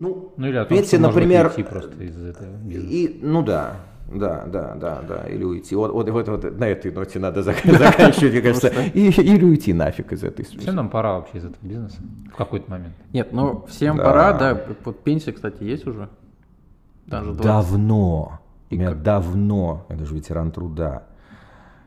[0.00, 2.94] Ну, Ну или о том, что например, можно уйти просто из этого бизнеса.
[2.94, 3.76] И, ну да,
[4.12, 5.76] да, да, да, да, или уйти.
[5.76, 8.72] Вот, вот, вот, вот на этой ноте надо зак- заканчивать, мне кажется.
[8.94, 11.98] И, или уйти нафиг из этой Всем нам пора вообще из этого бизнеса
[12.32, 12.94] в какой-то момент.
[13.12, 14.04] Нет, ну всем Да.
[14.04, 14.60] пора, да.
[14.84, 16.08] Вот пенсия, кстати, есть уже.
[17.06, 17.44] Даже 20.
[17.44, 18.40] Давно.
[18.70, 19.02] И У меня как?
[19.02, 19.86] давно.
[19.90, 21.02] Я даже ветеран труда.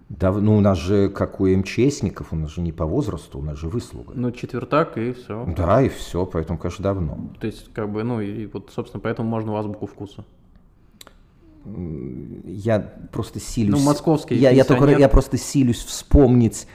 [0.10, 3.42] Дав- ну, у нас же, как у МЧСников, у нас же не по возрасту, у
[3.42, 4.14] нас же выслуга.
[4.16, 5.46] Ну, четвертак и все.
[5.58, 7.18] Да, и все, поэтому, конечно, давно.
[7.40, 10.26] То есть, как бы, ну, и вот, собственно, поэтому можно в азбуку вкуса.
[12.46, 12.80] Я
[13.12, 13.80] просто силюсь...
[13.80, 16.68] Ну, московский я, я, только, я просто силюсь вспомнить,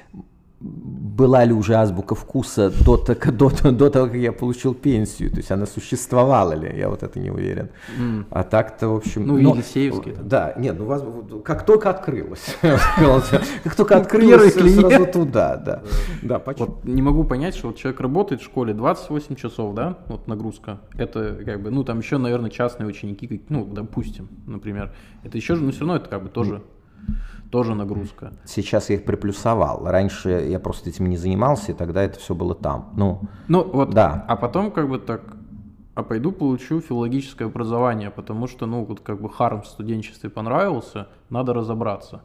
[0.61, 5.31] была ли уже азбука вкуса до, так- до, до того, как я получил пенсию.
[5.31, 7.69] То есть она существовала ли, я вот это не уверен.
[8.31, 9.25] А так-то, в общем...
[9.27, 10.15] Ну, но- Елисеевский.
[10.21, 11.05] Да, нет, ну, вас-
[11.45, 12.57] как только открылось.
[13.65, 14.89] Как только Ну, открылось, первый клиент.
[14.93, 15.83] сразу туда, да.
[16.23, 16.43] Да.
[16.57, 20.81] Вот не могу понять, что вот человек работает в школе 28 часов, да, вот нагрузка.
[20.95, 24.93] Это как бы, ну там еще, наверное, частные ученики, ну, допустим, например.
[25.23, 26.63] Это еще же, но все равно это как бы тоже,
[27.51, 28.33] тоже нагрузка.
[28.45, 29.87] Сейчас я их приплюсовал.
[29.87, 32.93] Раньше я просто этим не занимался, и тогда это все было там.
[32.97, 34.25] Ну, Ну вот, Да.
[34.29, 35.23] а потом как бы так,
[35.95, 41.09] а пойду получу филологическое образование, потому что, ну, вот как бы харм в студенчестве понравился,
[41.31, 42.23] надо разобраться.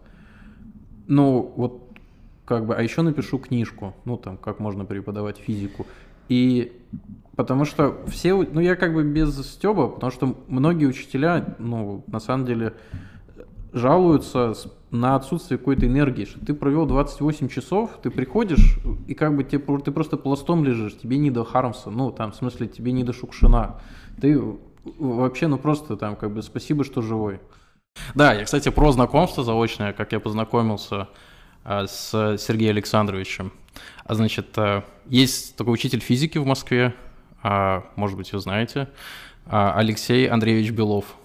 [1.08, 1.82] Ну, вот
[2.46, 5.86] как бы, а еще напишу книжку, ну, там, как можно преподавать физику.
[6.30, 6.82] И
[7.36, 12.20] потому что все, ну, я как бы без стеба, потому что многие учителя, ну, на
[12.20, 12.74] самом деле,
[13.74, 14.54] жалуются
[14.92, 19.60] на отсутствие какой-то энергии, что ты провел 28 часов, ты приходишь, и как бы тебе,
[19.80, 23.12] ты просто пластом лежишь, тебе не до Хармса, ну, там, в смысле, тебе не до
[23.12, 23.82] Шукшина.
[24.22, 24.40] Ты
[24.84, 27.40] вообще, ну, просто там, как бы, спасибо, что живой.
[28.14, 31.10] Да, я, кстати, про знакомство заочное, как я познакомился
[31.64, 33.52] а, с Сергеем Александровичем.
[34.06, 36.94] А значит, а, есть такой учитель физики в Москве,
[37.42, 38.90] а, может быть, вы знаете,
[39.46, 41.18] а, Алексей Андреевич Белов.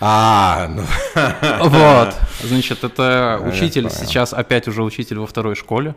[0.00, 0.82] А, ну,
[1.68, 5.94] Вот, значит, это учитель сейчас опять уже учитель во второй школе.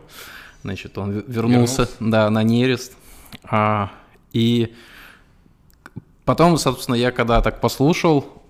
[0.62, 2.94] Значит, он вернулся, да, на нерест.
[3.44, 3.90] А,
[4.32, 4.74] и
[6.24, 8.42] потом, собственно, я когда так послушал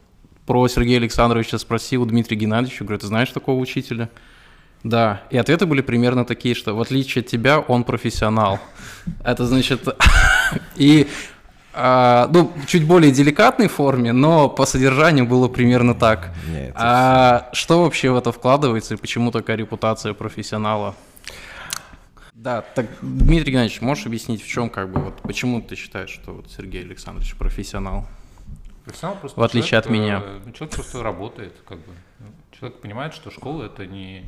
[0.46, 4.08] про Сергея Александровича, спросил Дмитрия Геннадьевича, говорю, ты знаешь такого учителя?
[4.82, 8.58] Да, и ответы были примерно такие, что в отличие от тебя, он профессионал.
[9.24, 9.86] Это значит...
[10.76, 11.06] И
[11.72, 16.30] а, ну, чуть более деликатной форме, но по содержанию было примерно так.
[16.48, 20.94] Не, это А что вообще в это вкладывается и почему такая репутация профессионала?
[22.34, 26.32] Да, так, Дмитрий Геннадьевич, можешь объяснить, в чем как бы, вот, почему ты считаешь, что
[26.32, 28.06] вот Сергей Александрович профессионал?
[28.84, 30.22] Профессионал просто В отличие человек, от меня.
[30.24, 31.92] э, ну, Человек просто работает, как бы.
[32.18, 32.26] Ну,
[32.58, 34.24] Человек понимает, что школа это не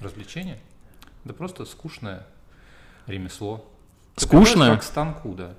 [0.00, 0.58] развлечение,
[1.24, 2.26] это просто скучное
[3.06, 3.68] ремесло.
[4.16, 4.70] Скучное?
[4.70, 5.50] Как к станку, да.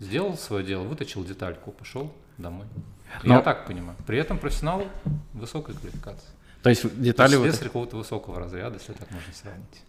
[0.00, 2.66] Сделал свое дело, выточил детальку, пошел домой.
[3.22, 3.96] Но- Я так понимаю.
[4.06, 4.84] При этом профессионал
[5.34, 6.28] высокой квалификации.
[6.62, 7.36] То есть детали...
[7.36, 9.82] вот- Слесарь какого-то высокого разряда, если так можно сравнить.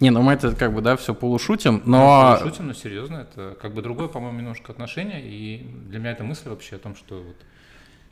[0.00, 2.38] Не, ну мы это как бы, да, все полушутим, но...
[2.40, 6.22] Ну, шутим, но серьезно, это как бы другое, по-моему, немножко отношение, и для меня это
[6.22, 7.36] мысль вообще о том, что вот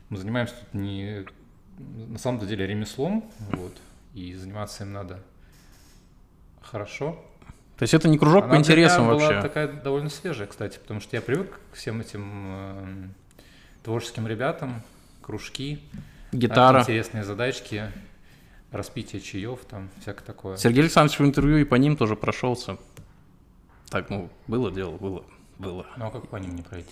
[0.09, 1.25] мы занимаемся тут не
[1.77, 3.71] на самом деле ремеслом, вот,
[4.13, 5.21] и заниматься им надо
[6.61, 7.23] хорошо.
[7.77, 9.41] То есть это не кружок Она по интересам была вообще.
[9.41, 13.13] такая довольно свежая, кстати, потому что я привык к всем этим эм,
[13.83, 14.81] творческим ребятам,
[15.21, 15.79] кружки,
[16.31, 16.81] Гитара.
[16.81, 17.91] интересные задачки,
[18.71, 20.57] распитие чаев, там, всякое такое.
[20.57, 22.77] Сергей Александрович в интервью и по ним тоже прошелся.
[23.89, 25.23] Так, ну, было дело, было,
[25.59, 25.85] было.
[25.97, 26.91] Ну, а как по ним не пройти?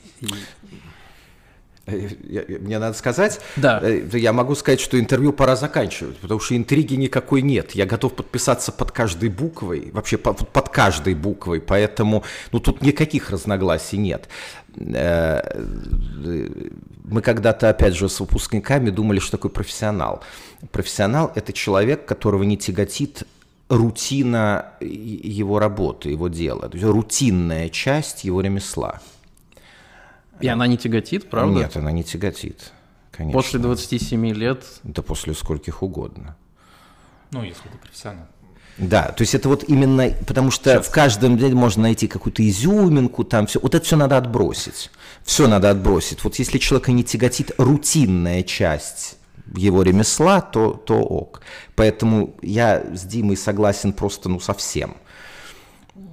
[1.87, 3.79] Мне надо сказать, Да.
[3.83, 7.71] э, я могу сказать, что интервью пора заканчивать, потому что интриги никакой нет.
[7.75, 13.29] Я готов подписаться под каждой буквой, вообще по- под каждой буквой, поэтому ну, тут никаких
[13.29, 14.27] разногласий нет.
[14.77, 15.41] Э,
[17.07, 20.23] Мы когда-то, опять же, с выпускниками думали, что такое профессионал.
[20.71, 23.23] Профессионал– это человек, которого не тяготит
[23.69, 29.01] рутина его работы, его дела, то есть рутинная часть его ремесла.
[30.39, 31.59] И она не тяготит, правда?
[31.59, 32.71] Нет, она не тяготит,
[33.11, 33.39] конечно.
[33.39, 36.35] После 27 лет Да после скольких угодно.
[37.31, 38.27] Ну, если ты профессионал.
[38.77, 43.23] Да, то есть это вот именно, потому что в каждом деле можно найти какую-то изюминку,
[43.23, 44.91] там все, вот это все надо отбросить.
[45.23, 46.23] Все надо отбросить.
[46.23, 49.17] Вот если человека не тяготит рутинная часть
[49.55, 51.41] его ремесла, то, то ок.
[51.75, 54.97] Поэтому я с Димой согласен просто, ну, совсем.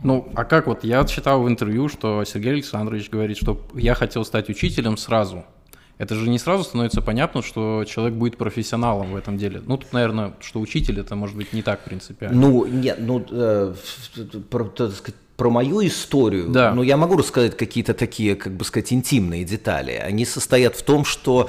[0.02, 4.24] Ну, а как вот, я читал в интервью, что Сергей Александрович говорит, что я хотел
[4.24, 5.44] стать учителем сразу.
[5.98, 9.62] Это же не сразу становится понятно, что человек будет профессионалом в этом деле.
[9.64, 12.40] Ну, тут, наверное, что учитель, это может быть не так принципиально.
[12.40, 13.74] Ну, нет, ну, э,
[14.50, 16.72] про- так сказать, про мою историю, Да.
[16.74, 19.92] ну, я могу рассказать какие-то такие, как бы сказать, интимные детали.
[19.92, 21.48] Они состоят в том, что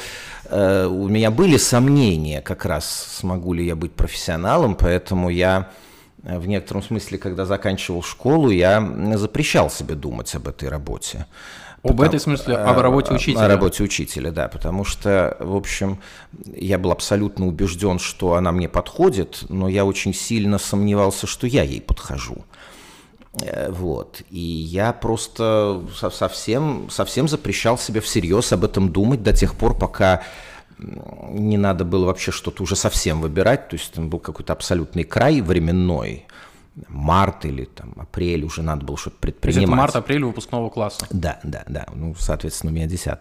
[0.50, 2.86] э, у меня были сомнения как раз,
[3.20, 5.93] смогу ли я быть профессионалом, поэтому я э,
[6.24, 8.82] в некотором смысле, когда заканчивал школу, я
[9.16, 11.26] запрещал себе думать об этой работе.
[11.84, 13.44] Об Потому- этой смысле, об работе О- учителя.
[13.44, 16.00] О работе учителя, да, потому что, в общем,
[16.56, 21.64] я был абсолютно убежден, что она мне подходит, но я очень сильно сомневался, что я
[21.64, 22.46] ей подхожу.
[23.42, 24.22] Э, Вот.
[24.30, 29.78] И я просто со- совсем, совсем запрещал себе всерьез об этом думать до тех пор,
[29.78, 30.22] пока
[31.30, 33.70] не надо было вообще что-то уже совсем выбирать.
[33.70, 36.26] То есть там был какой-то абсолютный край временной.
[36.88, 39.68] Март или там апрель уже надо было что-то То есть предпринимать.
[39.68, 41.06] это март-апрель выпускного класса.
[41.12, 41.86] Да, да, да.
[41.94, 43.12] Ну, соответственно, у меня 10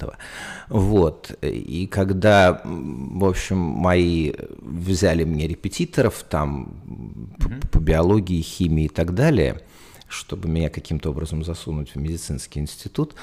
[0.68, 1.36] Вот.
[1.42, 9.14] И когда, в общем, мои взяли мне репетиторов там по, по биологии, химии и так
[9.14, 9.60] далее,
[10.08, 13.14] чтобы меня каким-то образом засунуть в медицинский институт,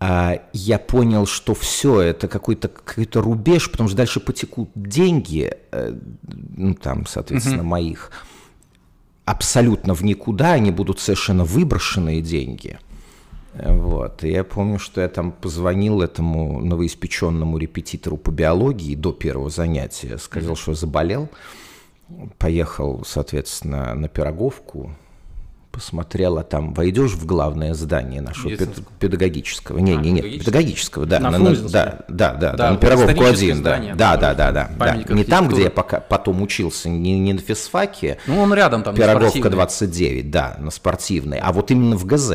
[0.00, 5.94] я понял, что все это какой-то какой-то рубеж, потому что дальше потекут деньги, э,
[6.56, 8.10] ну там, соответственно, моих,
[9.26, 12.78] абсолютно в никуда, они будут совершенно выброшенные деньги.
[13.54, 14.24] Вот.
[14.24, 20.18] И я помню, что я там позвонил этому новоиспеченному репетитору по биологии до первого занятия,
[20.18, 21.28] сказал, что заболел,
[22.38, 24.94] поехал, соответственно, на Пироговку,
[25.72, 30.44] посмотрел, а там войдешь в главное здание нашего пед- педагогического, не, А, не, не, педагогического?
[30.44, 34.16] педагогического, да, На на- да, да, да, Да, да, на историческое один, да, здание, да,
[34.16, 38.18] да, да, да, да, не там, где я пока потом учился, не, не на физфаке,
[38.26, 39.50] Ну, он рядом там, Пироговка спортивной.
[39.52, 41.38] 29, да, на спортивной.
[41.38, 42.32] А вот именно в ГЗ,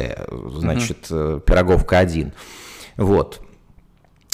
[0.58, 2.32] значит, э, Пироговка 1.
[2.96, 3.42] Вот.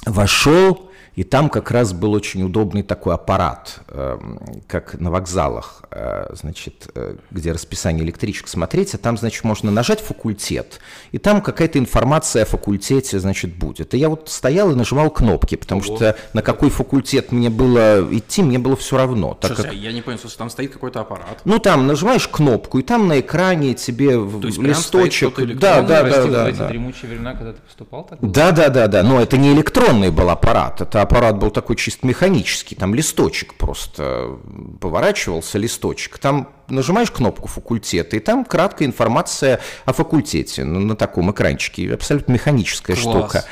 [0.06, 6.34] Вошел, и там как раз был очень удобный такой аппарат, эм, как на вокзалах, э,
[6.34, 10.80] значит, э, где расписание электричек смотреть, а там, значит, можно нажать факультет,
[11.12, 13.94] и там какая-то информация о факультете, значит, будет.
[13.94, 15.96] И я вот стоял и нажимал кнопки, потому Ого.
[15.98, 19.34] что на какой факультет мне было идти, мне было все равно.
[19.34, 21.42] так Слушай, как- я не понял, слушай, там стоит какой-то аппарат.
[21.44, 25.36] ну, там нажимаешь кнопку, и там на экране тебе То есть листочек.
[25.58, 26.68] Да, да, да, да, в эти да.
[26.70, 28.20] дремучие времена, когда ты поступал, так?
[28.22, 29.04] Да, да, да, да.
[29.04, 30.80] Но это не электронный был аппарат.
[30.82, 32.76] Это аппарат был такой чисто механический.
[32.76, 34.40] Там листочек просто
[34.80, 36.18] поворачивался, листочек.
[36.18, 41.94] Там нажимаешь кнопку факультета, и там краткая информация о факультете на, на таком экранчике.
[41.94, 43.16] Абсолютно механическая Класс.
[43.16, 43.46] штука.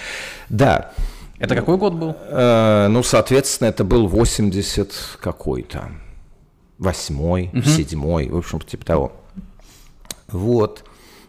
[0.49, 0.91] Да.
[1.37, 2.15] Это какой год был?
[2.27, 5.89] Э, ну, соответственно, это был 80 какой-то.
[6.77, 9.11] Восьмой, седьмой, в общем, типа того.
[10.27, 10.85] Вот.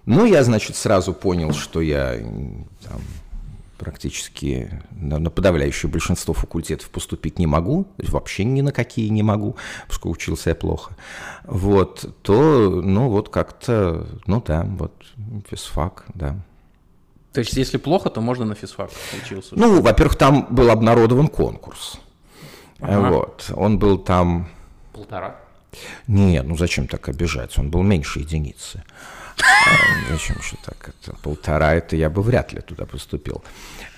[0.07, 3.01] Ну, я, значит, сразу понял, что я там,
[3.81, 9.56] практически на, на подавляющее большинство факультетов поступить не могу, вообще ни на какие не могу,
[9.88, 10.94] поскольку учился я плохо.
[11.44, 14.93] Вот, то, ну, вот как-то, ну да, вот,
[15.49, 16.37] физфак, да.
[17.32, 18.91] То есть, если плохо, то можно на физфак
[19.23, 19.55] учился.
[19.56, 21.99] Ну, во-первых, там был обнародован конкурс.
[22.81, 23.11] Ага.
[23.11, 23.50] Вот.
[23.55, 24.49] Он был там...
[24.93, 25.37] Полтора.
[26.06, 27.56] Нет, ну зачем так обижать?
[27.56, 28.83] Он был меньше единицы.
[30.11, 30.91] Зачем же так?
[31.03, 33.43] Это полтора, это я бы вряд ли туда поступил.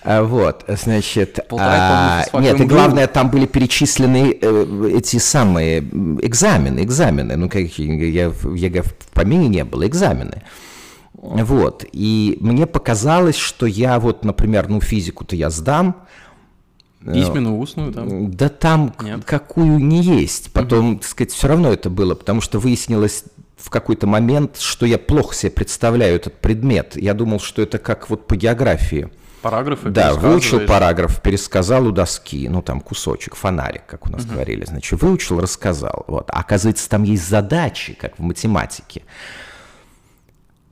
[0.04, 1.46] А, Вот, значит...
[1.48, 7.36] Полтора, а, Нет, и главное, там были перечислены э, эти самые экзамены, экзамены.
[7.36, 10.42] Ну, как я в ЕГЭ в помине не было, экзамены.
[11.14, 15.96] Вот, и мне показалось, что я вот, например, ну, физику-то я сдам,
[17.04, 18.30] Письменную, устную там.
[18.30, 19.24] да там Нет.
[19.24, 20.52] какую не есть.
[20.52, 23.24] Потом, так сказать, все равно это было, потому что выяснилось
[23.62, 26.96] в какой-то момент, что я плохо себе представляю этот предмет.
[26.96, 29.08] Я думал, что это как вот по географии.
[29.40, 34.64] Параграфы Да, выучил параграф, пересказал у доски, ну там кусочек, фонарик, как у нас говорили,
[34.64, 36.04] значит, выучил, рассказал.
[36.06, 36.30] Вот.
[36.30, 39.02] А оказывается, там есть задачи, как в математике.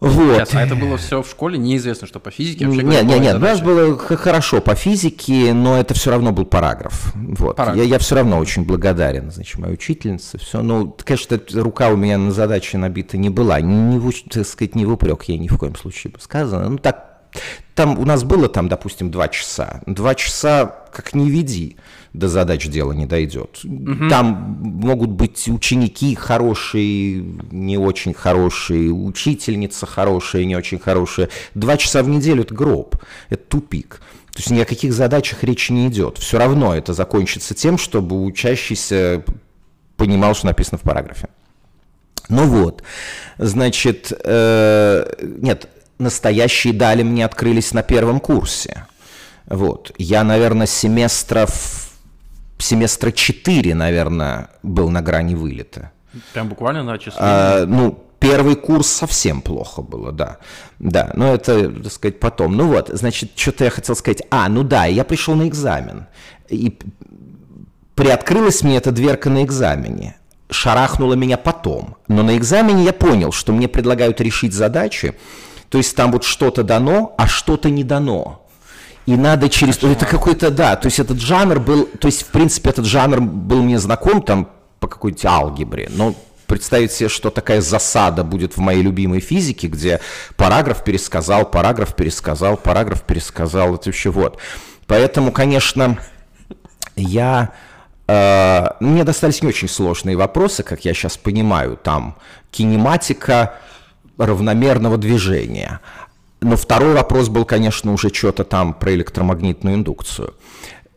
[0.00, 0.36] Вот.
[0.36, 1.58] Сейчас, а это было все в школе?
[1.58, 3.64] Неизвестно, что по физике вообще Нет, нет, нет, у нас задачи.
[3.64, 7.12] было хорошо по физике, но это все равно был параграф.
[7.14, 7.56] Вот.
[7.56, 7.76] Параграф.
[7.76, 10.38] Я, я все равно очень благодарен, значит, моей учительнице.
[10.38, 10.62] Все.
[10.62, 13.60] Ну, конечно, рука у меня на задаче набита не была.
[13.60, 16.68] Не, уч- так сказать, не в упрек, ей ни в коем случае бы сказано.
[16.70, 17.09] Ну, так,
[17.74, 19.80] там у нас было, там, допустим, два часа.
[19.86, 21.76] Два часа, как не веди,
[22.12, 23.60] до задач дело не дойдет.
[24.08, 31.28] Там могут быть ученики хорошие, не очень хорошие, учительница хорошая, не очень хорошая.
[31.54, 32.96] Два часа в неделю– это гроб,
[33.28, 34.02] это тупик.
[34.32, 36.18] То есть ни о каких задачах речи не идет.
[36.18, 39.24] Все равно это закончится тем, чтобы учащийся
[39.96, 41.28] понимал, что написано в параграфе.
[42.28, 42.82] Ну вот,
[43.38, 45.68] значит, э, нет,
[46.00, 48.86] настоящие дали мне открылись на первом курсе.
[49.46, 51.90] Вот, я, наверное, семестров,
[52.58, 55.90] семестра 4, наверное, был на грани вылета.
[56.32, 57.18] Прям буквально на числе.
[57.18, 60.36] А, ну, Первый курс совсем плохо было, да.
[60.78, 62.54] Да, но это, так сказать, потом.
[62.54, 64.22] Ну вот, значит, что-то я хотел сказать.
[64.30, 66.06] А, ну да, я пришел на экзамен.
[66.50, 66.78] И
[67.94, 70.16] приоткрылась мне эта дверка на экзамене.
[70.50, 71.96] Шарахнула меня потом.
[72.08, 75.14] Но на экзамене я понял, что мне предлагают решить задачи.
[75.70, 78.44] То есть там вот что-то дано, а что-то не дано.
[79.06, 79.76] И надо через...
[79.76, 79.92] Кошмар.
[79.92, 81.86] Это какой-то, да, то есть этот жанр был...
[81.86, 84.50] То есть, в принципе, этот жанр был мне знаком там
[84.80, 86.14] по какой-то алгебре, но
[86.46, 90.00] представить себе, что такая засада будет в моей любимой физике, где
[90.36, 94.38] параграф пересказал, параграф пересказал, параграф пересказал, это вообще вот.
[94.88, 95.98] Поэтому, конечно,
[96.96, 97.52] я...
[98.08, 102.16] Э, мне достались не очень сложные вопросы, как я сейчас понимаю, там
[102.50, 103.54] кинематика
[104.26, 105.80] равномерного движения.
[106.40, 110.34] Но второй вопрос был, конечно, уже что-то там про электромагнитную индукцию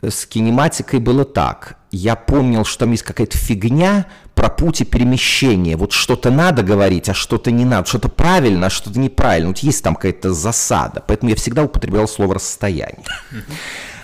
[0.10, 1.78] с кинематикой было так.
[1.92, 5.78] Я помнил, что там есть какая-то фигня про пути перемещения.
[5.78, 7.88] Вот что-то надо говорить, а что-то не надо.
[7.88, 9.50] Что-то правильно, а что-то неправильно.
[9.50, 11.04] Вот есть там какая-то засада.
[11.06, 13.06] Поэтому я всегда употреблял слово «расстояние».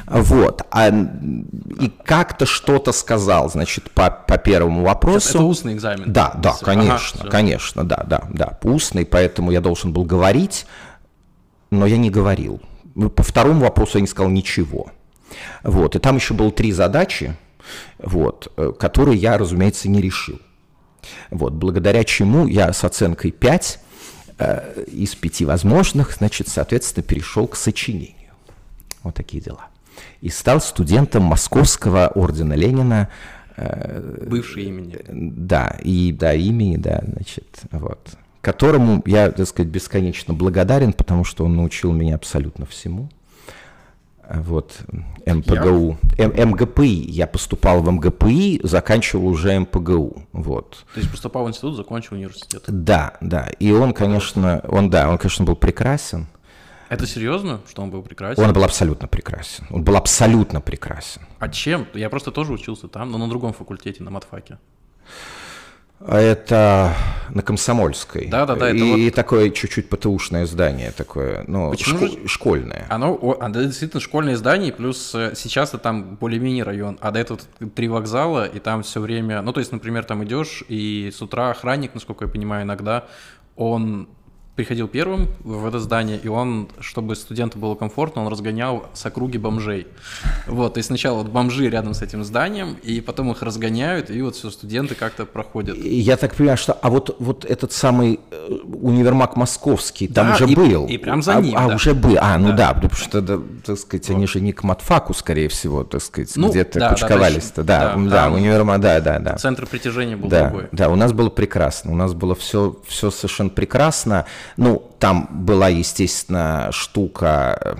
[0.09, 0.63] Вот.
[0.71, 5.37] А, и как-то что-то сказал, значит, по, по первому вопросу.
[5.37, 6.11] Это устный экзамен.
[6.11, 10.65] Да, да, конечно, ага, конечно, да, да, да, устный, поэтому я должен был говорить,
[11.69, 12.59] но я не говорил.
[13.15, 14.91] По второму вопросу я не сказал ничего.
[15.63, 15.95] Вот.
[15.95, 17.35] И там еще было три задачи,
[17.99, 20.39] вот, э, которые я, разумеется, не решил.
[21.29, 23.79] Вот, благодаря чему я с оценкой 5
[24.39, 28.33] э, из пяти возможных, значит, соответственно, перешел к сочинению.
[29.03, 29.68] Вот такие дела.
[30.21, 33.09] И стал студентом Московского ордена Ленина.
[33.57, 34.97] Э, Бывший имени.
[35.07, 37.99] Да, и да, имени, да, значит, вот.
[38.41, 43.09] Которому я, так сказать, бесконечно благодарен, потому что он научил меня абсолютно всему
[44.29, 44.77] вот,
[45.25, 45.97] МПГУ.
[46.17, 47.05] М, МГПИ.
[47.09, 50.23] Я поступал в МГПИ, заканчивал уже МПГУ.
[50.33, 50.85] Вот.
[50.93, 52.63] То есть поступал в институт, закончил университет?
[52.67, 53.49] Да, да.
[53.59, 56.27] И он, конечно, он, да, он, конечно, был прекрасен.
[56.89, 58.43] Это серьезно, что он был прекрасен?
[58.43, 59.65] Он был абсолютно прекрасен.
[59.69, 61.21] Он был абсолютно прекрасен.
[61.37, 61.87] А чем?
[61.93, 64.57] Я просто тоже учился там, но на другом факультете, на матфаке.
[65.99, 66.95] А это
[67.29, 68.27] на Комсомольской.
[68.27, 68.71] Да, да, да.
[68.71, 68.97] И, вот...
[68.97, 72.07] и такое чуть-чуть ПТУшное здание такое, ну, шко...
[72.07, 72.27] же...
[72.27, 72.85] школьное.
[72.89, 77.39] Оно, оно действительно школьное здание, плюс э, сейчас это там более-менее район, а до этого
[77.75, 81.51] три вокзала, и там все время, ну, то есть, например, там идешь, и с утра
[81.51, 83.05] охранник, насколько я понимаю, иногда
[83.57, 84.07] он
[84.59, 89.37] приходил первым в это здание, и он, чтобы студенту было комфортно, он разгонял с округи
[89.37, 89.87] бомжей.
[90.47, 94.35] Вот, и сначала вот бомжи рядом с этим зданием, и потом их разгоняют, и вот
[94.35, 95.77] все студенты как-то проходят.
[95.77, 100.49] Я так понимаю, что, а вот, вот этот самый э, универмаг московский, там да, же
[100.49, 100.87] и, был.
[100.87, 101.71] И прям за ним, А, да.
[101.71, 104.15] а уже был, а, ну да, да потому что, да, так сказать, вот.
[104.17, 107.63] они же не к матфаку, скорее всего, так сказать, ну, где-то да, кучковались-то.
[107.63, 109.37] Да, да, да, да, универмаг, да, да, да.
[109.37, 110.67] Центр притяжения был да, другой.
[110.73, 114.25] Да, у нас было прекрасно, у нас было все, все совершенно прекрасно.
[114.57, 117.77] Ну, там была, естественно, штука,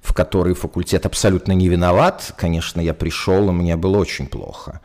[0.00, 2.34] в которой факультет абсолютно не виноват.
[2.36, 4.80] Конечно, я пришел, и мне было очень плохо,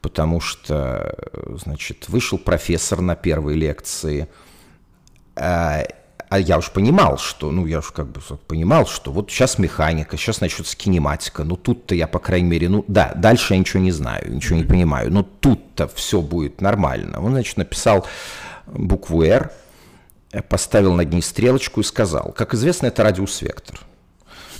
[0.00, 1.14] потому что,
[1.62, 4.28] значит, вышел профессор на первой лекции,
[5.36, 5.84] а,
[6.28, 10.16] а я уж понимал, что, ну, я уж как бы понимал, что вот сейчас механика,
[10.16, 13.92] сейчас начнется кинематика, ну, тут-то я, по крайней мере, ну, да, дальше я ничего не
[13.92, 17.20] знаю, ничего не понимаю, но тут-то все будет нормально.
[17.20, 18.06] Он, значит, написал
[18.66, 19.52] букву «Р»,
[20.48, 23.80] поставил над ней стрелочку и сказал, как известно, это радиус-вектор.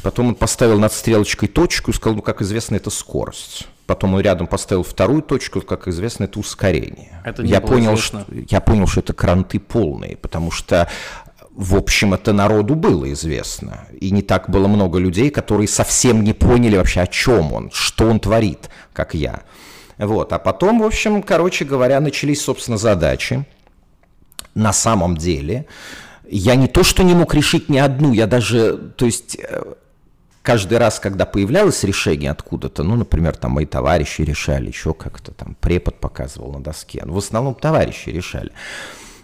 [0.02, 3.68] Потом он поставил над стрелочкой точку и сказал, ну, как известно, это скорость.
[3.86, 7.20] Потом он рядом поставил вторую точку, как известно, это ускорение.
[7.24, 10.88] Это я, понял, что, я понял, что это кранты полные, потому что
[11.54, 13.86] в общем, это народу было известно.
[14.00, 18.06] И не так было много людей, которые совсем не поняли вообще, о чем он, что
[18.08, 19.42] он творит, как я.
[19.98, 20.32] Вот.
[20.32, 23.44] А потом, в общем, короче говоря, начались, собственно, задачи
[24.54, 25.66] на самом деле
[26.28, 29.74] я не то, что не мог решить ни одну, я даже, то есть э,
[30.42, 35.56] каждый раз, когда появлялось решение откуда-то, ну, например, там мои товарищи решали, еще как-то там
[35.60, 38.52] препод показывал на доске, ну, в основном товарищи решали.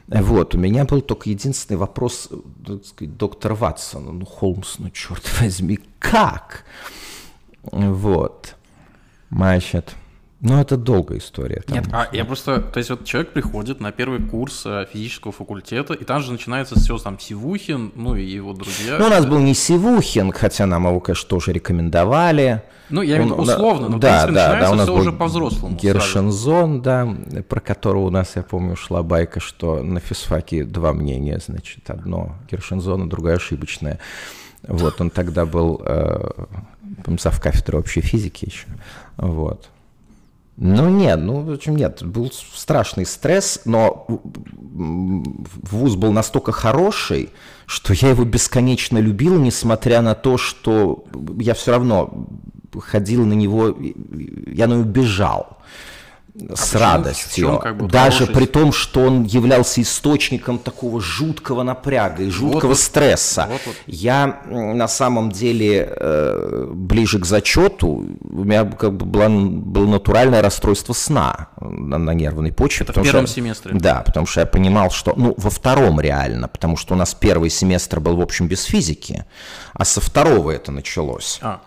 [0.06, 2.30] Вот, у меня был только единственный вопрос,
[2.66, 6.64] так сказать, доктор Ватсон, ну, Холмс, ну, черт возьми, как?
[7.62, 8.54] Вот,
[9.30, 9.94] значит,
[10.40, 11.62] ну, это долгая история.
[11.66, 11.76] Там.
[11.76, 15.95] Нет, а я просто, то есть вот человек приходит на первый курс э, физического факультета,
[15.95, 18.99] и там же начинается все, там, Сивухин, ну и его друзья.
[19.00, 22.62] Ну, у нас был не Сивухин, хотя нам его, конечно, тоже рекомендовали.
[22.88, 24.85] Ну, я имею в виду условно, но, да, в принципе, да, начинается да, у нас
[24.85, 25.76] все был уже по-взрослому.
[25.76, 27.16] Гершензон, да,
[27.49, 32.37] про которого у нас, я помню, шла байка, что на физфаке два мнения, значит, одно
[32.49, 33.99] Гершензон, а другое ошибочное.
[34.62, 36.30] Вот, он тогда был, э,
[37.18, 38.66] зав кафедры общей физики еще,
[39.16, 39.68] вот.
[40.61, 47.31] Ну нет, ну в общем нет, был страшный стресс, но вуз был настолько хороший,
[47.67, 51.05] что я его бесконечно любил, несмотря на то, что
[51.38, 52.27] я все равно
[52.77, 53.69] ходил на него,
[54.49, 55.59] я на него бежал
[56.54, 57.47] с а радостью.
[57.47, 62.71] Чем, как бы, даже при том, что он являлся источником такого жуткого напряга и жуткого
[62.71, 63.49] вот, стресса.
[63.50, 63.76] Вот, вот.
[63.87, 70.42] Я на самом деле э, ближе к зачету, у меня как бы было, было натуральное
[70.42, 72.87] расстройство сна на, на нервной почве.
[72.88, 73.73] Это в первом что, семестре?
[73.75, 77.50] Да, потому что я понимал, что, ну, во втором реально, потому что у нас первый
[77.50, 79.25] семестр был, в общем, без физики,
[79.73, 81.38] а со второго это началось.
[81.42, 81.61] А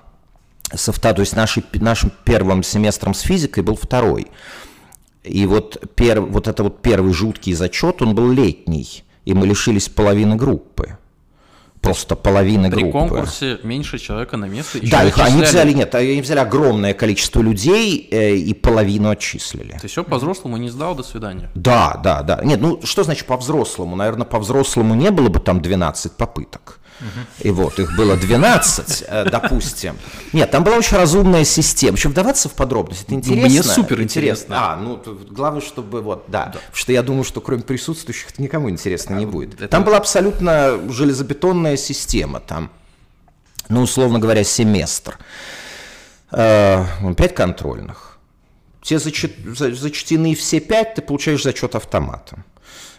[0.73, 4.27] со, то есть наши, нашим первым семестром с физикой был второй.
[5.23, 9.87] И вот, пер, вот это вот первый жуткий зачет, он был летний, и мы лишились
[9.87, 10.97] половины группы.
[11.79, 12.99] Просто половины При группы.
[12.99, 14.77] При конкурсе меньше человека на место.
[14.83, 19.79] Да, их, они взяли, нет, они взяли огромное количество людей э, и половину отчислили.
[19.81, 21.49] Ты все по-взрослому не сдал, до свидания.
[21.55, 22.39] Да, да, да.
[22.43, 23.95] Нет, ну что значит по-взрослому?
[23.95, 26.80] Наверное, по-взрослому не было бы там 12 попыток.
[27.39, 29.97] И вот, их было 12, э, допустим.
[30.33, 31.97] Нет, там была очень разумная система.
[31.97, 33.49] Еще вдаваться в подробности, это интересно.
[33.49, 34.55] Мне супер интересно.
[34.57, 36.45] А, ну, главное, чтобы вот, да.
[36.45, 36.51] да.
[36.59, 39.55] Потому что я думаю, что кроме присутствующих это никому интересно не будет.
[39.55, 39.67] Это...
[39.67, 42.39] Там была абсолютно железобетонная система.
[42.39, 42.69] Там,
[43.69, 45.17] ну, условно говоря, семестр.
[46.31, 46.85] Э,
[47.17, 48.19] пять контрольных.
[48.81, 52.43] Те зачет, зачтены все пять, ты получаешь зачет автоматом.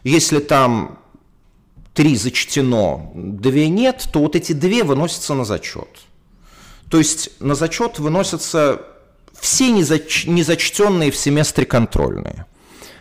[0.05, 0.99] Если там
[1.95, 5.89] три зачтено, две нет, то вот эти две выносятся на зачет.
[6.91, 8.83] То есть на зачет выносятся
[9.39, 10.27] все незач...
[10.27, 12.47] незачтенные в семестре контрольные.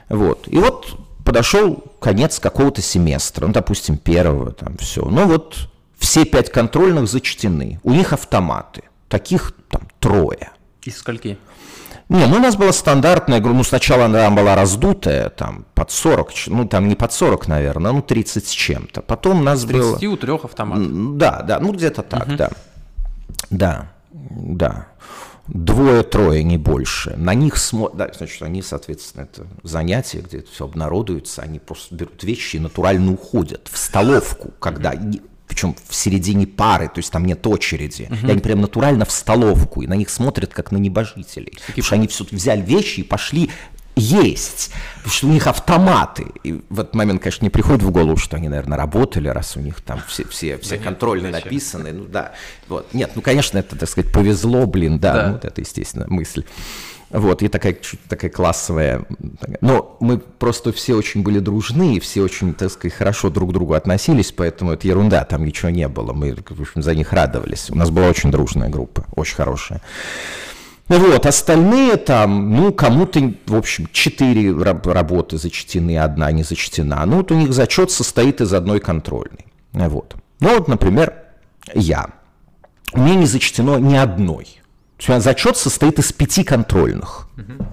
[0.09, 0.47] Вот.
[0.47, 5.03] И вот подошел конец какого-то семестра, ну, допустим, первого, там все.
[5.03, 7.79] Ну вот все пять контрольных зачтены.
[7.83, 8.83] У них автоматы.
[9.07, 10.51] Таких там трое.
[10.83, 11.37] Из скольки?
[12.11, 16.67] Не, ну у нас была стандартная, ну сначала она была раздутая, там под 40, ну
[16.67, 19.01] там не под 40, наверное, ну 30 с чем-то.
[19.01, 20.13] Потом у нас 30 было...
[20.13, 21.17] у трех автоматов.
[21.17, 22.35] Да, да, ну где-то так, угу.
[22.35, 22.51] да.
[23.49, 24.87] Да, да.
[25.47, 27.15] Двое-трое, не больше.
[27.15, 31.95] На них смотрят, да, значит, они, соответственно, это занятие, где это все обнародуется, они просто
[31.95, 34.93] берут вещи и натурально уходят в столовку, когда
[35.51, 38.07] причем в середине пары, то есть там нет очереди.
[38.09, 38.25] Угу.
[38.25, 41.51] И они прям натурально в столовку, и на них смотрят как на небожителей.
[41.67, 41.83] Такие...
[41.83, 43.49] Потому что они все взяли вещи и пошли
[43.97, 46.27] есть, потому что у них автоматы.
[46.45, 49.59] И в этот момент, конечно, не приходит в голову, что они, наверное, работали, раз у
[49.59, 51.91] них там все, все, все да контрольные нет, написаны.
[51.91, 52.31] Ну да,
[52.69, 52.93] вот.
[52.93, 55.27] Нет, ну, конечно, это, так сказать, повезло, блин, да, да.
[55.27, 56.45] Ну, вот это, естественно, мысль.
[57.11, 59.05] Вот, и такая чуть такая классовая.
[59.59, 63.73] Но мы просто все очень были дружны, все очень, так сказать, хорошо друг к другу
[63.73, 66.13] относились, поэтому это ерунда, там ничего не было.
[66.13, 67.69] Мы, в общем, за них радовались.
[67.69, 69.81] У нас была очень дружная группа, очень хорошая.
[70.87, 77.05] Вот, остальные там, ну, кому-то, в общем, четыре работы зачтены, одна не зачтена.
[77.05, 79.45] Ну, вот у них зачет состоит из одной контрольной.
[79.73, 80.15] Вот.
[80.39, 81.13] Ну, вот, например,
[81.73, 82.07] я.
[82.93, 84.60] Меня не зачтено ни одной.
[85.07, 87.27] Зачет состоит из пяти контрольных.
[87.37, 87.65] Угу.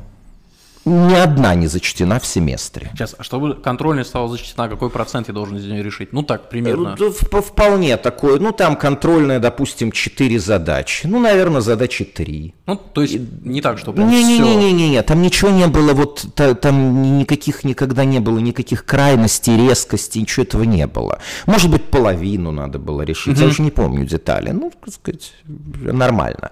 [0.88, 2.90] Ни одна не зачтена в семестре.
[2.94, 6.14] Сейчас, а чтобы контрольная стала зачтена, какой процент я должен из нее решить?
[6.14, 6.96] Ну так, примерно.
[6.98, 8.40] Ну, вполне такое.
[8.40, 11.06] Ну там контрольная, допустим, 4 задачи.
[11.06, 12.54] Ну, наверное, задачи 3.
[12.66, 17.64] Ну, то есть не так, что прям Не-не-не, там ничего не было, вот там никаких
[17.64, 21.18] никогда не было, никаких крайностей, резкостей, ничего этого не было.
[21.46, 23.42] Может быть, половину надо было решить, угу.
[23.42, 24.52] я уже не помню детали.
[24.52, 26.50] Ну, так сказать, нормально.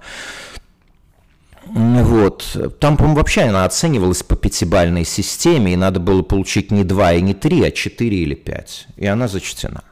[1.68, 2.76] Вот.
[2.78, 7.20] Там, по-моему, вообще она оценивалась по пятибальной системе, и надо было получить не 2 и
[7.22, 8.88] не 3, а 4 или 5.
[8.96, 9.82] И она зачтена.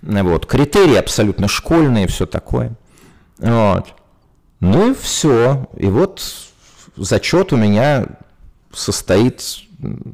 [0.00, 0.46] Вот.
[0.46, 2.72] Критерии абсолютно школьные, все такое.
[3.38, 3.94] Вот.
[4.60, 5.68] Ну и все.
[5.76, 6.22] И вот
[6.96, 8.06] зачет у меня
[8.72, 9.42] состоит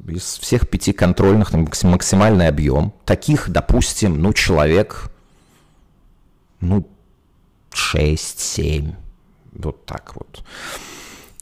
[0.09, 2.93] из всех пяти контрольных максимальный объем.
[3.05, 5.11] Таких, допустим, ну, человек,
[6.61, 6.87] ну,
[7.71, 8.95] 6-7
[9.59, 10.45] вот так вот.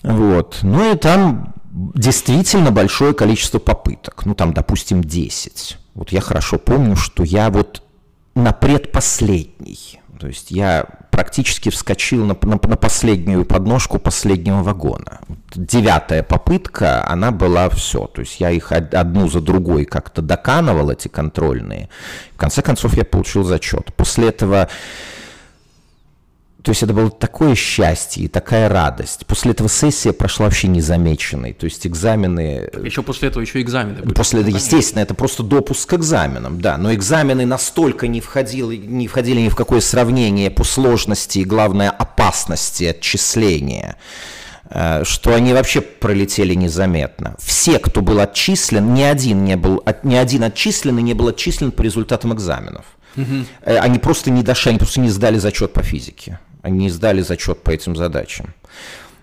[0.03, 0.59] Вот.
[0.63, 4.25] Ну и там действительно большое количество попыток.
[4.25, 5.79] Ну там, допустим, 10.
[5.95, 7.83] Вот я хорошо помню, что я вот
[8.35, 10.01] на предпоследний.
[10.19, 15.21] То есть я практически вскочил на, на, на последнюю подножку последнего вагона.
[15.55, 18.07] Девятая попытка, она была все.
[18.07, 21.89] То есть я их одну за другой как-то доканывал, эти контрольные.
[22.35, 23.95] В конце концов я получил зачет.
[23.95, 24.69] После этого
[26.67, 29.25] то есть это было такое счастье и такая радость.
[29.27, 31.53] После этого сессия прошла вообще незамеченной.
[31.53, 32.69] То есть экзамены...
[32.83, 34.13] Еще после этого еще экзамены были.
[34.13, 36.77] После этого, естественно, это просто допуск к экзаменам, да.
[36.77, 41.89] Но экзамены настолько не входили, не входили ни в какое сравнение по сложности и, главное,
[41.89, 43.95] опасности отчисления
[44.69, 47.37] э, что они вообще пролетели незаметно.
[47.39, 51.83] Все, кто был отчислен, ни один не был, ни один отчисленный не был отчислен по
[51.83, 52.87] результатам экзаменов.
[53.17, 53.79] Угу.
[53.79, 56.41] Они просто не дошли, они просто не сдали зачет по физике.
[56.67, 58.53] Они сдали зачет по этим задачам.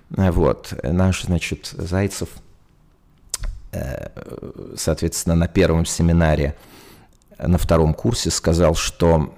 [0.10, 0.74] Вот.
[0.82, 2.30] Наш, значит, Зайцев,
[4.78, 6.56] соответственно, на первом семинаре
[7.38, 9.36] на втором курсе сказал, что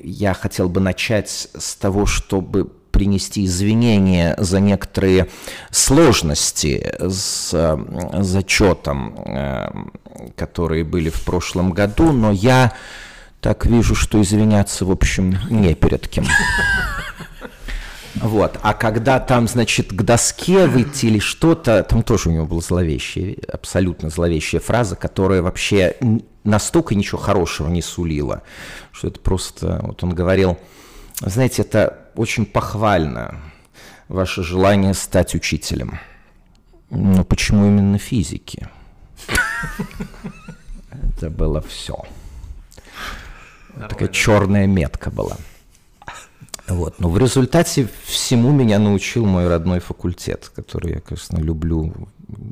[0.00, 5.28] я хотел бы начать с того, чтобы принести извинения за некоторые
[5.70, 9.70] сложности с э, зачетом, э,
[10.34, 12.72] которые были в прошлом году, но я
[13.40, 16.26] так вижу, что извиняться, в общем, не перед кем.
[18.16, 18.58] Вот.
[18.62, 23.36] А когда там, значит, к доске выйти или что-то, там тоже у него была зловещая,
[23.52, 25.96] абсолютно зловещая фраза, которая вообще
[26.42, 28.42] настолько ничего хорошего не сулила,
[28.90, 30.58] что это просто, вот он говорил,
[31.20, 33.40] знаете, это очень похвально,
[34.08, 36.00] ваше желание стать учителем.
[36.90, 38.68] Но почему именно физики?
[40.90, 42.04] Это было все.
[43.86, 45.36] Такая черная метка была.
[46.68, 46.98] Вот.
[46.98, 51.94] Но в результате всему меня научил мой родной факультет, который я, конечно, люблю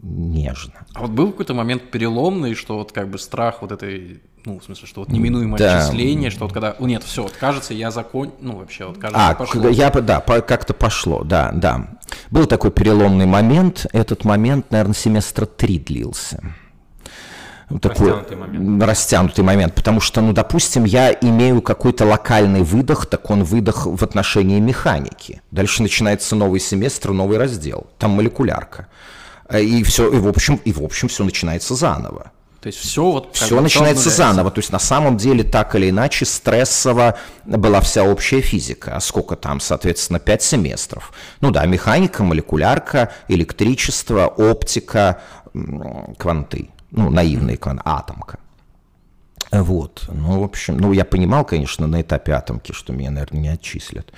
[0.03, 0.87] нежно.
[0.95, 4.65] А вот был какой-то момент переломный, что вот как бы страх вот этой, ну, в
[4.65, 5.79] смысле, что вот неминуемое да.
[5.79, 9.29] отчисление, что вот когда, ну, нет, все, вот кажется, я закон, ну, вообще, вот кажется,
[9.29, 9.69] а, пошло.
[9.69, 11.99] Я, да, как-то пошло, да, да.
[12.31, 16.41] Был такой переломный момент, этот момент, наверное, семестра три длился
[17.81, 18.83] такой растянутый момент.
[18.83, 24.03] растянутый момент, потому что, ну, допустим, я имею какой-то локальный выдох, так он выдох в
[24.03, 25.43] отношении механики.
[25.51, 28.87] Дальше начинается новый семестр, новый раздел, там молекулярка.
[29.49, 32.31] Э, и все, и в общем, и в общем все начинается заново.
[32.61, 34.51] То есть все вот все начинается заново.
[34.51, 38.97] То есть на самом деле так или иначе стрессово была вся общая физика.
[38.97, 41.13] А сколько там, соответственно, пять семестров.
[41.41, 45.21] Ну да, механика, молекулярка, электричество, оптика,
[46.19, 48.39] кванты ну, наивный клан, атомка.
[49.53, 53.49] Вот, ну, в общем, ну, я понимал, конечно, на этапе атомки, что меня, наверное, не
[53.49, 54.13] отчислят.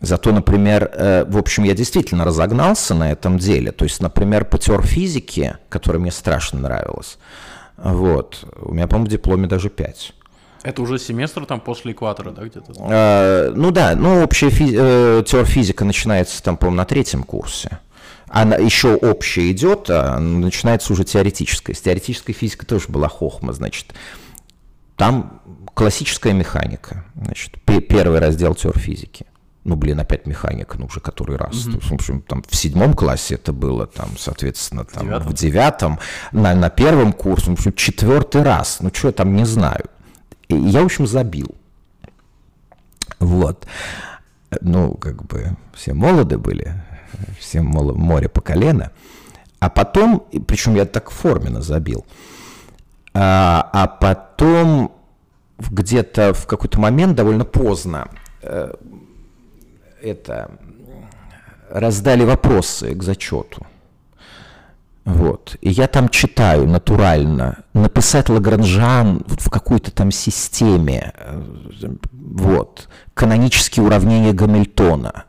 [0.00, 3.70] Зато, например, э, в общем, я действительно разогнался на этом деле.
[3.72, 7.18] То есть, например, по теорфизике, которая мне страшно нравилась,
[7.76, 10.14] вот, у меня, по-моему, в дипломе даже 5.
[10.62, 12.72] Это уже семестр там после экватора, да, где-то?
[12.78, 17.78] Э, ну да, ну общая фи- э, теорфизика начинается там, по-моему, на третьем курсе
[18.32, 21.74] она еще общая идет, а начинается уже теоретическая.
[21.74, 23.92] С теоретической физикой тоже была хохма, значит.
[24.96, 25.42] Там
[25.74, 29.26] классическая механика, значит, первый раздел теорфизики.
[29.64, 31.66] Ну, блин, опять механика, ну, уже который раз.
[31.66, 31.80] Угу.
[31.80, 35.98] В общем, там в седьмом классе это было, там, соответственно, там, в девятом, в девятом
[36.32, 38.78] на, на первом курсе, в общем, четвертый раз.
[38.80, 39.84] Ну, что я там не знаю.
[40.48, 41.54] И я, в общем, забил.
[43.20, 43.66] Вот.
[44.62, 46.74] Ну, как бы все молоды были,
[47.38, 48.90] всем море по колено.
[49.60, 52.04] А потом, причем я так форменно забил,
[53.14, 54.92] а, а потом
[55.58, 58.08] где-то в какой-то момент довольно поздно
[58.42, 58.74] э,
[60.00, 60.50] это
[61.70, 63.66] раздали вопросы к зачету.
[65.04, 65.56] Вот.
[65.60, 67.64] И я там читаю натурально.
[67.74, 71.12] Написать Лагранжан в какой-то там системе.
[71.16, 71.42] Э,
[72.12, 72.88] вот.
[73.14, 75.24] Канонические уравнения Гамильтона.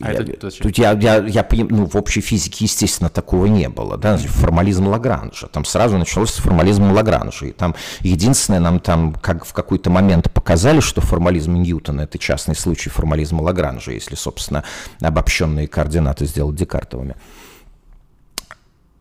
[0.00, 3.96] А я, это, тут я, я, я ну, в общей физике, естественно, такого не было.
[3.96, 4.16] Да?
[4.16, 5.48] Формализм Лагранжа.
[5.48, 7.46] Там сразу началось с формализма Лагранжа.
[7.46, 12.54] И там единственное, нам там как в какой-то момент показали, что формализм Ньютона– это частный
[12.54, 14.64] случай формализма Лагранжа, если, собственно,
[15.00, 17.16] обобщенные координаты сделать декартовыми.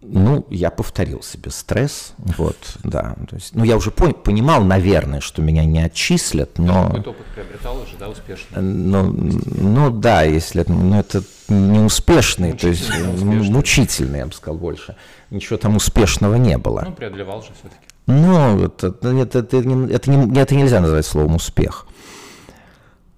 [0.10, 3.16] Ну, я повторил себе стресс, вот, да.
[3.30, 6.88] То есть, ну, я уже пон- понимал, наверное, что меня не отчислят, но...
[6.88, 8.62] Какой-то опыт приобретал уже, да, успешно?
[8.62, 10.64] Ну, ну да, если...
[10.68, 13.50] Ну, это не успешный, то есть успешный.
[13.50, 14.96] мучительный, я бы сказал, больше.
[15.30, 16.84] Ничего там успешного не было.
[16.86, 17.82] Ну, преодолевал же все-таки.
[18.06, 21.86] Ну, это, это, это, это, не, это нельзя назвать словом «успех».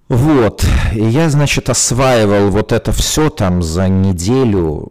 [0.08, 4.90] Вот, и я, значит, осваивал вот это все там за неделю,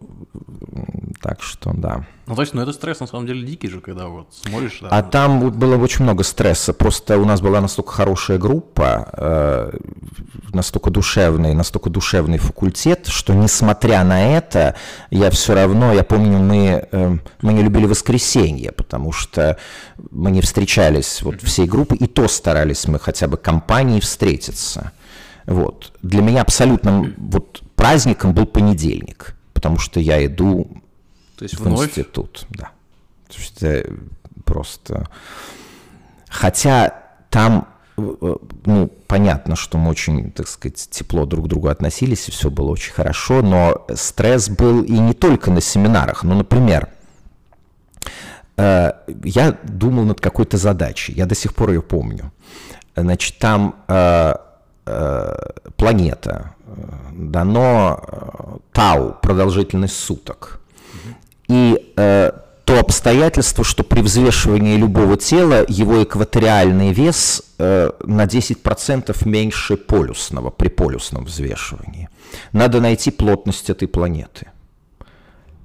[1.20, 2.04] так что да.
[2.26, 4.78] Ну, то есть, ну это стресс на самом деле дикий же, когда вот смотришь.
[4.80, 6.72] Да, а там было очень много стресса.
[6.72, 9.78] Просто у нас была настолько хорошая группа, э,
[10.52, 14.76] настолько душевный, настолько душевный факультет, что несмотря на это,
[15.10, 19.58] я все равно, я помню, мы, э, мы не любили воскресенье, потому что
[20.10, 24.92] мы не встречались вот всей группы, и то старались мы хотя бы компанией встретиться.
[25.46, 25.92] Вот.
[26.02, 30.70] Для меня абсолютно вот праздником был понедельник потому что я иду
[31.36, 31.90] То есть в вновь?
[31.90, 32.46] институт.
[32.48, 32.70] Да.
[33.28, 33.92] То есть это
[34.46, 35.06] просто...
[36.30, 36.94] Хотя
[37.28, 37.68] там
[37.98, 42.50] э, ну, понятно, что мы очень, так сказать, тепло друг к другу относились, и все
[42.50, 46.24] было очень хорошо, но стресс был и не только на семинарах.
[46.24, 46.88] Ну, например,
[48.56, 48.92] э,
[49.22, 52.32] я думал над какой-то задачей, я до сих пор ее помню.
[52.96, 54.34] Значит, там э,
[55.76, 56.54] планета,
[57.12, 60.60] дано тау, продолжительность суток.
[61.48, 61.92] И
[62.70, 70.50] то обстоятельство, что при взвешивании любого тела его экваториальный вес э, на 10% меньше полюсного
[70.50, 72.08] при полюсном взвешивании.
[72.52, 74.46] Надо найти плотность этой планеты.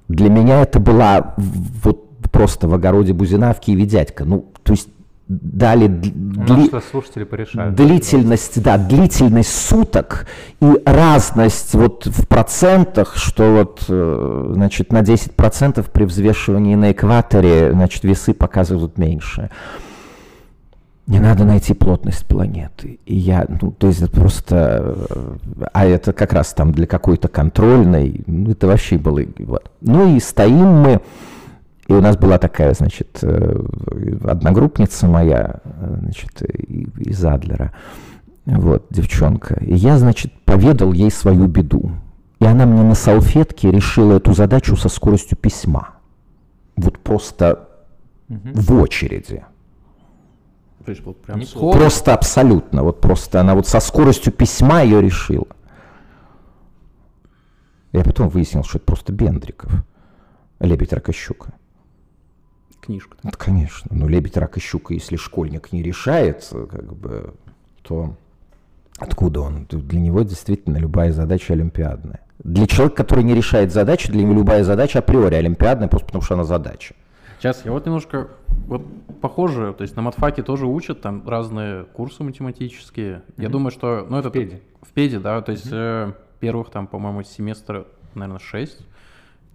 [0.08, 4.24] Для меня это была вот просто в огороде Бузина в Киеве дядька.
[4.24, 4.88] Ну, то есть
[5.28, 6.70] дали дли...
[6.90, 7.74] слушатели порешают.
[7.74, 10.26] длительность, да, длительность суток
[10.60, 17.72] и разность вот в процентах, что вот, э, значит, на 10% при взвешивании на экваторе,
[17.72, 19.50] значит, весы показывают меньше.
[21.08, 22.98] Не надо найти плотность планеты.
[23.06, 24.96] И я, ну, то есть это просто,
[25.72, 29.70] а это как раз там для какой-то контрольной, ну, это вообще было, вот.
[29.80, 31.00] Ну и стоим мы,
[31.88, 33.64] и у нас была такая, значит, э,
[34.24, 35.60] одногруппница моя,
[36.00, 37.72] значит, из Адлера,
[38.44, 39.54] вот, девчонка.
[39.60, 41.92] И я, значит, поведал ей свою беду.
[42.40, 45.90] И она мне на салфетке решила эту задачу со скоростью письма.
[46.76, 47.68] Вот просто
[48.28, 48.40] угу.
[48.52, 49.44] в очереди.
[50.84, 51.40] То есть вот прям
[51.72, 52.82] Просто абсолютно.
[52.82, 55.46] Вот просто она вот со скоростью письма ее решила.
[57.92, 59.72] Я потом выяснил, что это просто Бендриков.
[60.60, 61.54] Лебедь Ракощука
[62.86, 63.16] книжка.
[63.22, 63.90] Ну, конечно.
[63.94, 67.34] Но «Лебедь, рак и щука», если школьник не решает, как бы,
[67.82, 68.16] то
[68.98, 69.66] откуда он?
[69.68, 72.20] Для него действительно любая задача олимпиадная.
[72.38, 76.34] Для человека, который не решает задачи, для него любая задача априори олимпиадная, просто потому что
[76.34, 76.94] она задача.
[77.38, 78.28] Сейчас я вот немножко
[78.66, 78.82] вот
[79.20, 83.16] похоже, то есть на матфаке тоже учат там разные курсы математические.
[83.16, 83.42] Mm-hmm.
[83.42, 86.10] Я думаю, что ну это в педе, в педе, да, то есть mm-hmm.
[86.10, 88.86] э, первых там, по-моему, семестра, наверное, шесть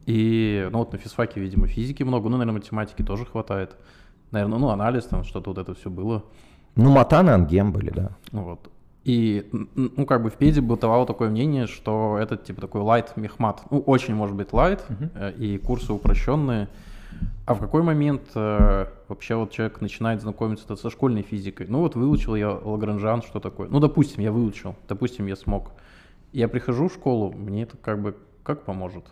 [0.06, 3.76] и, ну вот на физфаке, видимо, физики много, ну, наверное, математики тоже хватает.
[4.32, 6.24] Наверное, ну, анализ, там что-то вот это все было.
[6.76, 8.12] Ну, матан и ангем были, да.
[8.32, 8.70] Вот.
[9.04, 13.64] И, ну, как бы в педе бытовало такое мнение, что это, типа, такой лайт мехмат.
[13.72, 15.36] Ну, очень может быть лайт, uh-huh.
[15.38, 16.68] и курсы упрощенные.
[17.46, 21.68] А в какой момент э, вообще вот человек начинает знакомиться со школьной физикой?
[21.68, 23.68] Ну, вот выучил я Лагранжан, что такое.
[23.68, 25.72] Ну, допустим, я выучил, допустим, я смог.
[26.32, 29.06] Я прихожу в школу, мне это как бы как поможет?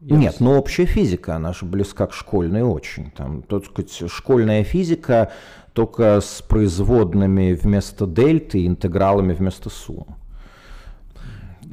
[0.00, 3.10] Я Нет, но общая физика, она же близка к школьной очень.
[3.12, 5.32] Там, так сказать, школьная физика
[5.72, 10.16] только с производными вместо дельты, интегралами вместо сумм.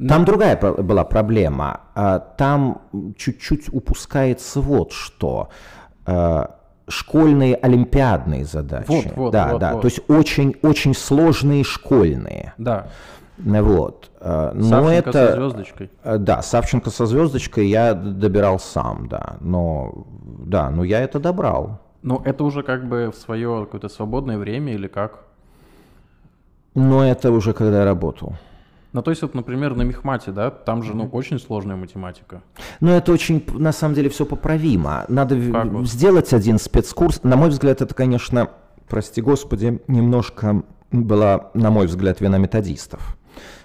[0.08, 0.24] Там Но...
[0.24, 1.82] другая была проблема.
[1.94, 2.82] А, там
[3.16, 5.50] чуть-чуть упускается вот что.
[6.04, 6.56] А,
[6.88, 8.86] школьные олимпиадные задачи.
[8.88, 9.72] Вот, вот, да, вот, да.
[9.74, 9.82] Вот.
[9.82, 12.54] То есть очень-очень сложные школьные.
[12.58, 12.88] Да.
[13.38, 14.10] Вот.
[14.20, 15.90] Э, но Савченко это, со звездочкой.
[16.02, 19.36] Э, да, Савченко со звездочкой я добирал сам, да.
[19.40, 20.06] Но
[20.46, 21.80] да, но я это добрал.
[22.02, 25.24] Но это уже как бы в свое какое-то свободное время или как?
[26.74, 28.34] Но это уже когда я работал.
[28.92, 32.42] Ну, то есть, вот, например, на Мехмате, да, там же, ну, очень сложная математика.
[32.80, 35.04] Ну, это очень, на самом деле, все поправимо.
[35.08, 36.38] Надо как сделать вот?
[36.38, 37.24] один спецкурс.
[37.24, 38.50] На мой взгляд, это, конечно,
[38.88, 43.16] прости господи, немножко была, на мой взгляд, вина методистов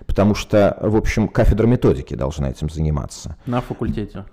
[0.10, 3.36] потому что, в общем, кафедра методики должна этим заниматься.
[3.45, 4.26] На факультете.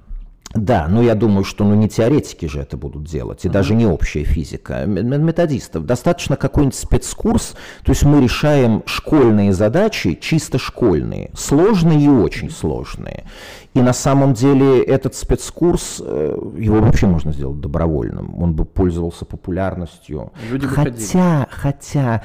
[0.55, 3.53] Да, но я думаю, что ну, не теоретики же это будут делать, и uh-huh.
[3.53, 5.85] даже не общая физика, методистов.
[5.85, 13.25] Достаточно какой-нибудь спецкурс, то есть мы решаем школьные задачи, чисто школьные, сложные и очень сложные.
[13.75, 19.27] И на самом деле этот спецкурс, э, его вообще можно сделать добровольным, он бы пользовался
[19.27, 20.33] популярностью.
[20.51, 22.23] Люди хотя, хотя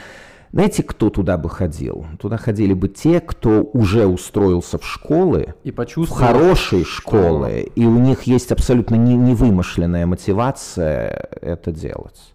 [0.52, 2.06] знаете, кто туда бы ходил?
[2.20, 7.98] Туда ходили бы те, кто уже устроился в школы, и в хорошие школы, и у
[7.98, 12.34] них есть абсолютно не, невымышленная мотивация это делать.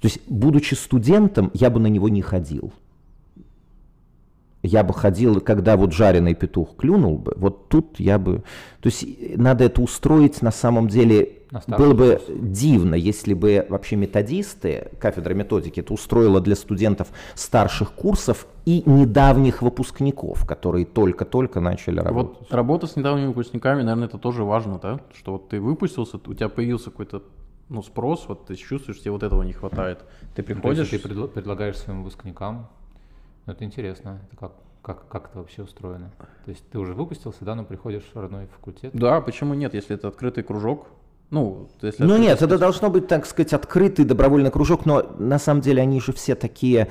[0.00, 2.72] То есть, будучи студентом, я бы на него не ходил.
[4.62, 8.42] Я бы ходил, когда вот жареный петух клюнул бы, вот тут я бы...
[8.80, 14.90] То есть надо это устроить на самом деле было бы дивно, если бы вообще методисты,
[15.00, 22.38] кафедра методики, это устроила для студентов старших курсов и недавних выпускников, которые только-только начали работать.
[22.40, 25.00] Вот работа с недавними выпускниками, наверное, это тоже важно, да?
[25.16, 27.22] Что вот ты выпустился, у тебя появился какой-то
[27.68, 30.04] ну, спрос, вот ты чувствуешь, тебе вот этого не хватает.
[30.34, 30.90] Ты приходишь...
[30.90, 32.68] Ну, ты предла- предлагаешь своим выпускникам,
[33.48, 34.52] ну, это интересно, это как?
[34.82, 36.10] Как, как это вообще устроено?
[36.44, 38.90] То есть ты уже выпустился, да, но приходишь в родной факультет?
[38.94, 40.86] Да, почему нет, если это открытый кружок,
[41.30, 45.62] ну, если ну нет, это должно быть, так сказать, открытый добровольный кружок, но на самом
[45.62, 46.88] деле они же все такие,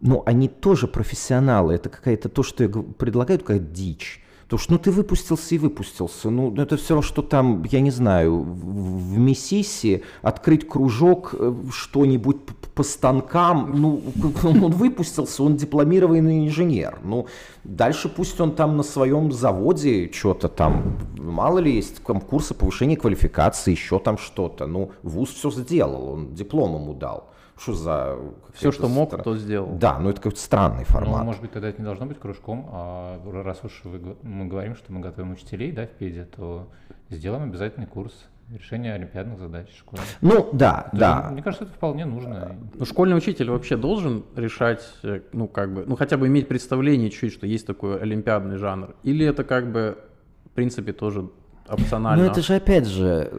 [0.00, 1.74] ну, они тоже профессионалы.
[1.74, 4.21] Это какая-то то, что я предлагаю, какая-то дичь.
[4.52, 6.28] Потому что, ну, ты выпустился и выпустился.
[6.28, 12.36] Ну, это все равно, что там, я не знаю, в Миссиси открыть кружок, э, что-нибудь
[12.74, 13.72] по станкам.
[13.74, 14.02] Ну,
[14.44, 16.98] он выпустился, он дипломированный инженер.
[17.02, 17.28] Ну,
[17.64, 22.98] дальше пусть он там на своем заводе что-то там, мало ли есть там курсы повышения
[22.98, 24.66] квалификации, еще там что-то.
[24.66, 27.31] Ну, ВУЗ все сделал, он диплом ему дал.
[27.62, 28.18] Что за...
[28.54, 29.22] Все, что мог, стра...
[29.22, 29.76] то сделал.
[29.76, 31.20] Да, но это какой-то странный формат.
[31.20, 34.74] Ну, может быть, тогда это не должно быть кружком, а раз уж вы, мы говорим,
[34.74, 36.68] что мы готовим учителей, да, в ПЕДе, то
[37.08, 38.12] сделаем обязательный курс
[38.50, 40.02] решения олимпиадных задач в школе.
[40.20, 41.28] Ну, да, это, да.
[41.30, 42.56] Мне кажется, это вполне нужно.
[42.74, 47.10] Ну, школьный учитель вообще должен решать, э, ну, как бы, ну, хотя бы иметь представление
[47.10, 48.94] чуть, что есть такой олимпиадный жанр.
[49.04, 49.98] Или это как бы,
[50.46, 51.30] в принципе, тоже
[51.72, 52.24] опционально.
[52.24, 53.30] Но это же опять же,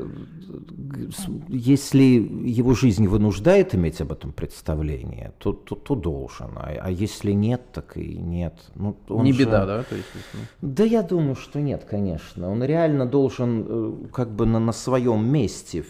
[1.49, 6.51] если его жизнь вынуждает иметь об этом представление, то, то, то должен.
[6.55, 8.55] А, а если нет, так и нет.
[8.75, 9.39] Ну, Не же...
[9.39, 9.83] беда, да?
[9.83, 10.07] То есть.
[10.61, 12.49] Да я думаю, что нет, конечно.
[12.49, 15.83] Он реально должен э, как бы на, на своем месте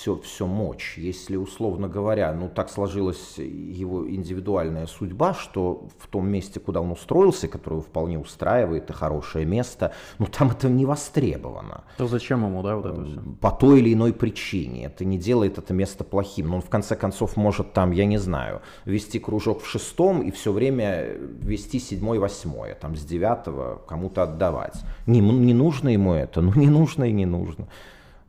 [0.00, 0.94] все, все мочь.
[0.96, 6.90] Если, условно говоря, ну так сложилась его индивидуальная судьба, что в том месте, куда он
[6.90, 11.84] устроился, которое его вполне устраивает, и хорошее место, ну там это не востребовано.
[11.98, 13.20] То зачем ему, да, вот это все?
[13.40, 14.86] По той или иной причине.
[14.86, 16.48] Это не делает это место плохим.
[16.48, 20.30] Но он в конце концов может там, я не знаю, вести кружок в шестом и
[20.30, 21.08] все время
[21.42, 24.80] вести седьмой, восьмое, там с девятого кому-то отдавать.
[25.06, 27.68] Не, не нужно ему это, ну не нужно и не нужно.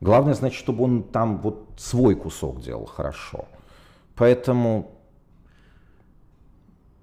[0.02, 3.46] Главное, значит, чтобы он там вот свой кусок делал хорошо.
[4.16, 4.98] Поэтому...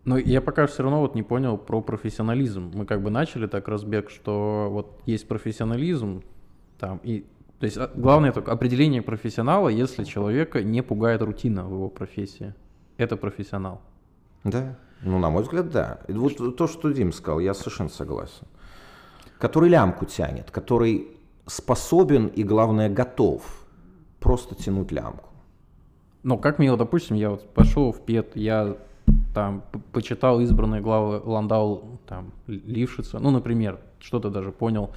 [0.05, 2.73] Но я пока все равно вот не понял про профессионализм.
[2.75, 6.23] Мы как бы начали так разбег, что вот есть профессионализм,
[6.79, 7.27] там, и
[7.61, 12.55] то есть а, главное только определение профессионала, если человека не пугает рутина в его профессии.
[12.97, 13.83] Это профессионал.
[14.45, 14.79] Да.
[15.03, 16.01] Ну, на мой взгляд, да.
[16.09, 18.47] Вот то, что Дим сказал, я совершенно согласен.
[19.39, 21.18] Который лямку тянет, который
[21.49, 23.43] способен и, главное, готов
[24.21, 25.31] просто тянуть лямку.
[26.23, 28.77] Ну, как мне, допустим, я вот пошел в ПЕТ, я
[29.35, 34.91] там почитал избранные главы Ландау, там, Лившица, ну, например, что-то даже понял.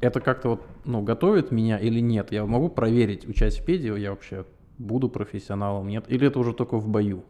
[0.00, 2.32] Это как-то вот, ну, готовит меня или нет?
[2.32, 4.44] Я могу проверить, учась в ПЕДе, я вообще
[4.78, 6.04] буду профессионалом, нет?
[6.08, 7.24] Или это уже только в бою?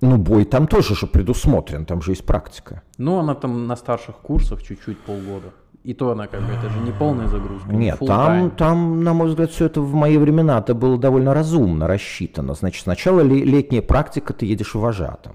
[0.00, 2.82] Ну, бой там тоже же предусмотрен, там же есть практика.
[2.98, 5.52] Ну, она там на старших курсах чуть-чуть полгода.
[5.86, 7.72] И то она как бы, это же не полная загрузка.
[7.72, 11.86] Нет, там, там, на мой взгляд, все это в мои времена это было довольно разумно
[11.86, 12.54] рассчитано.
[12.54, 15.34] Значит, сначала летняя практика, ты едешь вожатым.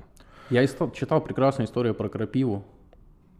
[0.49, 2.65] Я читал прекрасную историю про крапиву.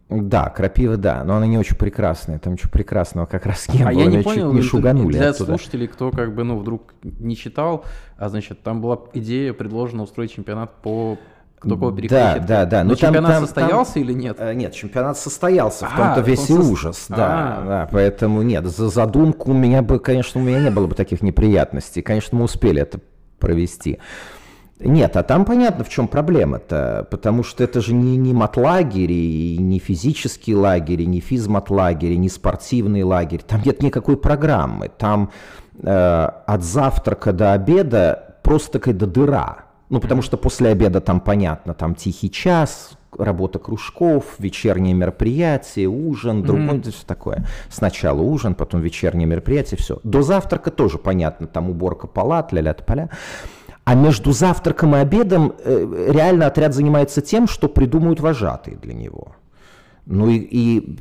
[0.07, 3.91] Да, крапива, да, но она не очень прекрасная, там ничего прекрасного как раз не а
[3.91, 5.57] было, я не понял, не шуганули для оттуда.
[5.57, 7.83] слушателей, кто как бы, ну, вдруг не читал,
[8.17, 11.17] а значит, там была идея предложена устроить чемпионат по
[11.61, 12.47] кто кого перехватит.
[12.47, 12.83] Да, да, да.
[12.83, 14.37] Но, Но чемпионат там, состоялся там, или нет?
[14.39, 17.05] Э, нет, чемпионат состоялся, в том-то а, весь и ужас.
[17.07, 17.65] Да, а.
[17.67, 21.21] да, поэтому нет, за задумку у меня бы, конечно, у меня не было бы таких
[21.21, 22.01] неприятностей.
[22.01, 22.99] Конечно, мы успели это
[23.37, 23.99] провести.
[24.79, 29.57] Нет, а там понятно, в чем проблема-то, потому что это же не, не матлагерь, и
[29.59, 33.43] не физический лагерь, и не физматлагерь, и не спортивный лагерь.
[33.47, 34.89] Там нет никакой программы.
[34.89, 35.31] Там
[35.83, 39.70] э, от завтрака до обеда просто какая-то дыра.
[39.91, 46.43] Ну, потому что после обеда там понятно, там тихий час, работа кружков, вечерние мероприятия, ужин,
[46.43, 46.91] другое, mm-hmm.
[46.91, 47.45] все такое.
[47.69, 49.99] Сначала ужин, потом вечерние мероприятия, все.
[50.03, 53.09] До завтрака тоже понятно, там уборка палат, ля-ля поля.
[53.83, 59.35] А между завтраком и обедом э, реально отряд занимается тем, что придумают вожатые для него.
[60.05, 60.97] Ну и, и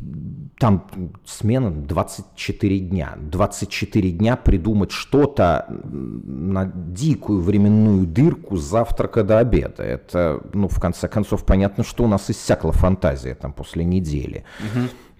[0.59, 0.87] там
[1.25, 3.17] смена 24 дня.
[3.19, 9.83] 24 дня придумать что-то на дикую временную дырку с завтрака до обеда.
[9.83, 14.45] Это, ну, в конце концов, понятно, что у нас иссякла фантазия там после недели.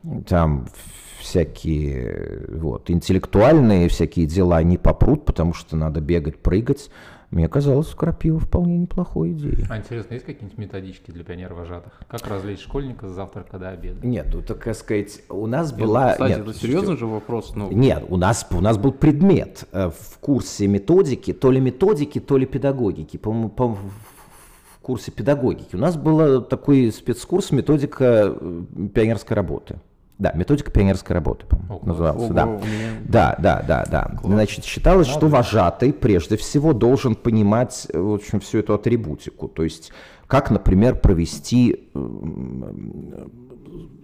[0.03, 0.23] Угу.
[0.29, 0.67] Там
[1.21, 6.91] всякие вот, интеллектуальные всякие дела не попрут, потому что надо бегать, прыгать.
[7.31, 9.65] Мне казалось, крапива вполне неплохой идеей.
[9.71, 11.93] А интересно, есть какие-нибудь методички для пионер-вожатых?
[12.09, 14.05] Как развлечь школьника с завтрака до обеда?
[14.05, 16.13] Нет, ну так сказать, у нас была...
[16.13, 17.55] Кстати, нет, это серьезный же вопрос.
[17.55, 17.71] Ну...
[17.71, 22.37] Нет, у нас, у нас был предмет э, в курсе методики, то ли методики, то
[22.37, 23.17] ли педагогики.
[23.17, 25.77] По-моему, по в курсе педагогики.
[25.77, 28.63] У нас был такой спецкурс методика э,
[28.93, 29.79] пионерской работы.
[30.21, 32.27] Да, методика пионерской работы, по-моему, назывался.
[32.27, 32.45] Ого, да.
[32.45, 32.61] Меня...
[33.05, 34.05] да, да, да, да.
[34.21, 34.35] Класс.
[34.35, 35.19] Значит, считалось, Надо.
[35.19, 39.49] что вожатый прежде всего должен понимать, в общем, всю эту атрибутику.
[39.49, 39.93] То есть,
[40.27, 41.89] как, например, провести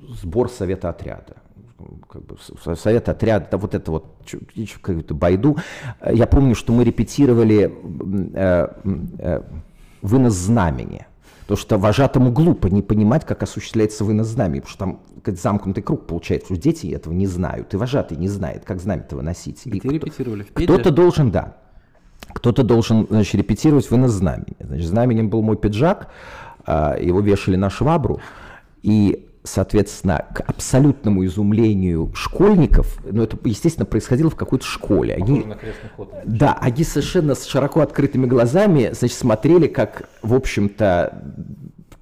[0.08, 1.36] сбор совета отряда
[2.08, 2.36] как бы,
[2.76, 4.06] совет отряда, да, вот это вот
[4.80, 5.58] какую-то байду.
[6.10, 7.70] Я помню, что мы репетировали
[8.34, 8.68] э,
[9.18, 9.42] э,
[10.00, 11.06] вынос знамени.
[11.46, 15.80] Потому что вожатому глупо не понимать, как осуществляется вынос знамени, потому что там как, замкнутый
[15.80, 19.64] круг получается, дети этого не знают, и вожатый не знает, как знамя-то выносить.
[19.64, 20.42] Где кто- репетировали?
[20.42, 20.72] В Педе?
[20.72, 21.56] кто-то должен, да.
[22.32, 24.56] Кто-то должен, значит, репетировать вынос знамени.
[24.58, 26.08] Значит, знаменем был мой пиджак,
[26.64, 28.20] а, его вешали на швабру,
[28.82, 35.14] и, соответственно, к абсолютному изумлению школьников, ну, это, естественно, происходило в какой-то школе.
[35.14, 35.46] Они,
[35.96, 36.12] ход.
[36.24, 41.22] да, они совершенно с широко открытыми глазами, значит, смотрели, как, в общем-то,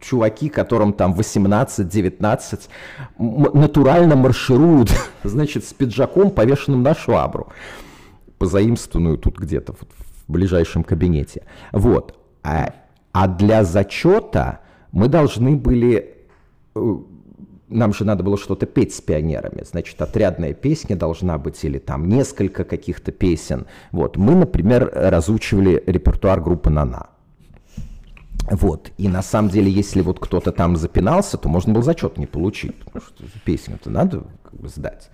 [0.01, 2.69] чуваки, которым там 18-19,
[3.19, 4.91] м- натурально маршируют,
[5.25, 7.49] значит, с пиджаком, повешенным на швабру,
[8.39, 9.89] позаимствованную тут где-то вот
[10.27, 11.45] в ближайшем кабинете.
[11.73, 12.19] Вот.
[12.43, 12.73] А,
[13.13, 14.61] а для зачета
[14.93, 16.17] мы должны были
[16.75, 16.97] э,
[17.69, 19.65] нам же надо было что-то петь с пионерами.
[19.65, 23.67] Значит, отрядная песня должна быть или там несколько каких-то песен.
[23.91, 24.17] Вот.
[24.17, 27.09] Мы, например, разучивали репертуар группы «Нана».
[28.51, 28.91] Вот.
[28.99, 32.75] И на самом деле, если вот кто-то там запинался, то можно было зачет не получить,
[32.85, 35.11] потому что песню-то надо как бы сдать.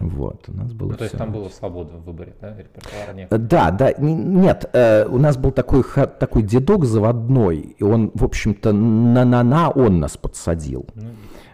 [0.00, 0.44] Вот.
[0.48, 3.38] У нас было Ну, то есть там была свобода в выборе, да, репертуара не Э,
[3.38, 8.22] Да, да, н- нет, э, у нас был такой, такой дедок заводной, и он, в
[8.22, 10.84] общем-то, на-на-на он нас подсадил.
[10.94, 11.08] Ну,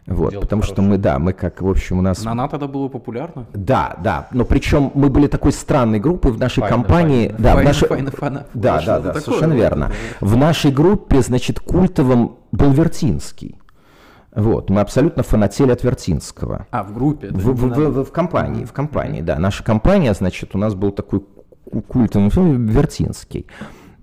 [0.07, 0.91] Вот, дело потому что хорошее.
[0.91, 2.23] мы, да, мы как, в общем, у нас...
[2.25, 3.47] На-На тогда было популярно?
[3.55, 7.29] Да, да, но причем мы были такой странной группой в нашей Файна, компании.
[7.29, 7.43] файна.
[7.43, 7.89] Да, в Файна, нашей...
[7.89, 8.47] файна, файна.
[8.53, 9.23] Да, Что да, да, такое?
[9.23, 9.85] совершенно верно.
[9.85, 13.59] это В нашей группе, значит, культовым был Вертинский.
[14.37, 16.67] Вот, мы абсолютно фанатели от Вертинского.
[16.71, 17.29] А, в группе.
[17.31, 17.91] да, В, в- надо.
[17.91, 19.39] в- в компании, в компании, да.
[19.39, 23.47] Наша компания, значит, у нас был такой ку- культовый Вертинский.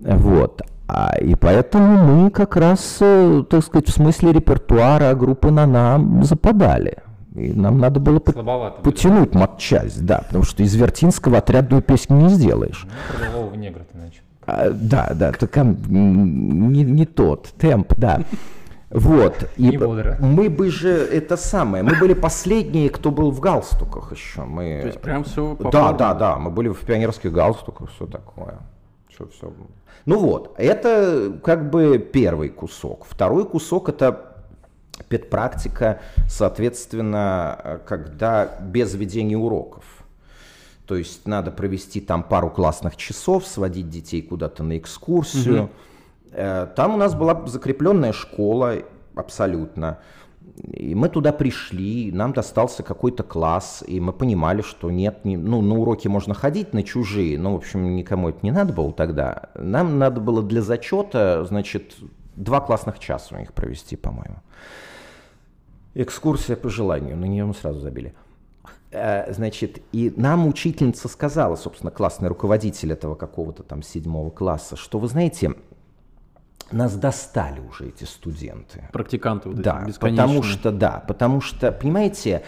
[0.00, 0.62] Вот.
[0.88, 6.98] А, и поэтому мы как раз, э, так сказать, в смысле репертуара группы «Нана» западали.
[7.34, 8.92] И нам надо было Слабовато были.
[8.92, 12.86] потянуть матчасть, да, потому что из Вертинского отрядную песню не сделаешь.
[13.18, 14.20] Ну, голого негра ты начал.
[14.44, 18.20] А, да, да, так не, не тот темп, да.
[18.90, 19.48] Вот.
[19.56, 20.18] И Не бодро.
[20.20, 24.42] мы бы же это самое, мы были последние, кто был в галстуках еще.
[24.42, 24.80] Мы...
[24.82, 25.98] То есть прям все по Да, форме.
[25.98, 28.56] да, да, мы были в пионерских галстуках, все такое.
[29.14, 29.52] Все, все.
[30.06, 33.04] Ну вот, это как бы первый кусок.
[33.08, 34.36] Второй кусок это
[35.08, 39.84] педпрактика, соответственно, когда без ведения уроков.
[40.86, 45.70] То есть надо провести там пару классных часов, сводить детей куда-то на экскурсию.
[46.32, 48.78] Э, Там у нас была закрепленная школа
[49.14, 49.98] абсолютно.
[50.56, 55.62] И мы туда пришли, нам достался какой-то класс, и мы понимали, что нет, не- ну,
[55.62, 59.50] на уроки можно ходить, на чужие, но, в общем, никому это не надо было тогда.
[59.54, 61.96] Нам надо было для зачета, значит,
[62.36, 64.36] два классных часа у них провести, по-моему.
[65.94, 68.14] Экскурсия по желанию, на нее мы сразу забили.
[68.90, 74.98] Э, Значит, и нам учительница сказала, собственно, классный руководитель этого какого-то там седьмого класса, что,
[74.98, 75.54] вы знаете,
[76.72, 78.88] нас достали уже эти студенты.
[78.92, 80.26] Практиканты вот эти Да, бесконечные.
[80.26, 82.42] потому что, да, потому что, понимаете,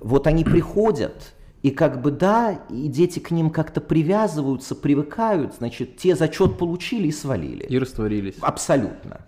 [0.00, 5.96] вот они приходят, и как бы, да, и дети к ним как-то привязываются, привыкают, значит,
[5.98, 7.64] те зачет получили и свалили.
[7.64, 8.36] И растворились.
[8.40, 9.20] Абсолютно.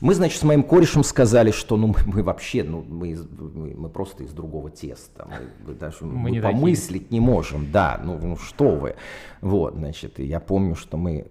[0.00, 3.88] Мы, значит, с моим корешем сказали, что ну, мы, мы вообще, ну, мы, мы, мы
[3.88, 5.26] просто из другого теста.
[5.66, 7.70] Мы, даже мы не помыслить не можем.
[7.72, 8.96] Да, ну, ну что вы.
[9.40, 11.26] Вот, значит, и я помню, что мы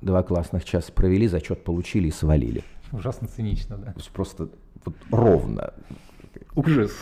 [0.00, 2.64] два классных часа провели, зачет получили и свалили.
[2.92, 3.92] Ужасно цинично, да.
[3.92, 4.48] То есть просто
[4.84, 5.72] вот ровно.
[6.54, 6.92] Ужас.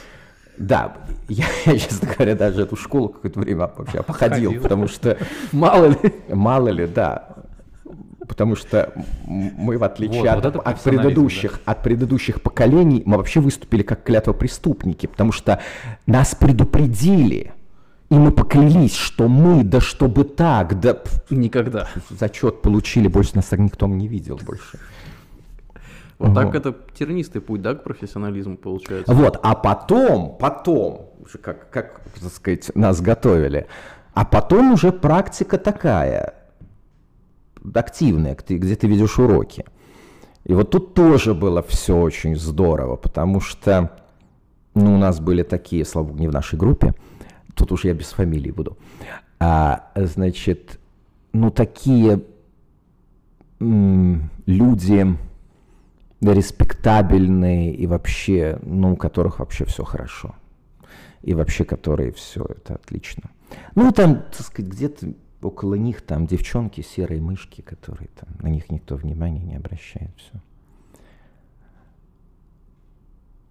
[0.58, 0.96] Да,
[1.28, 4.62] я, честно говоря, даже эту школу какое-то время вообще походил, Ходил.
[4.62, 5.18] потому что
[5.52, 6.14] Мало ли.
[6.28, 7.36] Мало ли, да.
[8.26, 8.92] Потому что
[9.26, 14.02] мы, в отличие Вот, от, вот от предыдущих, от предыдущих поколений, мы вообще выступили как
[14.02, 15.60] клятвопреступники, потому что
[16.06, 17.52] нас предупредили,
[18.08, 21.88] и мы поклялись, что мы, да чтобы так, да Никогда.
[22.10, 24.78] зачет получили, больше нас никто не видел больше.
[26.18, 29.12] Вот так это тернистый путь, да, к профессионализму получается.
[29.12, 33.66] Вот, а потом, потом, уже как, как, так сказать, нас готовили,
[34.14, 36.34] а потом уже практика такая,
[37.74, 39.64] активная, где где ты ведешь уроки.
[40.44, 43.90] И вот тут тоже было все очень здорово, потому что,
[44.74, 46.94] ну, у нас были такие, слава богу, не в нашей группе,
[47.56, 48.76] тут уж я без фамилии буду,
[49.40, 50.78] а, значит,
[51.32, 52.22] ну, такие
[53.58, 55.16] м, люди
[56.20, 60.34] респектабельные и вообще, ну, у которых вообще все хорошо.
[61.22, 63.30] И вообще, которые все это отлично.
[63.74, 68.70] Ну, там, так сказать, где-то около них там девчонки, серые мышки, которые там, на них
[68.70, 70.40] никто внимания не обращает, все.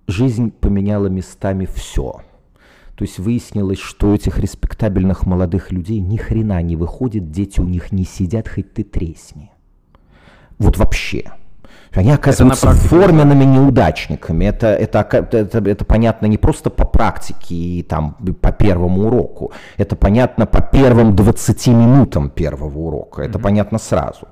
[0.08, 2.22] Жизнь поменяла местами все.
[2.96, 7.66] То есть выяснилось, что у этих респектабельных молодых людей ни хрена не выходит, дети у
[7.66, 9.52] них не сидят, хоть ты тресни.
[10.58, 11.32] Вот вообще.
[11.94, 14.46] Они оказываются форменными неудачниками.
[14.46, 15.00] Это, это,
[15.32, 19.52] это, это понятно не просто по практике и там, по первому уроку.
[19.78, 23.22] Это понятно по первым 20 минутам первого урока.
[23.22, 23.42] Это mm-hmm.
[23.42, 24.28] понятно сразу.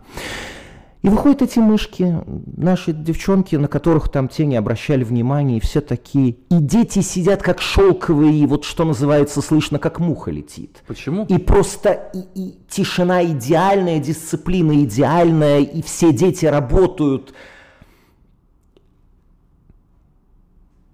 [1.04, 2.24] И выходят эти мышки,
[2.56, 6.38] наши девчонки, на которых там те не обращали внимания, и все такие.
[6.50, 10.82] И дети сидят как шелковые, и вот что называется, слышно, как муха летит.
[10.88, 11.26] Почему?
[11.26, 17.34] И просто и, и тишина идеальная, дисциплина идеальная, и все дети работают.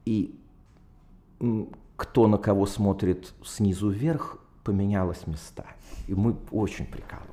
[0.06, 0.36] И
[1.96, 5.66] кто на кого смотрит снизу вверх, поменялось места.
[6.08, 7.29] И мы очень прикалываемся.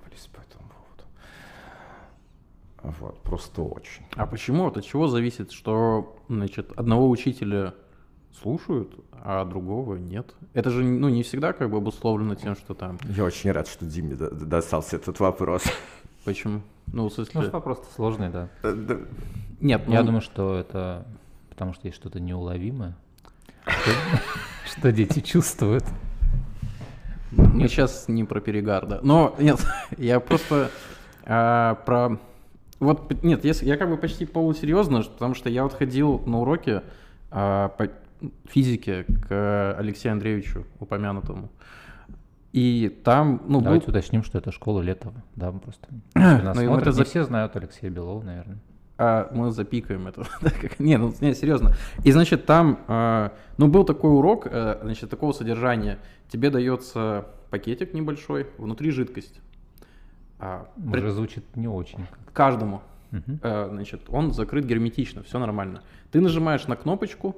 [3.01, 4.05] Вот, просто очень.
[4.15, 4.69] А почему?
[4.69, 7.75] От чего зависит, что значит, одного учителя
[8.41, 10.35] слушают, а другого нет?
[10.55, 12.99] Это же ну, не всегда как бы обусловлено тем, что там...
[13.05, 15.65] Я очень рад, что Диме достался этот вопрос.
[16.25, 16.63] Почему?
[16.87, 17.41] Ну, в смысле...
[17.41, 18.49] Ну, вопрос сложный, да.
[19.61, 20.07] Нет, Я ну...
[20.07, 21.07] думаю, что это
[21.57, 22.95] потому что есть что-то неуловимое,
[24.67, 25.85] что дети чувствуют.
[27.31, 29.01] Мы сейчас не про перегар, да.
[29.03, 29.59] Но нет,
[29.97, 30.71] я просто
[31.25, 32.19] а, про
[32.79, 36.83] вот, нет, я, я как бы почти полусерьезно, потому что я вот ходил на уроки
[37.31, 37.89] а, по
[38.49, 41.51] физике к Алексею Андреевичу, упомянутому.
[42.53, 43.91] И там, ну, Давайте был...
[43.93, 45.89] уточним, что это школа Летова, да, просто.
[46.15, 48.59] Нас ну, это не все знают Алексея Белова, наверное.
[48.99, 50.25] А мы запикаем это.
[50.79, 51.75] не, ну, не, серьезно.
[52.03, 55.99] И, значит, там, а, ну, был такой урок, а, значит, такого содержания.
[56.29, 59.41] Тебе дается пакетик небольшой, внутри жидкость.
[60.39, 61.09] А, Уже при...
[61.09, 62.07] звучит не очень.
[62.33, 62.83] Каждому.
[63.13, 63.39] Угу.
[63.43, 65.83] Значит, он закрыт герметично, все нормально.
[66.11, 67.37] Ты нажимаешь на кнопочку,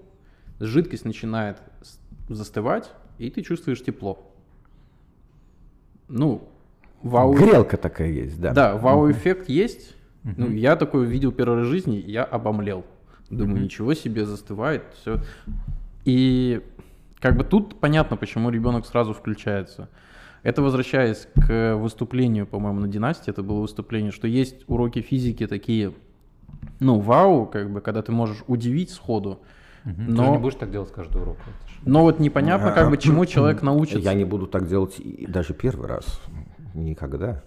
[0.61, 1.59] жидкость начинает
[2.29, 4.33] застывать, и ты чувствуешь тепло.
[6.09, 6.49] Ну,
[7.03, 7.35] вау.
[7.35, 8.53] Грелка такая есть, да.
[8.53, 9.53] Да, вау-эффект угу.
[9.53, 9.95] есть.
[10.25, 10.35] Угу.
[10.37, 12.85] Ну, я такой видел первый раз в жизни, я обомлел.
[13.31, 13.65] Думаю, угу.
[13.65, 15.21] ничего себе, застывает, все.
[16.05, 16.63] И
[17.21, 19.89] как бы тут понятно, почему ребенок сразу включается.
[20.43, 25.93] Это возвращаясь к выступлению, по-моему, на династии, это было выступление, что есть уроки физики такие,
[26.81, 29.41] ну, вау, как бы, когда ты можешь удивить сходу.
[29.85, 29.95] Угу.
[29.97, 30.25] Но...
[30.25, 31.37] Ты не будешь так делать каждый урок.
[31.83, 33.99] Но вот непонятно, как бы, чему человек научится.
[33.99, 36.21] Я не буду так делать даже первый раз.
[36.75, 37.43] Никогда.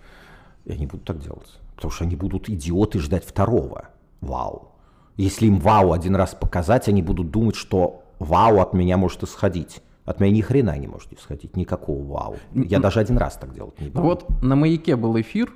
[0.65, 1.59] Я не буду так делать.
[1.75, 3.89] Потому что они будут идиоты ждать второго.
[4.21, 4.71] Вау.
[5.17, 9.81] Если им вау один раз показать, они будут думать, что вау от меня может исходить.
[10.05, 12.37] От меня ни хрена не может исходить, никакого вау.
[12.53, 14.01] Я даже один раз так делать не буду.
[14.01, 15.53] Вот на «Маяке» был эфир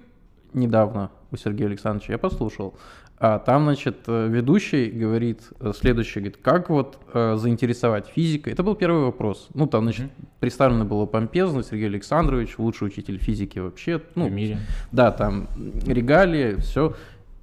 [0.54, 2.76] недавно у Сергея Александровича, я послушал.
[3.18, 8.52] А там, значит, э, ведущий говорит э, следующее, говорит, как вот э, заинтересовать физикой.
[8.52, 9.48] Это был первый вопрос.
[9.54, 10.28] Ну, там, значит, mm-hmm.
[10.42, 14.02] представлено было помпезно, Сергей Александрович, лучший учитель физики вообще.
[14.16, 14.60] Ну, в мире.
[14.92, 15.48] Да, там
[15.86, 16.94] регалии, все.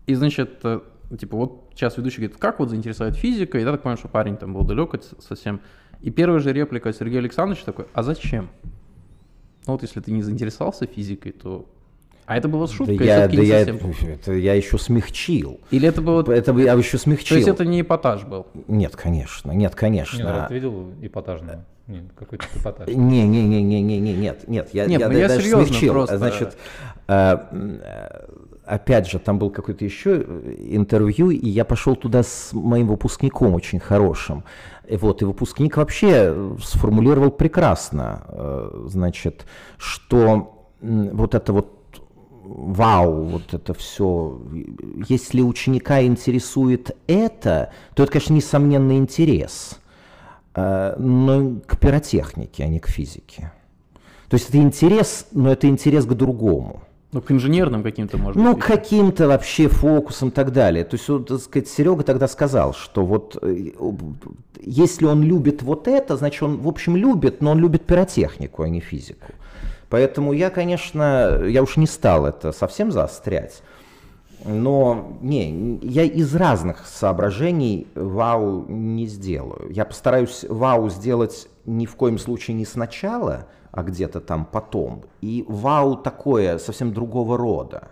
[0.07, 0.81] И, значит, э,
[1.19, 3.63] типа, вот сейчас ведущий говорит, как вот заинтересовать физикой.
[3.63, 5.61] И я так понимаю, что парень там был далек совсем.
[6.03, 8.51] И первая же реплика Сергея Александровича такой, а зачем?
[9.67, 11.67] Ну вот если ты не заинтересовался физикой, то...
[12.27, 15.61] А это было шутка, да я, да я, это я еще смягчил.
[15.71, 16.23] Или это было...
[16.33, 17.35] Это я еще смягчил.
[17.35, 18.47] То есть это не эпатаж был?
[18.69, 20.19] Нет, конечно, нет, конечно.
[20.19, 21.65] Нет, а ты видел эпатажное?
[21.89, 22.89] Нет, какой-то эпатаж.
[22.89, 25.49] Не, не, не, не, не, не, нет, нет, я, нет, я, ну я, я даже
[25.49, 25.93] смягчил.
[25.93, 26.19] Просто...
[26.19, 26.57] Значит,
[27.09, 27.39] э,
[28.73, 30.23] опять же, там был какой-то еще
[30.59, 34.45] интервью, и я пошел туда с моим выпускником очень хорошим.
[34.89, 39.45] И вот, и выпускник вообще сформулировал прекрасно, э, значит,
[39.77, 41.69] что вот это вот
[42.45, 44.41] вау, вот это все,
[45.09, 49.79] если ученика интересует это, то это, конечно, несомненный интерес,
[50.55, 53.53] э, но к пиротехнике, а не к физике.
[54.29, 56.83] То есть это интерес, но это интерес к другому.
[57.13, 58.63] Ну, к инженерным каким-то, может ну, быть.
[58.63, 60.85] Ну, каким-то вообще фокусом и так далее.
[60.85, 63.73] То есть, вот, так сказать, Серега тогда сказал, что вот э,
[64.61, 68.69] если он любит вот это, значит, он, в общем, любит, но он любит пиротехнику, а
[68.69, 69.33] не физику.
[69.91, 73.63] Поэтому я, конечно, я уж не стал это совсем заострять.
[74.47, 79.71] Но не, я из разных соображений вау не сделаю.
[79.71, 85.05] Я постараюсь вау сделать ни в коем случае не сначала, а где-то там потом.
[85.21, 87.89] И вау такое совсем другого рода.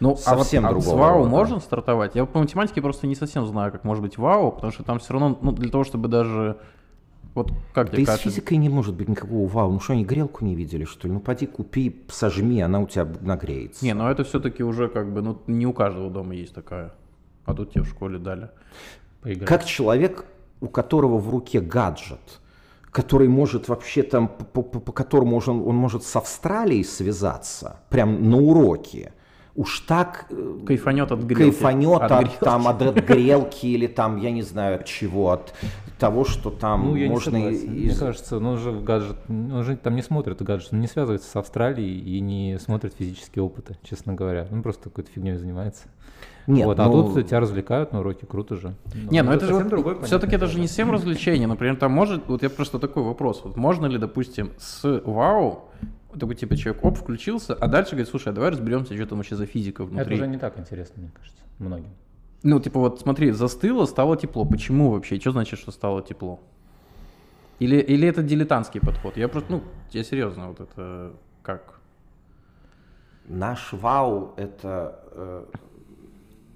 [0.00, 0.94] Ну, совсем а вот, другого.
[0.94, 1.30] А с вау рода.
[1.30, 2.14] можно стартовать?
[2.14, 5.12] Я по математике просто не совсем знаю, как может быть вау, потому что там все
[5.12, 6.56] равно, ну, для того, чтобы даже
[7.34, 9.72] вот как да и с физикой не может быть никакого вау.
[9.72, 11.14] Ну что, они грелку не видели, что ли?
[11.14, 13.84] Ну поди купи, сожми, она у тебя нагреется.
[13.84, 16.92] Не, ну это все-таки уже как бы, ну не у каждого дома есть такая.
[17.44, 18.50] А тут тебе в школе дали.
[19.22, 19.48] Поиграть.
[19.48, 20.26] Как человек,
[20.60, 22.40] у которого в руке гаджет,
[22.92, 28.28] который может вообще там, по, по, по которому он, он может с Австралией связаться, прям
[28.30, 29.14] на уроке,
[29.54, 30.30] уж так
[30.66, 31.50] кайфанет от грелки.
[31.50, 35.54] Кайфанет от, от, там, от, от грелки или там, я не знаю, от чего, от
[35.98, 37.36] того, что там ну, я можно...
[37.36, 37.64] Не из...
[37.64, 40.86] Мне кажется, ну, он же в гаджет, он же там не смотрит гаджет, он не
[40.86, 44.46] связывается с Австралией и не смотрит физические опыты, честно говоря.
[44.50, 45.84] Он просто какой-то фигней занимается.
[46.46, 47.10] Нет, вот, а ну...
[47.10, 48.74] А тут тебя развлекают на уроке, круто же.
[48.94, 51.46] Но не, ну это, это же другой, все-таки это же не всем развлечение.
[51.46, 55.68] Например, там может, вот я просто такой вопрос, вот можно ли, допустим, с вау
[56.18, 59.36] такой типа человек, оп, включился, а дальше говорит, слушай, а давай разберемся, что там вообще
[59.36, 60.16] за физика внутри.
[60.16, 61.90] Это уже не так интересно, мне кажется, многим.
[62.42, 64.44] Ну, типа вот смотри, застыло, стало тепло.
[64.44, 65.18] Почему вообще?
[65.20, 66.40] Что значит, что стало тепло?
[67.60, 69.16] Или, или это дилетантский подход?
[69.16, 69.62] Я просто, ну,
[69.92, 71.12] я серьезно, вот это
[71.42, 71.80] как?
[73.28, 75.44] Наш вау– это э,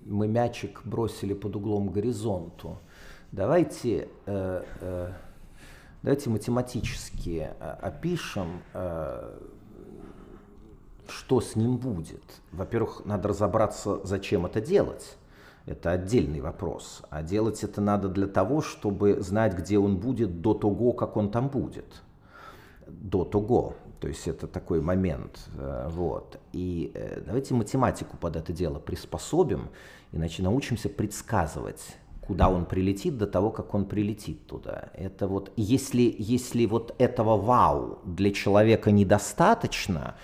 [0.08, 2.78] мы мячик бросили под углом к горизонту.
[3.32, 5.12] Давайте, э, э,
[6.02, 8.62] давайте математически э, опишем,
[11.08, 12.22] что с ним будет.
[12.52, 15.16] Во-первых, надо разобраться, зачем это делать.
[15.64, 17.02] Это отдельный вопрос.
[17.10, 21.30] А делать это надо для того, чтобы знать, где он будет до того, как он
[21.30, 22.02] там будет.
[22.86, 23.74] До того.
[24.00, 25.48] То есть это такой момент.
[25.56, 26.38] Э, вот.
[26.52, 29.70] И э, давайте математику под это дело приспособим,
[30.12, 34.90] иначе научимся предсказывать, куда он прилетит до того, как он прилетит туда.
[34.94, 40.16] Это вот, если, если вот этого вау для человека недостаточно,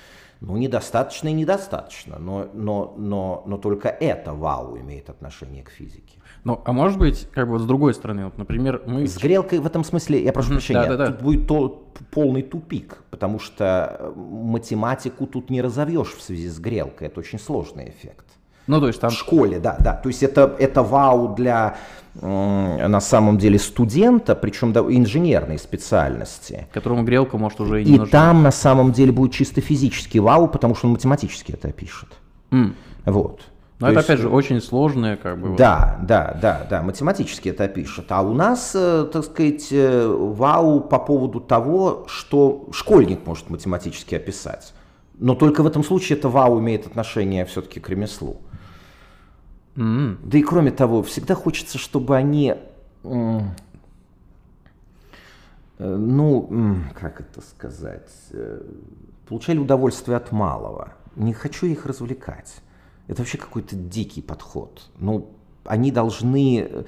[0.45, 6.18] ну, недостаточно и недостаточно, но, но, но, но только это вау имеет отношение к физике.
[6.43, 9.07] Ну, а может быть, как бы с другой стороны, вот, например, мы...
[9.07, 11.12] С грелкой в этом смысле, я прошу прощения, да, да, да.
[11.12, 16.59] тут будет то, полный тупик, потому что э, математику тут не разовьешь в связи с
[16.59, 18.26] грелкой, это очень сложный эффект.
[18.66, 19.11] Ну, то есть там...
[19.11, 19.95] В школе, да, да.
[19.95, 21.76] То есть это, это вау для,
[22.14, 26.66] на самом деле, студента, причем да, инженерной специальности.
[26.72, 28.10] Которому грелка может уже и не И нужна.
[28.10, 32.08] там, на самом деле, будет чисто физический вау, потому что он математически это опишет.
[32.50, 32.74] Mm.
[33.06, 33.40] Вот.
[33.82, 35.56] Но То это, есть, опять же, очень сложное, как бы.
[35.56, 36.06] Да, вот.
[36.06, 38.06] да, да, да, математически это пишет.
[38.10, 44.14] А у нас, э, так сказать, э, вау по поводу того, что школьник может математически
[44.14, 44.72] описать.
[45.18, 48.42] Но только в этом случае это вау имеет отношение все-таки к ремеслу.
[49.76, 50.18] Mm-hmm.
[50.22, 52.54] Да и кроме того, всегда хочется, чтобы они,
[53.04, 53.40] э,
[55.78, 58.62] ну, как это сказать, э,
[59.26, 60.94] получали удовольствие от малого.
[61.16, 62.56] Не хочу их развлекать.
[63.08, 64.90] Это вообще какой-то дикий подход.
[64.98, 65.30] Ну,
[65.64, 66.86] они должны,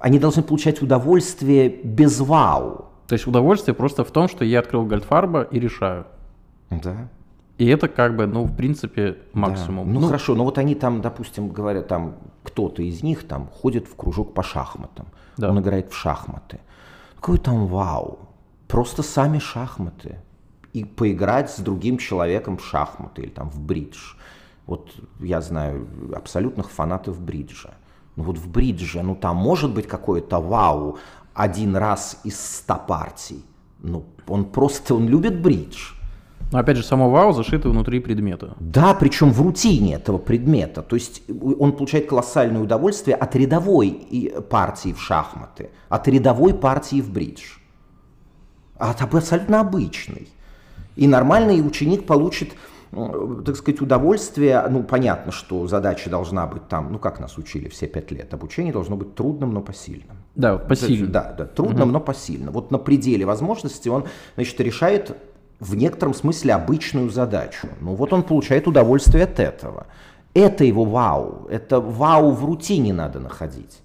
[0.00, 2.86] они должны получать удовольствие без вау.
[3.06, 6.06] То есть удовольствие просто в том, что я открыл Гольдфарба и решаю.
[6.70, 7.08] Да.
[7.58, 9.88] И это как бы, ну, в принципе, максимум.
[9.88, 9.94] Да.
[9.94, 13.88] Ну, ну, хорошо, но вот они там, допустим, говорят, там кто-то из них там ходит
[13.88, 15.06] в кружок по шахматам.
[15.36, 15.50] Да.
[15.50, 16.60] Он играет в шахматы.
[17.16, 18.20] Какой там вау?
[18.68, 20.20] Просто сами шахматы.
[20.72, 24.14] И поиграть с другим человеком в шахматы или там в бридж.
[24.66, 27.70] Вот я знаю абсолютных фанатов бриджа.
[28.16, 30.98] Ну вот в бридже, ну там может быть какое-то вау
[31.34, 33.44] один раз из ста партий.
[33.80, 35.97] Ну он просто, он любит бридж.
[36.50, 38.54] Но опять же, само вау зашито внутри предмета.
[38.58, 40.82] Да, причем в рутине этого предмета.
[40.82, 41.22] То есть
[41.58, 47.58] он получает колоссальное удовольствие от рядовой партии в шахматы, от рядовой партии в бридж.
[48.78, 50.28] От абсолютно обычной.
[50.96, 52.54] И нормальный ученик получит
[52.90, 57.86] так сказать, удовольствие, ну, понятно, что задача должна быть там, ну, как нас учили все
[57.86, 60.16] пять лет, обучение должно быть трудным, но посильным.
[60.34, 61.12] Да, посильным.
[61.12, 61.92] Да, да, трудным, угу.
[61.92, 62.52] но посильным.
[62.54, 64.04] Вот на пределе возможностей он,
[64.36, 65.16] значит, решает
[65.60, 67.68] в некотором смысле обычную задачу.
[67.80, 69.86] Ну вот он получает удовольствие от этого.
[70.34, 71.46] Это его вау.
[71.50, 73.80] Это вау в рутине надо находить.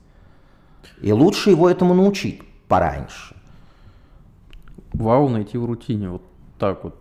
[1.02, 3.36] И лучше его этому научить пораньше.
[4.94, 6.10] Вау найти в рутине.
[6.10, 6.24] Вот
[6.60, 6.96] так вот.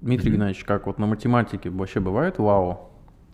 [0.00, 0.34] Дмитрий mm-hmm.
[0.34, 2.90] Геннадьевич, как вот на математике вообще бывает вау?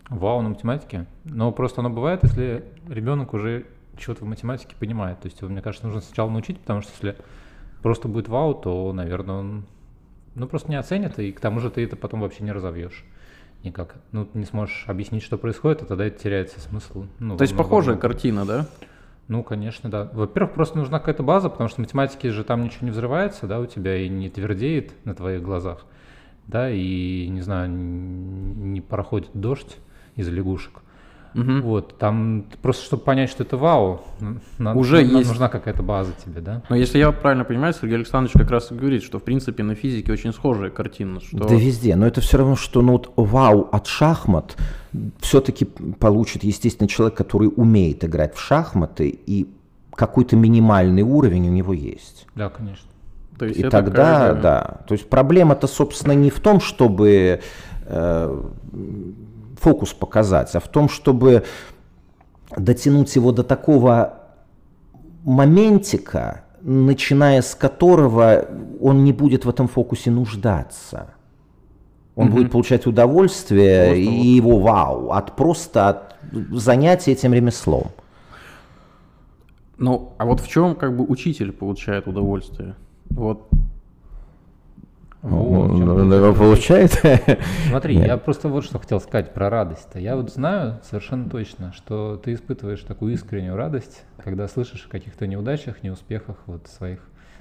[0.09, 1.07] Вау на математике?
[1.23, 3.65] Но просто оно бывает, если ребенок уже
[3.97, 5.19] что-то в математике понимает.
[5.19, 7.19] То есть, мне кажется, нужно сначала научить, потому что если
[7.81, 9.65] просто будет вау, то, наверное, он
[10.39, 13.05] ну, просто не оценят, и к тому же ты это потом вообще не разовьешь
[13.63, 13.95] никак.
[14.11, 17.05] Ну, не сможешь объяснить, что происходит, а тогда это теряется смысл.
[17.19, 18.01] Ну, То есть похожая много.
[18.01, 18.67] картина, да?
[19.27, 20.09] Ну, конечно, да.
[20.13, 23.65] Во-первых, просто нужна какая-то база, потому что математики же там ничего не взрывается, да, у
[23.65, 25.85] тебя и не твердеет на твоих глазах,
[26.47, 29.77] да, и, не знаю, не проходит дождь
[30.15, 30.81] из лягушек.
[31.35, 31.61] Угу.
[31.61, 34.01] Вот, там просто, чтобы понять, что это вау,
[34.57, 35.29] надо, уже надо, есть...
[35.29, 36.63] нужна какая-то база тебе, да?
[36.69, 39.75] Но если я правильно понимаю, Сергей Александрович как раз и говорит, что в принципе на
[39.75, 41.19] физике очень схожая картина.
[41.21, 41.37] Что...
[41.37, 44.57] Да везде, но это все равно, что ну вот вау от шахмат
[45.19, 49.47] все-таки получит, естественно, человек, который умеет играть в шахматы и
[49.91, 52.25] какой-то минимальный уровень у него есть.
[52.35, 52.87] Да, конечно.
[53.37, 54.81] То есть и тогда, да.
[54.87, 57.41] То есть проблема-то, собственно, не в том, чтобы
[57.85, 58.43] э,
[59.59, 61.43] фокус показать, а в том, чтобы
[62.55, 64.19] дотянуть его до такого
[65.23, 68.45] моментика, начиная с которого
[68.81, 71.13] он не будет в этом фокусе нуждаться.
[72.15, 76.15] Он mm будет получать удовольствие просто и его вау от просто от
[76.51, 77.91] занятия этим ремеслом.
[79.77, 82.75] Ну, а вот в чем как бы учитель получает удовольствие?
[83.09, 83.48] Вот
[85.21, 86.93] вот, ну, получает.
[87.67, 88.07] Смотри, Нет.
[88.07, 89.99] я просто вот что хотел сказать про радость-то.
[89.99, 95.27] Я вот знаю совершенно точно, что ты испытываешь такую искреннюю радость, когда слышишь о каких-то
[95.27, 96.99] неудачах, неуспехах вот своих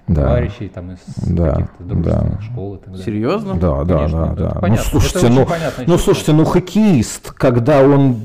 [0.09, 0.23] да.
[0.23, 2.43] товарищей там из да, каких-то дружественных да.
[2.43, 3.05] школ и так далее.
[3.05, 3.55] Серьезно?
[3.55, 4.67] Да, да, Конечно, да, да.
[4.67, 5.47] Ну, слушайте, ну,
[5.87, 8.17] ну, слушайте, ну хоккеист, когда он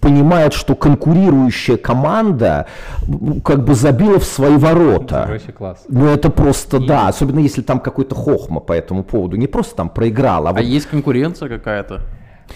[0.00, 2.66] понимает, что конкурирующая команда
[3.44, 5.24] как бы забила в свои ворота.
[5.26, 5.84] Короче, класс.
[5.88, 6.86] Ну это просто, и...
[6.86, 9.36] да, особенно если там какой-то хохма по этому поводу.
[9.36, 10.62] Не просто там проиграл, а, а вот...
[10.62, 12.02] есть конкуренция какая-то?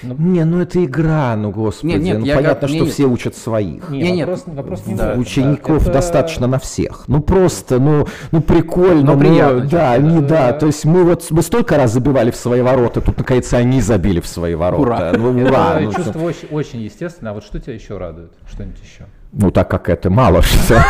[0.02, 1.92] Ну, не, ну это игра, ну господи.
[1.92, 2.70] Нет, нет, ну, понятно, как...
[2.70, 3.88] что нет, все учат своих.
[3.90, 5.92] Нет, нет, вопрос, вопрос не да, Учеников это...
[5.92, 7.04] достаточно на всех.
[7.08, 9.14] Ну просто, ну, ну прикольно.
[9.14, 9.62] Ну, приятно.
[9.62, 13.00] Ну, да, не, да, то есть мы вот мы столько раз забивали в свои ворота,
[13.00, 14.82] тут наконец они забили в свои ворота.
[14.82, 15.12] Ура.
[15.16, 15.78] Ну, ура.
[15.80, 17.30] Ну, чувство очень, очень естественно.
[17.30, 18.32] А вот что тебя еще радует?
[18.50, 19.06] Что-нибудь еще?
[19.32, 20.82] Ну так как это мало что.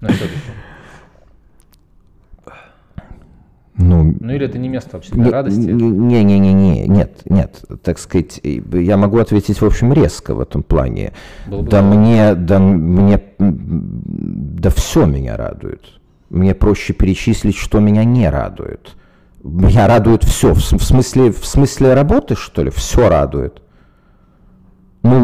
[0.00, 0.24] Ну, что
[3.74, 5.58] Ну, ну или это не место вообще для не, радости?
[5.60, 11.12] Не-не-не, нет, нет, так сказать, я могу ответить, в общем, резко в этом плане.
[11.46, 15.82] Было да бы мне, да мне, да все меня радует.
[16.28, 18.94] Мне проще перечислить, что меня не радует.
[19.42, 23.61] Меня радует все, в смысле, в смысле работы, что ли, все радует.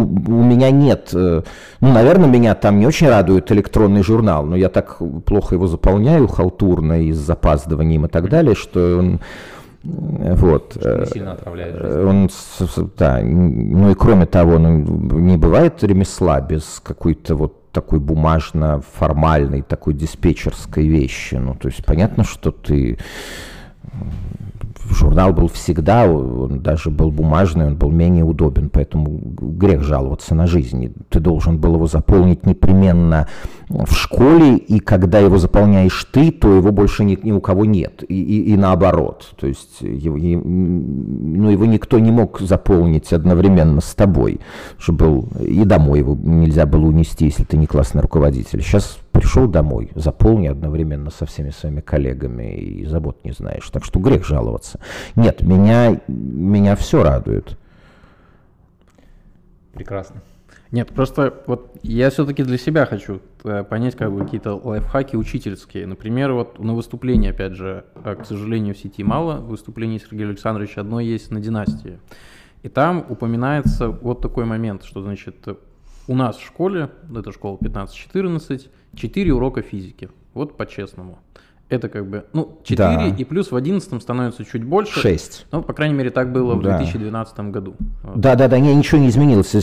[0.08, 1.42] У меня нет, э,
[1.80, 6.26] ну, наверное, меня там не очень радует электронный журнал, но я так плохо его заполняю,
[6.26, 9.20] халтурно и с запаздыванием и так далее, что он,
[9.84, 10.76] вот.
[10.78, 12.00] Что не сильно отравляет жизнь.
[12.00, 12.30] Он,
[12.96, 14.78] да, ну и кроме того, ну,
[15.18, 21.36] не бывает ремесла без какой-то вот такой бумажно-формальной, такой диспетчерской вещи.
[21.36, 22.98] Ну, то есть понятно, что ты
[24.90, 30.46] журнал был всегда, он даже был бумажный, он был менее удобен, поэтому грех жаловаться на
[30.46, 30.94] жизнь.
[31.08, 33.28] Ты должен был его заполнить непременно
[33.68, 38.02] в школе, и когда его заполняешь ты, то его больше ни, ни у кого нет,
[38.08, 39.34] и, и, и наоборот.
[39.36, 44.40] То есть его, ну, его никто не мог заполнить одновременно с тобой,
[44.78, 48.62] что был, и домой его нельзя было унести, если ты не классный руководитель.
[48.62, 53.68] Сейчас пришел домой, заполни одновременно со всеми своими коллегами и забот не знаешь.
[53.70, 54.80] Так что грех жаловаться.
[55.14, 57.58] Нет, меня, меня все радует.
[59.74, 60.22] Прекрасно.
[60.70, 65.86] Нет, просто вот я все-таки для себя хочу э, понять как бы какие-то лайфхаки учительские.
[65.86, 70.82] Например, вот на выступлении, опять же, э, к сожалению, в сети мало, выступлений Сергея Александровича
[70.82, 71.98] одно есть на династии.
[72.62, 75.36] И там упоминается вот такой момент, что, значит,
[76.06, 80.10] у нас в школе, это школа 15-14, 4 урока физики.
[80.34, 81.18] Вот по-честному.
[81.68, 83.06] Это как бы, ну, 4 да.
[83.08, 85.00] и плюс в 11 становится чуть больше.
[85.00, 85.46] 6.
[85.52, 86.76] Ну, по крайней мере, так было да.
[86.76, 87.74] в 2012 году.
[88.14, 89.54] Да, да, да, не, ничего не изменилось.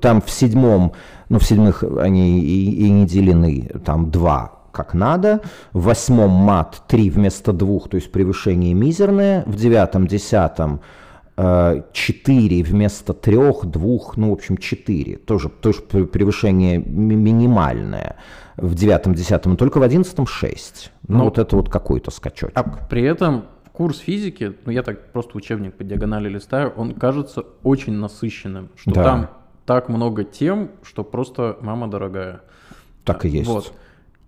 [0.00, 0.94] Там в седьмом,
[1.28, 5.40] ну, в седьмых они и, и не делены, там два как надо,
[5.72, 10.80] в восьмом мат три вместо двух, то есть превышение мизерное, в девятом, десятом
[11.36, 15.16] 4 вместо 3, 2, ну, в общем, 4.
[15.18, 18.16] Тоже, тоже превышение минимальное
[18.58, 20.92] в 9, 10, но только в 11 6.
[21.06, 22.50] Ну, ну вот это вот какой-то скачок.
[22.54, 27.44] А при этом курс физики, ну, я так просто учебник по диагонали листаю, он кажется
[27.62, 29.04] очень насыщенным, что да.
[29.04, 29.30] там
[29.64, 32.40] так много тем, что просто мама дорогая.
[33.04, 33.48] Так и есть.
[33.48, 33.72] Вот.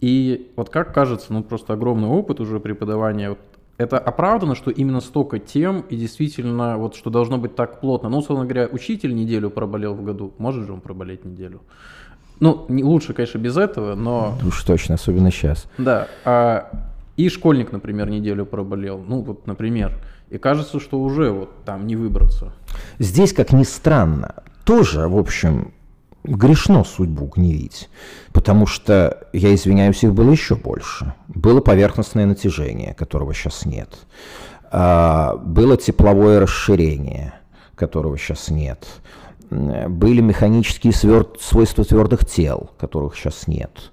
[0.00, 3.38] И вот как кажется, ну просто огромный опыт уже преподавания, вот
[3.76, 8.10] это оправдано, что именно столько тем и действительно вот что должно быть так плотно.
[8.10, 11.62] Ну, условно говоря, учитель неделю проболел в году, может же он проболеть неделю.
[12.40, 14.38] Ну, не лучше, конечно, без этого, но...
[14.46, 15.66] Уж точно, особенно сейчас.
[15.78, 16.08] Да.
[16.24, 16.70] А,
[17.16, 18.98] и школьник, например, неделю проболел.
[19.06, 19.98] Ну, вот, например.
[20.30, 22.52] И кажется, что уже вот там не выбраться.
[22.98, 25.72] Здесь, как ни странно, тоже, в общем,
[26.24, 27.90] грешно судьбу гневить,
[28.32, 31.14] потому что, я извиняюсь, их было еще больше.
[31.28, 33.90] Было поверхностное натяжение, которого сейчас нет.
[34.70, 37.34] А, было тепловое расширение,
[37.74, 38.86] которого сейчас нет.
[39.50, 43.90] Были механические свойства твердых тел, которых сейчас нет.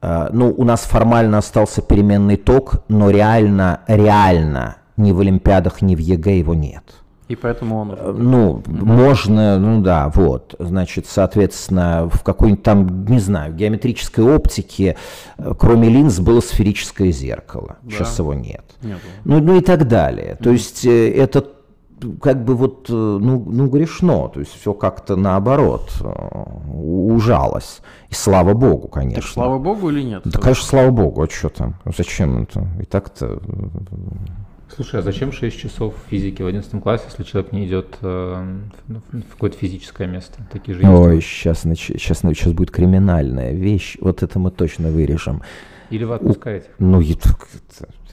[0.00, 5.94] А, ну, у нас формально остался переменный ток, но реально, реально ни в Олимпиадах, ни
[5.94, 6.84] в ЕГЭ его нет.
[7.28, 7.98] И поэтому он...
[8.18, 8.84] Ну, mm-hmm.
[8.84, 10.54] можно, ну да, вот.
[10.58, 14.96] Значит, соответственно, в какой-нибудь там, не знаю, геометрической оптике,
[15.38, 17.76] э, кроме линз, было сферическое зеркало.
[17.82, 17.90] Да.
[17.90, 18.64] Сейчас его нет.
[18.82, 20.32] нет ну, ну и так далее.
[20.34, 20.42] Mm-hmm.
[20.42, 21.46] То есть э, это
[22.20, 25.90] как бы вот, ну, ну грешно, то есть все как-то наоборот
[26.72, 27.80] ужалось.
[28.10, 29.22] И слава богу, конечно.
[29.22, 30.22] Так слава богу или нет?
[30.24, 31.74] Да, конечно, слава богу, а что там?
[31.96, 32.66] Зачем это?
[32.80, 33.40] И так-то
[34.74, 39.32] Слушай, а зачем 6 часов физики в 11 классе, если человек не идет э, в
[39.32, 40.40] какое-то физическое место?
[40.50, 43.96] Такие же Ой, сейчас, сейчас, сейчас будет криминальная вещь.
[44.00, 45.42] Вот это мы точно вырежем.
[45.90, 46.66] Или вы отпускаете?
[46.80, 47.00] Ну,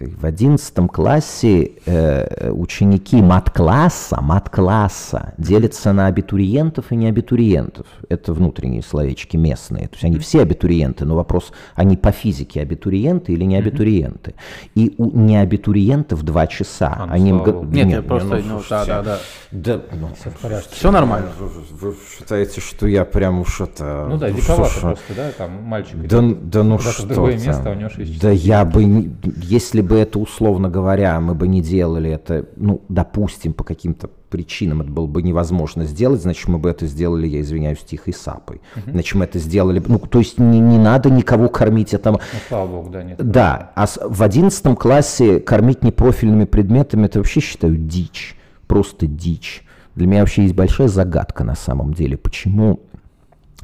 [0.08, 7.86] в одиннадцатом классе э, ученики мат-класса, мат-класса делятся на абитуриентов и не абитуриентов.
[8.10, 9.88] Это внутренние словечки местные.
[9.88, 14.36] То есть они все абитуриенты, но вопрос, они по физике абитуриенты или не абитуриенты.
[14.76, 16.96] И у неабитуриентов два часа.
[16.98, 17.52] А, ну, они г...
[17.72, 19.20] Нет, нет, просто, ну, ну да, да, да.
[19.52, 20.70] Да, ну, все в порядке.
[20.72, 21.30] Все нормально.
[21.38, 24.08] Вы, вы считаете, что я прям уж это...
[24.10, 25.96] Ну да, диковато просто, да, там мальчик.
[26.08, 28.22] Да, да ну что другое место, а у него 6 часов.
[28.22, 33.54] Да я бы, если бы это, условно говоря, мы бы не делали это, ну, допустим,
[33.54, 37.80] по каким-то причинам это было бы невозможно сделать, значит, мы бы это сделали, я извиняюсь,
[37.80, 38.62] тихой сапой.
[38.76, 38.92] Угу.
[38.92, 42.20] Значит, мы это сделали, ну, то есть не, не надо никого кормить этому.
[42.32, 43.18] Ну, слава богу, да, нет.
[43.18, 48.38] Да, а в одиннадцатом классе кормить непрофильными предметами, это вообще считаю дичь,
[48.68, 49.66] просто дичь.
[49.96, 52.80] Для меня вообще есть большая загадка на самом деле, почему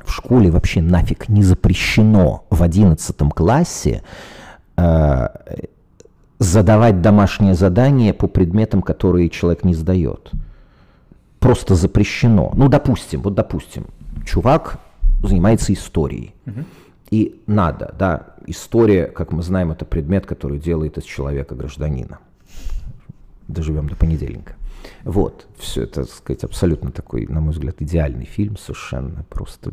[0.03, 4.03] в школе вообще нафиг не запрещено в одиннадцатом классе
[4.77, 5.27] э,
[6.39, 10.31] задавать домашнее задание по предметам, которые человек не сдает.
[11.39, 12.51] Просто запрещено.
[12.55, 13.85] Ну, допустим, вот допустим,
[14.25, 14.79] чувак
[15.23, 16.33] занимается историей.
[16.45, 16.63] Угу.
[17.11, 22.19] И надо, да, история, как мы знаем, это предмет, который делает из человека гражданина.
[23.47, 24.53] Доживем до понедельника.
[25.03, 29.71] Вот, все это, так сказать, абсолютно такой, на мой взгляд, идеальный фильм, совершенно просто,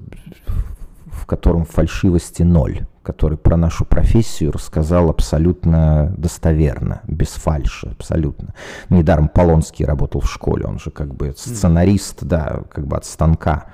[1.07, 8.55] в котором фальшивости ноль который про нашу профессию рассказал абсолютно достоверно, без фальши, абсолютно.
[8.89, 13.67] Недаром Полонский работал в школе, он же как бы сценарист, да, как бы от станка.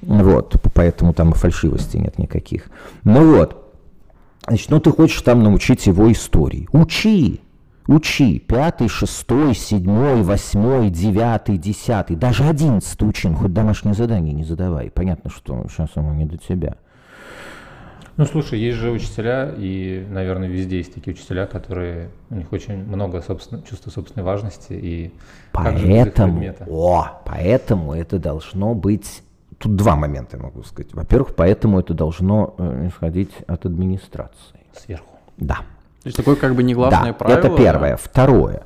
[0.00, 2.70] Вот, поэтому там и фальшивости нет никаких.
[3.04, 3.74] Ну вот,
[4.46, 6.68] значит, ну ты хочешь там научить его истории.
[6.72, 7.41] Учи,
[7.86, 8.38] Учи.
[8.38, 13.28] Пятый, шестой, седьмой, восьмой, девятый, десятый, даже одиннадцатый учи.
[13.28, 14.90] Ну, хоть домашнее задание не задавай.
[14.90, 16.76] Понятно, что сейчас оно не до тебя.
[18.18, 22.84] Ну, слушай, есть же учителя, и, наверное, везде есть такие учителя, которые, у них очень
[22.84, 25.14] много собственно, чувства собственной важности, и
[25.50, 29.22] поэтому, о, поэтому это должно быть,
[29.56, 30.92] тут два момента, я могу сказать.
[30.92, 34.60] Во-первых, поэтому это должно э, исходить от администрации.
[34.74, 35.16] Сверху.
[35.38, 35.60] Да.
[36.02, 37.38] То есть такое как бы негласное да, правило?
[37.38, 37.90] это первое.
[37.92, 37.96] Да?
[37.96, 38.62] Второе.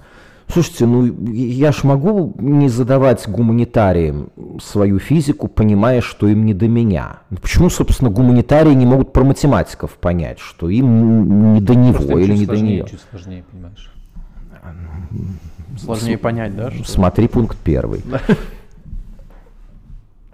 [0.48, 4.30] Слушайте, ну я ж могу не задавать гуманитариям
[4.62, 7.18] свою физику, понимая, что им не до меня.
[7.30, 12.18] Ну, почему, собственно, гуманитарии не могут про математиков понять, что им не до него Просто
[12.18, 12.86] или не до нее?
[12.88, 13.92] Чуть сложнее, понимаешь.
[15.78, 16.70] Сложнее понять, да?
[16.84, 18.02] Смотри пункт первый.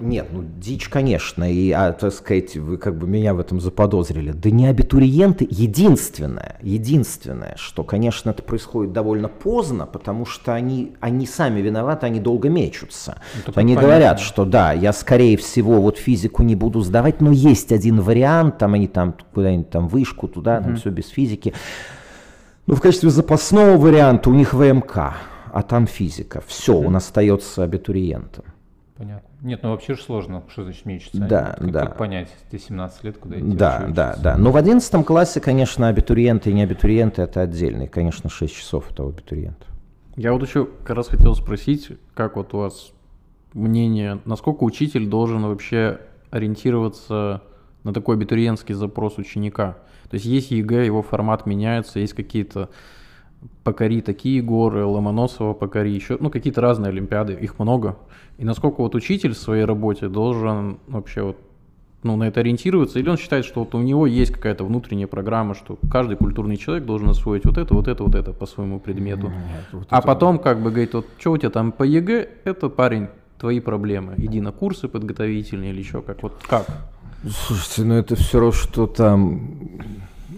[0.03, 4.32] Нет, ну дичь, конечно, и, а, так сказать, вы как бы меня в этом заподозрили.
[4.32, 11.24] Да не абитуриенты, единственное, единственное, что, конечно, это происходит довольно поздно, потому что они, они
[11.24, 13.18] сами виноваты, они долго мечутся.
[13.34, 13.82] Ну, они понятно.
[13.82, 18.59] говорят, что да, я скорее всего вот физику не буду сдавать, но есть один вариант,
[18.59, 20.64] там они там куда-нибудь там вышку туда, угу.
[20.64, 21.55] там все без физики.
[22.66, 25.14] Ну, в качестве запасного варианта у них ВМК,
[25.53, 26.42] а там физика.
[26.44, 26.88] Все, угу.
[26.88, 28.44] он остается абитуриентом.
[29.03, 29.28] Понятно.
[29.40, 31.18] Нет, ну вообще же сложно, что значит мечется.
[31.18, 31.86] Да, как, да.
[31.86, 33.48] Как понять, ты 17 лет, куда идти?
[33.48, 34.36] Да, да, да.
[34.36, 37.88] Но в 11 классе, конечно, абитуриенты и не абитуриенты это отдельные.
[37.88, 39.66] Конечно, 6 часов это абитуриент.
[40.14, 42.92] Я вот еще как раз хотел спросить, как вот у вас
[43.55, 45.98] мнение, насколько учитель должен вообще
[46.30, 47.42] ориентироваться
[47.82, 49.78] на такой абитуриентский запрос ученика?
[50.11, 52.70] То есть есть ЕГЭ, его формат меняется, есть какие-то
[53.64, 57.97] покори такие горы, Ломоносова покори, еще, ну, какие-то разные олимпиады, их много.
[58.38, 61.36] И насколько вот учитель в своей работе должен вообще вот
[62.03, 65.55] ну, на это ориентироваться, или он считает, что вот у него есть какая-то внутренняя программа,
[65.55, 69.28] что каждый культурный человек должен освоить вот это, вот это, вот это по своему предмету.
[69.28, 72.68] Нет, вот а потом как бы говорит, вот что у тебя там по ЕГЭ, это
[72.68, 74.14] парень, твои проблемы.
[74.18, 76.22] Иди на курсы подготовительные или еще как.
[76.22, 76.66] Вот как?
[77.28, 79.43] Слушайте, ну это все равно, что там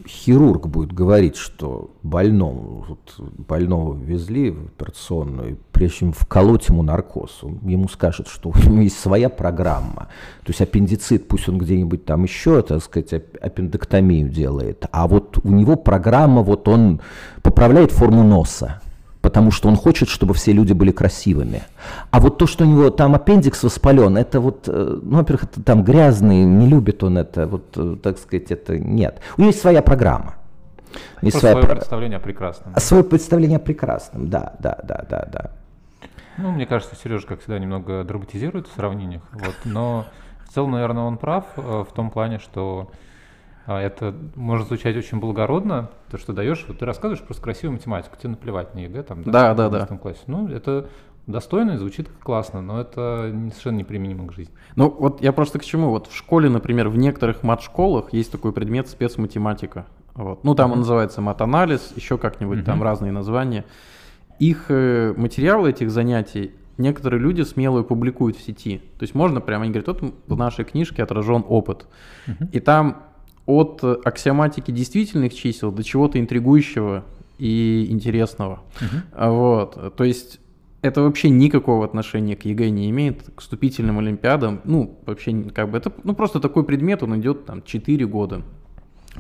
[0.07, 7.43] хирург будет говорить, что больному, вот больного везли в операционную, прежде чем вколоть ему наркоз,
[7.43, 10.09] он ему скажет, что у него есть своя программа.
[10.45, 15.51] То есть аппендицит, пусть он где-нибудь там еще, так сказать, аппендэктомию делает, а вот у
[15.51, 17.01] него программа, вот он
[17.43, 18.81] поправляет форму носа,
[19.25, 21.63] потому что он хочет, чтобы все люди были красивыми.
[22.11, 25.63] А вот то, что у него там аппендикс воспален, это вот, э, ну, во-первых, это
[25.63, 29.21] там грязный, не любит он это, вот, э, так сказать, это нет.
[29.39, 30.35] У него есть своя программа.
[31.23, 31.75] Есть свое про...
[31.75, 32.77] представление о прекрасном.
[32.77, 35.51] Свое представление о прекрасном, да, да, да, да, да.
[36.37, 40.05] Ну, мне кажется, Сережа, как всегда, немного драматизирует в сравнениях, вот, но
[40.47, 42.95] в целом, наверное, он прав э, в том плане, что а,
[43.67, 48.31] это может звучать очень благородно, то, что даешь, вот ты рассказываешь просто красивую математику, тебе
[48.31, 49.97] наплевать на ЕГЭ там, да, да, да, да.
[49.97, 50.21] классе.
[50.27, 50.89] Ну, это
[51.27, 54.55] достойно и звучит классно, но это совершенно неприменимо к жизни.
[54.77, 58.53] Ну, вот я просто к чему, вот в школе, например, в некоторых мат-школах есть такой
[58.53, 60.45] предмет спецматематика, вот.
[60.45, 62.65] ну, там он называется мат-анализ, еще как-нибудь, mm-hmm.
[62.65, 63.65] там разные названия.
[64.39, 68.79] Их э, материалы этих занятий некоторые люди смело публикуют в сети.
[68.99, 71.87] То есть можно прямо, они говорят, вот в нашей книжке отражен опыт.
[72.27, 72.51] Uh-huh.
[72.51, 73.03] И там
[73.47, 77.05] от аксиоматики действительных чисел до чего-то интригующего
[77.39, 78.63] и интересного.
[78.81, 79.31] Uh-huh.
[79.31, 79.97] Вот.
[79.97, 80.41] То есть
[80.85, 84.61] это вообще никакого отношения к ЕГЭ не имеет, к вступительным олимпиадам.
[84.65, 88.43] Ну, вообще, как бы, это ну, просто такой предмет, он идет там 4 года.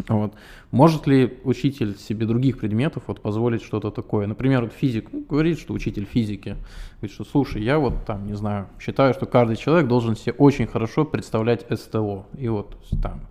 [0.09, 0.35] Вот.
[0.71, 4.27] Может ли учитель себе других предметов вот, позволить что-то такое?
[4.27, 6.57] Например, вот физик ну, говорит, что учитель физики
[7.01, 10.67] говорит, что слушай, я вот там, не знаю, считаю, что каждый человек должен себе очень
[10.67, 12.27] хорошо представлять СТО.
[12.37, 13.23] И вот там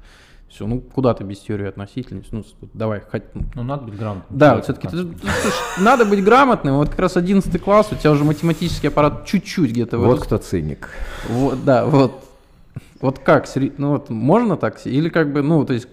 [0.54, 2.30] все, ну куда ты без теории относительности?
[2.32, 2.44] Ну,
[2.74, 3.24] давай, хоть...
[3.34, 4.38] Ну, ну надо быть грамотным.
[4.38, 4.88] Да, вот все-таки
[5.80, 6.76] надо быть грамотным.
[6.76, 9.98] Вот как раз 11 класс, у тебя уже математический аппарат чуть-чуть где-то...
[9.98, 10.90] Вот кто циник.
[11.28, 12.24] Вот, да, вот.
[13.02, 13.48] Вот как,
[13.78, 15.90] ну вот можно так, или как бы, ну, то есть,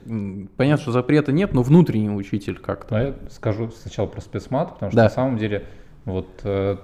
[0.56, 2.96] понятно, что запрета нет, но внутренний учитель как-то.
[2.96, 5.04] А я скажу сначала про спецмат, потому что да.
[5.04, 5.66] на самом деле,
[6.04, 6.76] вот, э,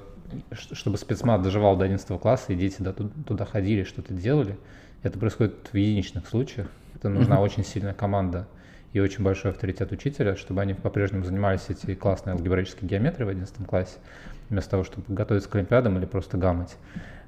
[0.73, 2.83] чтобы спецмат доживал до 11 класса, и дети
[3.25, 4.59] туда ходили, что-то делали,
[5.07, 6.69] это происходит в единичных случаях.
[6.95, 7.43] Это нужна mm-hmm.
[7.43, 8.47] очень сильная команда
[8.93, 13.67] и очень большой авторитет учителя, чтобы они по-прежнему занимались этой классной алгебраической геометрией в 11
[13.67, 13.99] классе,
[14.49, 16.77] вместо того, чтобы готовиться к олимпиадам или просто гамать.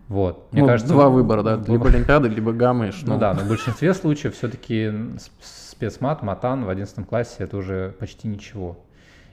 [0.08, 0.50] Вот.
[0.52, 2.90] Мне ну, кажется, два выбора, да, либо Олимпиады, либо гаммы.
[3.02, 4.90] Ну, ну да, но в большинстве случаев все-таки
[5.42, 8.78] спецмат, матан в 11 классе это уже почти ничего.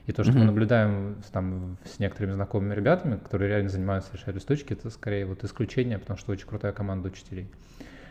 [0.06, 0.38] И то, что mm-hmm.
[0.38, 5.42] мы наблюдаем там, с некоторыми знакомыми ребятами, которые реально занимаются решать листочки, это скорее вот
[5.42, 7.48] исключение, потому что очень крутая команда учителей.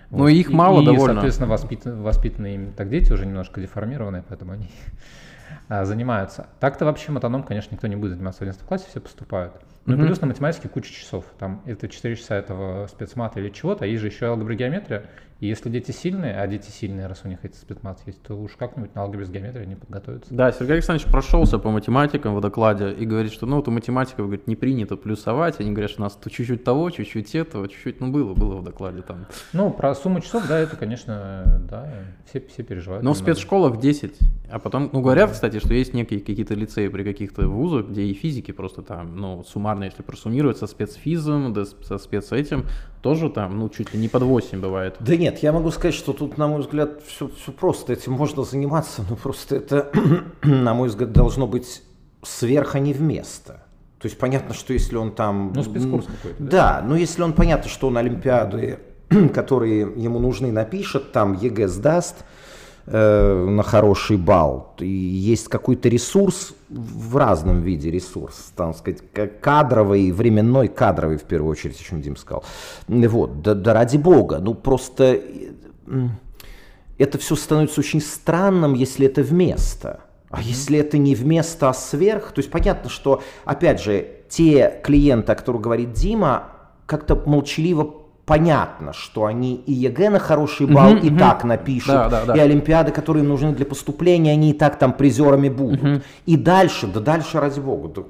[0.09, 0.19] Вот.
[0.19, 1.11] Но их мало и, довольно.
[1.11, 4.69] И, соответственно, воспитаны, воспитанные им так дети уже немножко деформированные, поэтому они
[5.69, 6.47] а, занимаются.
[6.59, 9.53] Так-то вообще матаном, конечно, никто не будет заниматься в 11 классе, все поступают.
[9.85, 10.05] Ну mm-hmm.
[10.05, 11.25] плюс на математике куча часов.
[11.37, 15.05] Там это 4 часа этого спецмата или чего-то, а есть же еще алгебра геометрия.
[15.41, 18.53] И если дети сильные, а дети сильные, раз у них эти спецмат есть, то уж
[18.53, 20.33] как-нибудь на алгебре с геометрией не подготовятся.
[20.33, 24.27] Да, Сергей Александрович прошелся по математикам в докладе и говорит, что ну вот у математиков
[24.27, 25.59] говорит, не принято плюсовать.
[25.59, 28.63] Они говорят, что у нас то чуть-чуть того, чуть-чуть этого, чуть-чуть, ну было, было в
[28.63, 29.27] докладе там.
[29.51, 31.91] Ну, про сумму часов, да, это, конечно, да,
[32.29, 33.03] все, все переживают.
[33.03, 34.17] Но в спецшколах 10.
[34.49, 38.13] А потом, ну, говорят, кстати, что есть некие какие-то лицеи при каких-то вузах, где и
[38.13, 42.65] физики просто там, ну, суммарно, если просуммировать со спецфизом, да, со спец этим,
[43.01, 44.95] тоже там, ну, чуть ли не под 8 бывает.
[44.99, 47.93] Да нет, я могу сказать, что тут, на мой взгляд, все, все просто.
[47.93, 49.89] Этим можно заниматься, но просто это,
[50.43, 51.81] на мой взгляд, должно быть
[52.21, 53.53] сверх, а не вместо.
[53.97, 55.51] То есть понятно, что если он там...
[55.55, 56.43] Ну, спецкурс какой-то.
[56.43, 58.77] Да, да, но если он, понятно, что он Олимпиады,
[59.33, 62.23] которые ему нужны, напишет, там ЕГЭ сдаст,
[62.87, 64.75] Э, на хороший балл.
[64.77, 69.01] И есть какой-то ресурс в разном виде ресурс, там сказать,
[69.41, 72.43] кадровый, временной, кадровый в первую очередь, о чем Дима сказал.
[72.87, 75.19] Вот, да, да ради бога, ну просто
[76.99, 80.01] это все становится очень странным, если это вместо.
[80.29, 85.31] А если это не вместо, а сверх, то есть понятно, что, опять же, те клиенты,
[85.31, 86.51] о которых говорит Дима,
[86.85, 91.19] как-то молчаливо понятно, что они и ЕГЭ на хороший балл uh-huh, и uh-huh.
[91.19, 92.35] так напишут, да, да, да.
[92.35, 95.81] и Олимпиады, которые им нужны для поступления, они и так там призерами будут.
[95.81, 96.03] Uh-huh.
[96.25, 98.03] И дальше, да дальше, ради бога, да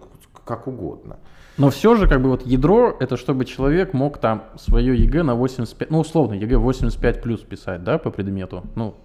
[0.45, 1.17] как угодно.
[1.57, 5.35] Но все же, как бы вот ядро, это чтобы человек мог там свое ЕГЭ на
[5.35, 8.95] 85, ну условно, ЕГЭ 85 плюс писать, да, по предмету, ну.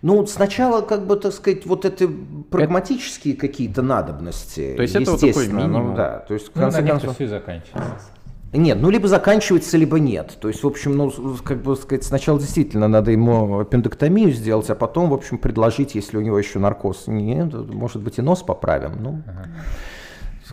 [0.00, 2.08] Ну, сначала, как бы, так сказать, вот это
[2.50, 3.40] прагматические это...
[3.40, 4.74] какие-то надобности.
[4.76, 5.88] То есть это вот такой минимум.
[5.88, 7.14] Ну, да, то есть, в ну, конце ну, концов...
[7.16, 8.06] все заканчивается.
[8.52, 10.38] Нет, ну либо заканчивается, либо нет.
[10.40, 11.12] То есть, в общем, ну,
[11.44, 16.16] как бы сказать, сначала действительно надо ему аппендэктомию сделать, а потом, в общем, предложить, если
[16.16, 19.02] у него еще наркоз нет, может быть, и нос поправим.
[19.02, 19.48] Ну, ага.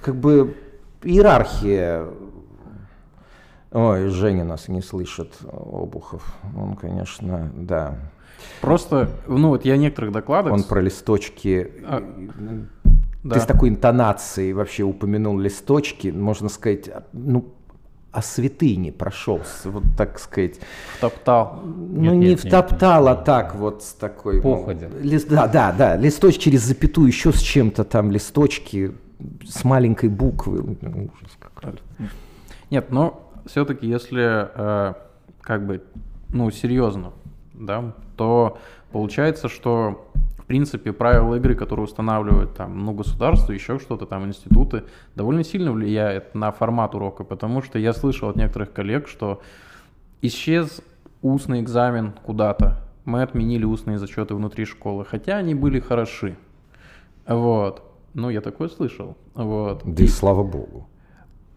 [0.01, 0.55] как бы
[1.03, 2.05] иерархия.
[3.71, 6.35] Ой, Женя нас не слышит, Обухов.
[6.57, 7.97] Он, конечно, да.
[8.59, 10.53] Просто, ну вот я некоторых докладах...
[10.53, 11.71] Он про листочки...
[11.85, 13.39] А, Ты да.
[13.39, 17.54] с такой интонацией вообще упомянул листочки, можно сказать, ну,
[18.15, 20.59] о святыне прошелся, вот так сказать.
[20.97, 21.61] Втоптал.
[21.65, 24.41] Ну, нет, не нет, втоптал, нет, а так вот с такой...
[24.41, 24.89] Походя.
[24.89, 28.93] Ну, лист, да, да, да, листочки через запятую, еще с чем-то там, листочки
[29.45, 30.61] с маленькой буквы.
[30.61, 31.73] Ужас какой
[32.69, 34.93] Нет, но все-таки если э,
[35.41, 35.83] как бы,
[36.29, 37.11] ну, серьезно,
[37.53, 38.57] да, то
[38.91, 40.04] получается, что
[40.45, 44.83] в принципе, правила игры, которые устанавливают там, ну, государство, еще что-то, там, институты,
[45.15, 49.41] довольно сильно влияет на формат урока, потому что я слышал от некоторых коллег, что
[50.21, 50.81] исчез
[51.23, 56.35] устный экзамен куда-то, мы отменили устные зачеты внутри школы, хотя они были хороши.
[57.25, 57.81] Вот.
[58.13, 59.17] Ну, я такое слышал.
[59.33, 59.81] Вот.
[59.83, 60.87] Да и, и слава богу.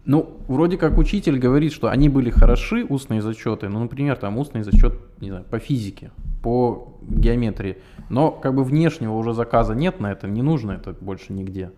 [0.05, 4.63] Ну, вроде как учитель говорит, что они были хороши, устные зачеты, ну, например, там устный
[4.63, 7.77] зачет, не знаю, по физике, по геометрии,
[8.09, 11.71] но как бы внешнего уже заказа нет на это, не нужно это больше нигде.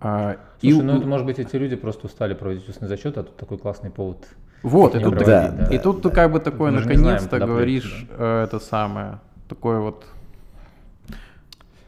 [0.00, 3.24] А, Слушай, и, ну это может быть эти люди просто устали проводить устный зачет, а
[3.24, 4.26] тут такой классный повод.
[4.62, 8.42] Вот, и тут, да, да, и тут да, ты как бы такое наконец-то говоришь да.
[8.42, 10.04] Э, это самое, такое вот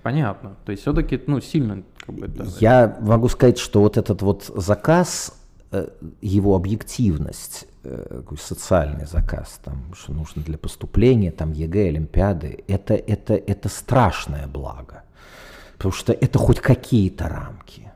[0.03, 0.57] понятно.
[0.65, 2.47] То есть все-таки ну сильно как бы это...
[2.61, 5.38] Я могу сказать, что вот этот вот заказ
[6.21, 13.35] его объективность, э, социальный заказ, там, что нужно для поступления, там, ЕГЭ, Олимпиады, это, это,
[13.35, 15.03] это страшное благо.
[15.77, 17.93] Потому что это хоть какие-то рамки,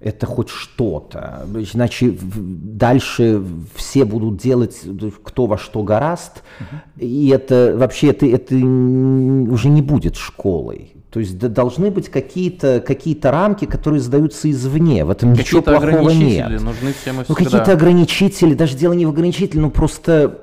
[0.00, 1.46] это хоть что-то.
[1.74, 3.42] Иначе дальше
[3.74, 4.80] все будут делать
[5.24, 6.80] кто во что гораст, угу.
[6.96, 10.99] и это вообще это, это уже не будет школой.
[11.10, 15.04] То есть да, должны быть какие-то какие рамки, которые задаются извне.
[15.04, 16.62] В этом ничего плохого нет.
[16.62, 20.40] Нужны всем ну, какие-то ограничители, даже дело не в ограничителе, но просто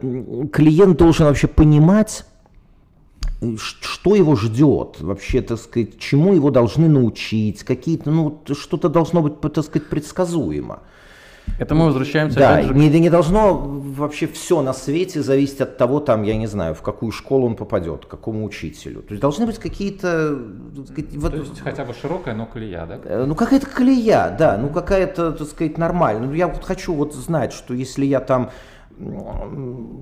[0.51, 2.26] клиент должен вообще понимать,
[3.57, 9.39] что его ждет, вообще, так сказать, чему его должны научить, какие-то, ну, что-то должно быть,
[9.39, 10.82] так сказать, предсказуемо.
[11.60, 12.74] Это мы возвращаемся да, опять же.
[12.76, 16.82] Не, не должно вообще все на свете зависеть от того, там, я не знаю, в
[16.82, 19.02] какую школу он попадет, к какому учителю.
[19.02, 20.38] То есть должны быть какие-то...
[21.16, 23.00] Вот, То есть хотя бы широкая, но колея, да?
[23.04, 26.28] Э, ну какая-то колея, да, ну какая-то, так сказать, нормальная.
[26.28, 28.52] Ну я вот хочу вот знать, что если я там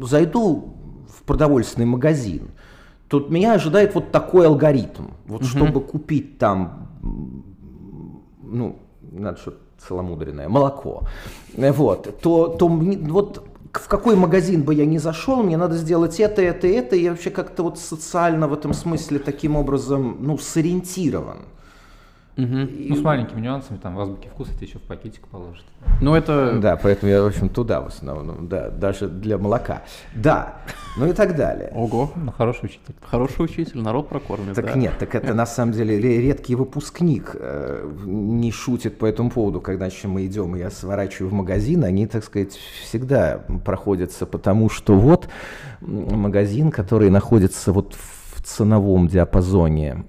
[0.02, 0.76] зайду
[1.08, 2.52] в продовольственный магазин,
[3.08, 5.08] то меня ожидает вот такой алгоритм.
[5.26, 5.48] Вот угу.
[5.48, 6.90] чтобы купить там,
[8.44, 8.80] ну,
[9.20, 9.58] надо что-то
[9.88, 11.04] целомудренное, молоко,
[11.56, 16.42] вот, то, то вот в какой магазин бы я ни зашел, мне надо сделать это,
[16.42, 21.40] это, это, и я вообще как-то вот социально в этом смысле таким образом, ну, сориентирован.
[22.38, 22.44] Угу.
[22.44, 22.88] И...
[22.90, 25.64] Ну, с маленькими нюансами, там, в азбуке вкуса тебе еще в пакетик положат.
[26.02, 26.60] Ну, это...
[26.60, 29.84] Да, поэтому я, в общем, туда в основном, да, даже для молока.
[30.14, 30.56] Да,
[30.98, 31.72] ну и так далее.
[31.74, 32.94] Ого, ну, хороший учитель.
[33.02, 34.74] Хороший учитель, народ прокормит, Так да.
[34.74, 39.90] нет, так это на самом деле редкий выпускник э, не шутит по этому поводу, когда
[40.04, 45.30] мы идем, и я сворачиваю в магазин, они, так сказать, всегда проходятся, потому что вот
[45.80, 50.06] магазин, который находится вот в ценовом диапазоне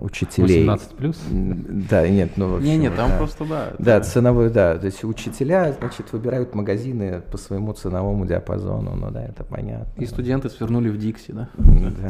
[0.00, 0.66] учителей.
[0.66, 1.16] 18 плюс?
[1.30, 3.16] Да, нет, ну Не, нет, там да.
[3.16, 3.72] просто да.
[3.78, 4.76] Да, ценовой, да.
[4.76, 10.02] То есть учителя, значит, выбирают магазины по своему ценовому диапазону, ну да, это понятно.
[10.02, 11.48] И студенты свернули в Дикси, да?
[11.56, 12.08] Да,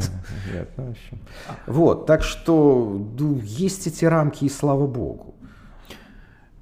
[0.53, 1.19] нет, ну, в общем.
[1.67, 5.35] Вот, так что ну, есть эти рамки, и слава богу.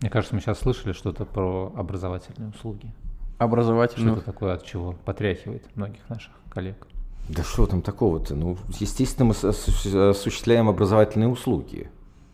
[0.01, 2.91] Мне кажется, мы сейчас слышали что-то про образовательные услуги.
[3.37, 4.11] Образовательные?
[4.13, 6.87] Что-то такое, от чего потряхивает многих наших коллег.
[7.29, 8.35] Да что там такого-то?
[8.35, 11.89] Ну, естественно, мы осуществляем образовательные услуги.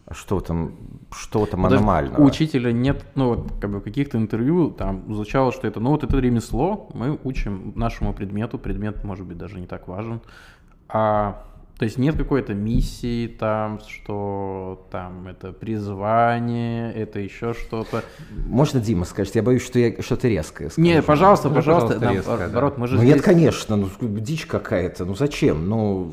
[0.05, 0.75] А что там,
[1.13, 2.21] что там Подожди, аномального?
[2.21, 6.03] У учителя нет, ну вот как бы каких-то интервью там звучало, что это, ну вот
[6.03, 10.19] это ремесло, мы учим нашему предмету, предмет может быть даже не так важен,
[10.89, 11.45] а
[11.81, 18.03] то есть нет какой-то миссии там, что там это призвание, это еще что-то.
[18.45, 19.33] Можно Дима скажет?
[19.33, 20.87] Я боюсь, что я что-то резкое скажу.
[20.87, 21.95] Не, пожалуйста, ну, пожалуйста.
[21.95, 22.81] пожалуйста резко, наоборот, да.
[22.81, 23.15] мы же ну здесь...
[23.15, 25.67] нет, конечно, ну дичь какая-то, ну зачем?
[25.67, 26.11] Ну,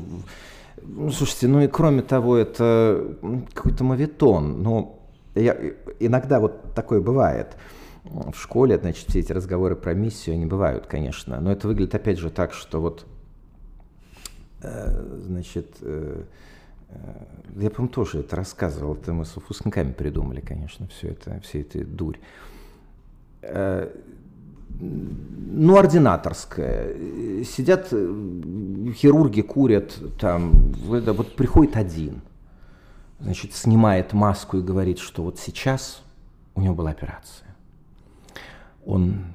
[0.81, 3.15] ну слушайте, ну и кроме того, это
[3.53, 4.63] какой-то мавитон.
[4.63, 4.99] Ну,
[5.35, 5.55] я,
[5.99, 7.57] иногда вот такое бывает
[8.05, 12.17] в школе, значит, все эти разговоры про миссию, они бывают, конечно, но это выглядит опять
[12.17, 13.05] же так, что вот
[14.61, 16.23] значит, э,
[16.89, 17.25] э,
[17.57, 21.85] я, по-моему, тоже это рассказывал, это мы с выпускниками придумали, конечно, все это, все это
[21.85, 22.17] дурь.
[24.81, 27.43] Ну, ординаторская.
[27.43, 32.21] Сидят хирурги, курят, там, вот приходит один,
[33.19, 36.03] значит, снимает маску и говорит, что вот сейчас
[36.55, 37.47] у него была операция.
[38.85, 39.33] Он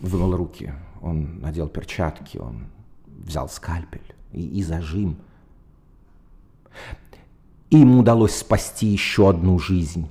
[0.00, 0.72] вымыл руки,
[1.02, 2.66] он надел перчатки, он
[3.06, 5.16] взял скальпель и, и зажим.
[7.70, 10.10] И им удалось спасти еще одну жизнь.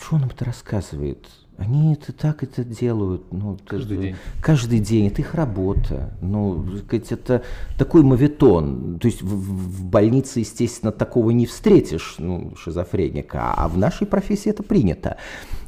[0.00, 1.28] Что он это рассказывает?
[1.58, 3.32] Они это так это делают.
[3.32, 4.16] Ну, каждый это, день.
[4.40, 5.06] Каждый день.
[5.08, 6.12] Это их работа.
[6.20, 7.42] Ну, это
[7.78, 8.98] такой мавитон.
[8.98, 13.52] То есть в, в больнице, естественно, такого не встретишь, ну, шизофреника.
[13.54, 15.18] А в нашей профессии это принято.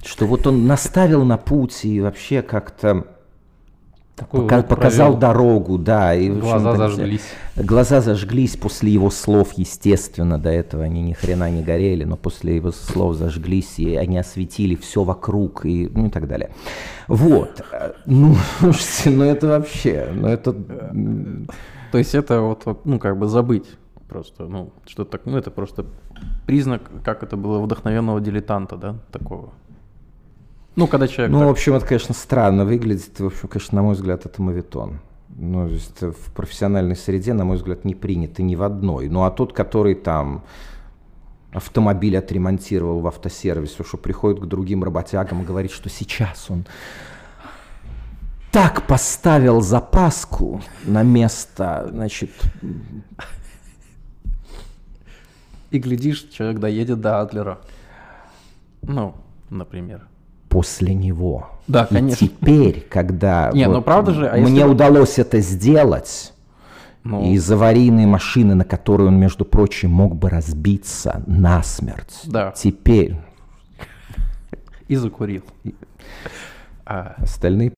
[0.05, 3.07] Что вот он наставил на путь и вообще как-то
[4.17, 5.21] Такой Пока- показал провел.
[5.21, 6.15] дорогу, да.
[6.15, 7.25] И, Глаза зажглись.
[7.57, 12.57] Глаза зажглись после его слов, естественно, до этого они ни хрена не горели, но после
[12.57, 16.51] его слов зажглись, и они осветили все вокруг, и, ну, и так далее.
[17.09, 17.61] Вот.
[17.73, 20.53] Э, Ну, слушайте, ну это вообще, ну это...
[21.91, 23.67] То есть это вот, вот, ну, как бы забыть
[24.09, 25.87] просто, ну, что так, ну, это просто
[26.47, 29.51] признак, как это было, вдохновенного дилетанта, да, такого.
[30.77, 31.33] Ну, когда человек...
[31.33, 33.21] Ну, в так- общем, это, конечно, странно выглядит.
[33.21, 35.01] В общем, конечно, на мой взгляд, это мавитон.
[35.37, 39.09] Ну, то есть э, в профессиональной среде, на мой взгляд, не принято ни в одной.
[39.09, 40.45] Ну, а тот, который там
[41.53, 46.67] автомобиль отремонтировал в автосервисе, что приходит к другим работягам и говорит, что сейчас он
[48.51, 52.31] так поставил запаску на место, значит,
[55.75, 57.59] И глядишь, человек доедет до Адлера.
[58.83, 59.17] Ну,
[59.51, 60.07] например.
[60.55, 61.51] После него.
[61.67, 62.29] Да, И конечно.
[62.29, 66.33] теперь, когда Не, ну вот правда же, а мне если- удалось это сделать,
[67.03, 72.21] Ну, из аварийной машины, на которой он, между прочим, мог бы разбиться насмерть.
[72.25, 72.53] Да.
[72.53, 73.17] Теперь
[74.87, 75.43] и закурил.
[76.87, 77.73] А, остальные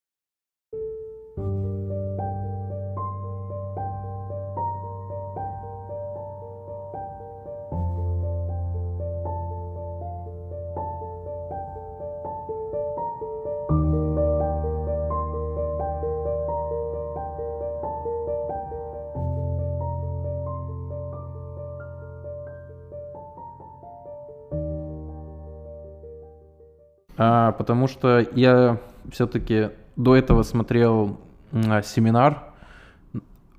[27.16, 28.78] а, потому что я
[29.10, 31.18] все-таки до этого смотрел
[31.52, 32.42] а, семинар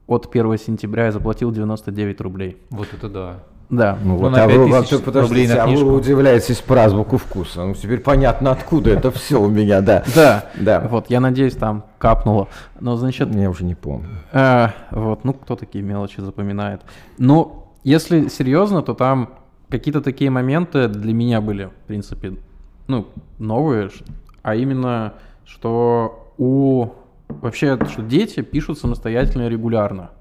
[0.07, 2.57] от 1 сентября я заплатил 99 рублей.
[2.69, 3.39] Вот это да.
[3.69, 3.97] Да.
[4.01, 5.91] Ну, Ну, вот, на а 5 вы, вот, подождите, рублей на а вы книжку.
[5.91, 7.65] удивляетесь по азбуку вкуса.
[7.65, 10.05] Ну, теперь понятно, откуда это все у меня, да.
[10.15, 10.45] Да.
[10.55, 10.87] Да.
[10.89, 12.47] Вот, я надеюсь, там капнуло.
[12.79, 14.07] Но, значит, Я уже не помню.
[14.31, 16.81] А, вот, ну кто такие мелочи запоминает.
[17.17, 19.33] Но если серьезно, то там
[19.69, 22.37] какие-то такие моменты для меня были, в принципе,
[22.87, 23.07] ну,
[23.39, 23.89] новые,
[24.41, 25.13] а именно,
[25.45, 26.89] что у
[27.27, 30.11] вообще, что дети пишут самостоятельно и регулярно.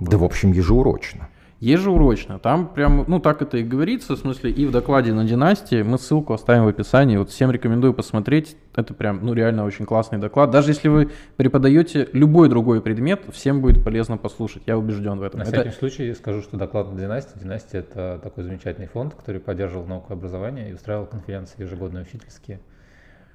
[0.00, 1.28] Да, в общем, ежеурочно.
[1.60, 2.38] Ежеурочно.
[2.38, 5.98] Там прям, ну так это и говорится, в смысле, и в докладе на династии, мы
[5.98, 10.50] ссылку оставим в описании, вот всем рекомендую посмотреть, это прям, ну реально очень классный доклад.
[10.50, 15.40] Даже если вы преподаете любой другой предмет, всем будет полезно послушать, я убежден в этом.
[15.40, 17.36] На Это- всякий случай скажу, что доклад на династии.
[17.40, 22.60] Династия это такой замечательный фонд, который поддерживал науку и образование и устраивал конференции ежегодные учительские,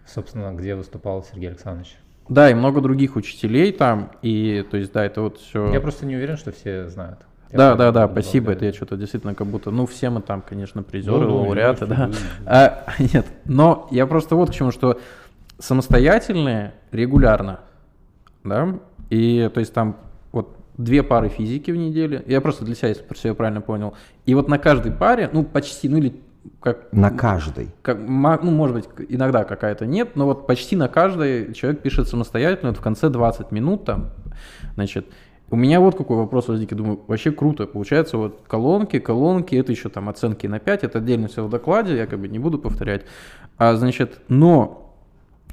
[0.06, 1.98] собственно, где выступал Сергей Александрович.
[2.30, 5.74] Да, и много других учителей там, и то есть, да, это вот все...
[5.74, 7.20] Я просто не уверен, что все знают.
[7.54, 8.52] Да, да, да, спасибо.
[8.52, 12.10] Это я что-то действительно как будто, ну, все мы там, конечно, призеры, Ну, лауреаты, да.
[12.46, 15.00] А, нет, но я просто вот к чему, что
[15.60, 17.60] самостоятельные регулярно,
[18.44, 18.76] да,
[19.10, 19.98] и то есть там
[20.32, 23.94] вот две пары физики в неделю, я просто для себя, если все я правильно понял,
[24.26, 26.22] и вот на каждой паре, ну, почти, ну, или
[26.60, 27.70] как На каждой.
[27.82, 32.70] как, ну, может быть, иногда какая-то нет, но вот почти на каждой человек пишет самостоятельно,
[32.72, 34.10] вот в конце 20 минут там,
[34.76, 35.06] значит,
[35.50, 39.72] у меня вот какой вопрос возник, я думаю, вообще круто, получается, вот колонки, колонки, это
[39.72, 42.58] еще там оценки на 5, это отдельно все в докладе, я как бы не буду
[42.58, 43.04] повторять,
[43.58, 44.96] а, значит, но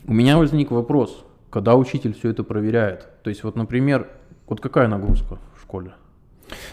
[0.07, 4.09] у меня возник вопрос, когда учитель все это проверяет, то есть вот, например,
[4.47, 5.93] вот какая нагрузка в школе?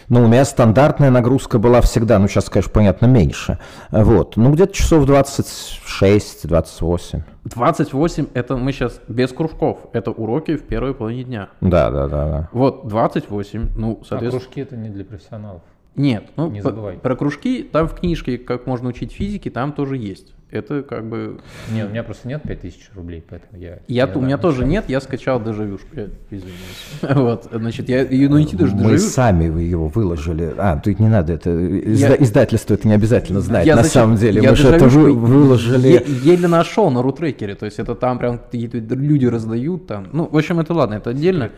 [0.08, 3.58] Ну, у меня стандартная нагрузка была всегда, ну, сейчас, конечно, понятно, меньше.
[3.90, 4.36] Вот.
[4.36, 7.22] Ну, где-то часов 26-28.
[7.44, 11.48] 28 это мы сейчас без кружков, это уроки в первой половине дня.
[11.60, 12.48] Да, да, да, да.
[12.52, 14.40] Вот, 28, ну, А соответственно...
[14.40, 15.62] кружки это не для профессионалов.
[15.96, 16.96] Нет, ну, Не забывай.
[16.96, 20.34] про кружки, там в книжке, как можно учить физике, там тоже есть.
[20.50, 21.40] Это как бы...
[21.70, 23.80] Не, у меня просто нет 5000 рублей, поэтому я...
[23.86, 26.58] Я, у меня тоже нет, я скачал дежавюшку, я извиняюсь.
[27.02, 30.54] Вот, значит, я ее найти даже Мы сами его выложили.
[30.56, 31.50] А, тут не надо это.
[31.50, 33.66] изда- Издательство это не обязательно знать.
[33.66, 34.40] На самом деле.
[34.40, 36.02] Мы же это выложили.
[36.24, 40.08] еле нашел на рутрекере, то есть это там прям какие-то люди раздают там.
[40.12, 41.50] Ну, в общем, это ладно, это отдельно.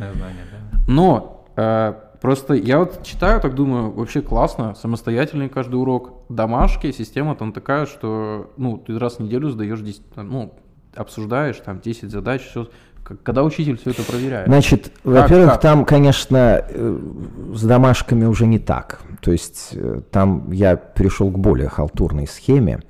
[0.89, 6.13] Но э, просто я вот читаю, так думаю, вообще классно, самостоятельный каждый урок.
[6.29, 10.55] Домашки, система там такая, что ну, ты раз в неделю сдаешь 10, там, ну,
[10.95, 12.69] обсуждаешь там 10 задач, все.
[13.25, 14.47] Когда учитель все это проверяет?
[14.47, 16.99] Значит, во-первых, там, конечно, э,
[17.55, 19.01] с домашками уже не так.
[19.21, 22.83] То есть э, там я перешел к более халтурной схеме.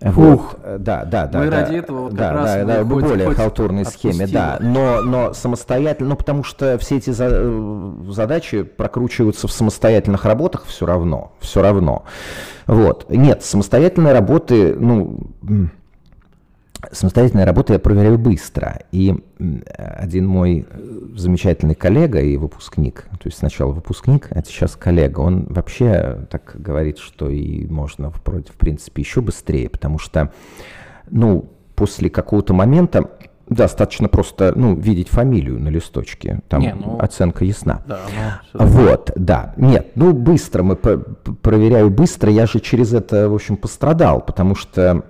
[0.00, 0.58] Вот.
[0.62, 1.38] Э, Да, да, да.
[1.38, 3.84] Мы да, ради этого вот да, как раз да, мы да, хоть- более хоть халтурной
[3.86, 4.58] схеме, да.
[4.60, 10.64] Но, но самостоятельно, ну потому что все эти за- э, задачи прокручиваются в самостоятельных работах
[10.66, 12.04] все равно, все равно.
[12.66, 13.06] Вот.
[13.08, 15.18] Нет, самостоятельные работы, ну,
[16.92, 18.80] Самостоятельная работа я проверяю быстро.
[18.92, 19.14] И
[19.76, 25.46] один мой э, замечательный коллега и выпускник, то есть сначала выпускник, а сейчас коллега, он
[25.48, 30.32] вообще так говорит, что и можно вроде, в принципе, еще быстрее, потому что,
[31.10, 33.10] ну, после какого-то момента
[33.48, 37.82] достаточно просто, ну, видеть фамилию на листочке, там Не, ну, оценка ясна.
[37.86, 38.00] Да,
[38.52, 39.54] ну, вот, да.
[39.56, 45.04] Нет, ну, быстро мы проверяю быстро, я же через это, в общем, пострадал, потому что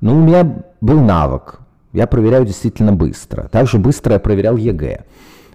[0.00, 1.60] ну, у меня был навык.
[1.92, 3.48] Я проверяю действительно быстро.
[3.48, 5.04] Также быстро я проверял ЕГЭ.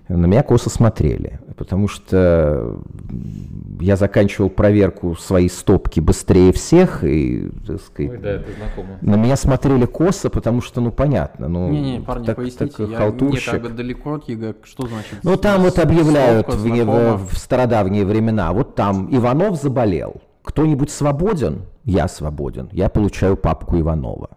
[0.09, 2.81] На меня косо смотрели, потому что
[3.79, 8.97] я заканчивал проверку своей стопки быстрее всех, и, так сказать, Ой, да, это знакомо.
[9.01, 12.89] на меня смотрели косо, потому что, ну, понятно, ну, не, не, парни, так, поясните, так,
[12.89, 13.53] я халтурщик.
[13.53, 15.19] не как бы далеко от ЕГЭ, что значит?
[15.23, 21.61] Ну, там вот объявляют в, в, в стародавние времена, вот там Иванов заболел, кто-нибудь свободен?
[21.85, 24.29] Я свободен, я получаю папку Иванова.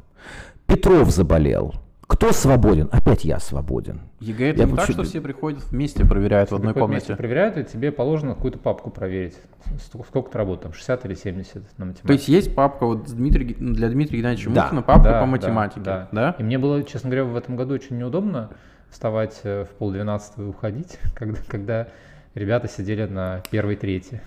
[0.67, 1.75] Петров заболел.
[2.07, 2.89] Кто свободен?
[2.93, 4.01] Опять я свободен.
[4.21, 4.87] ЕГЭ это я не получу...
[4.87, 7.07] так, что все приходят вместе, проверяют все в одной комнате?
[7.07, 9.35] Вместе проверяют, и тебе положено какую-то папку проверить.
[10.07, 12.07] Сколько ты работал, там 60 или 70 на математике?
[12.07, 14.65] То есть есть папка вот Дмитрия, для Дмитрия Геннадьевича да.
[14.65, 16.33] Мухина, папка да, по математике, да, да.
[16.33, 16.37] да?
[16.39, 18.51] И мне было, честно говоря, в этом году очень неудобно
[18.89, 21.89] вставать э, в полдвенадцатого и уходить, когда, когда
[22.35, 24.21] ребята сидели на первой трети.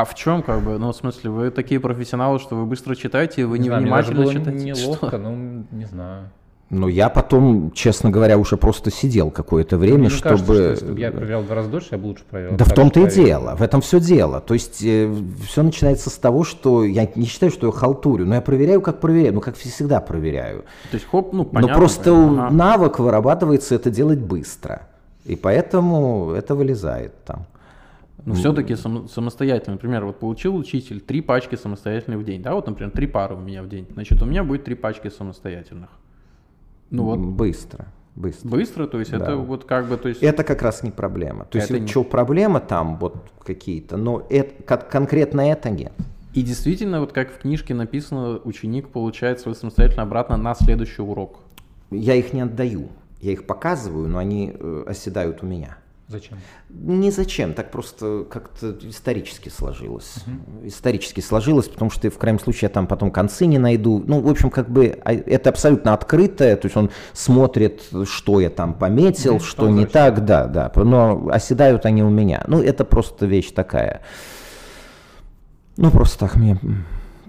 [0.00, 3.44] А в чем, как бы, ну, в смысле, вы такие профессионалы, что вы быстро читаете,
[3.44, 4.64] вы не невнимательно было читаете?
[4.64, 5.18] неловко, что?
[5.18, 6.30] ну, не знаю.
[6.70, 10.30] Ну, я потом, честно говоря, уже просто сидел какое-то время, Мне чтобы...
[10.30, 12.56] Кажется, что если бы я проверял два раза дольше, я бы лучше проверял.
[12.56, 14.40] Да в том-то и дело, в этом все дело.
[14.40, 15.12] То есть э,
[15.46, 19.00] все начинается с того, что я не считаю, что я халтурю, но я проверяю, как
[19.00, 20.64] проверяю, ну, как всегда проверяю.
[20.90, 21.74] То есть, хоп, ну, понятно.
[21.74, 22.50] Но просто ага.
[22.50, 24.88] навык вырабатывается это делать быстро.
[25.26, 27.44] И поэтому это вылезает там.
[28.24, 32.66] Но все-таки сам, самостоятельно, например, вот получил учитель три пачки самостоятельных в день, да, вот,
[32.66, 35.90] например, три пары у меня в день, значит, у меня будет три пачки самостоятельных.
[36.90, 37.18] Ну вот.
[37.18, 37.86] Быстро.
[38.16, 38.48] Быстро.
[38.48, 39.18] Быстро, то есть да.
[39.18, 40.22] это вот как бы, то есть...
[40.22, 41.44] Это как раз не проблема.
[41.44, 41.86] То есть, не...
[41.86, 45.92] что проблема там вот какие-то, но это, конкретно это нет.
[46.34, 51.40] И действительно, вот как в книжке написано, ученик получает свой самостоятельно обратно на следующий урок.
[51.90, 52.88] Я их не отдаю.
[53.20, 55.78] Я их показываю, но они э, оседают у меня.
[56.10, 56.38] Зачем?
[56.68, 60.16] Не зачем, так просто как-то исторически сложилось.
[60.26, 60.66] Угу.
[60.66, 64.02] Исторически сложилось, потому что в крайнем случае я там потом концы не найду.
[64.04, 68.50] Ну, в общем, как бы а, это абсолютно открытое, то есть он смотрит, что я
[68.50, 70.72] там пометил, угу, что не так, да, да.
[70.74, 72.42] Но оседают они у меня.
[72.48, 74.00] Ну, это просто вещь такая.
[75.76, 76.58] Ну, просто так мне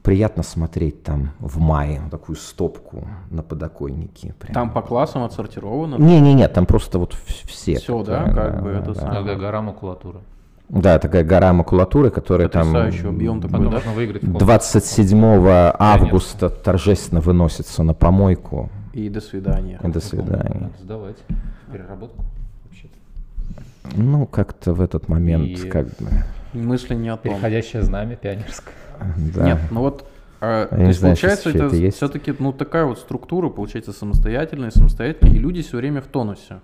[0.04, 4.34] приятно смотреть там в мае такую стопку на подоконнике.
[4.40, 4.54] Прям.
[4.54, 5.96] Там по классам отсортировано?
[5.96, 7.78] Не-не-не, там просто вот все.
[7.78, 9.02] Все, да, как да, бы да, это да.
[9.02, 10.20] Такая гора макулатуры.
[10.70, 13.82] Да, такая гора макулатуры, которая там объем такой, да?
[14.22, 15.24] 27
[15.78, 18.70] августа торжественно выносится на помойку.
[18.94, 19.80] И до свидания.
[19.84, 20.60] И до свидания.
[20.62, 21.18] Надо сдавать
[21.72, 22.24] переработку
[22.66, 23.98] вообще-то.
[24.02, 26.08] Ну, как-то в этот момент и как бы...
[26.54, 27.34] Мысли не о том.
[27.34, 28.74] Переходящее знамя пионерское.
[29.36, 29.46] Да.
[29.46, 30.06] Нет, ну вот
[30.42, 35.36] а, то есть, знаю, получается, это, это все-таки ну, такая вот структура, получается, самостоятельная, самостоятельная,
[35.36, 36.62] и люди все время в тонусе.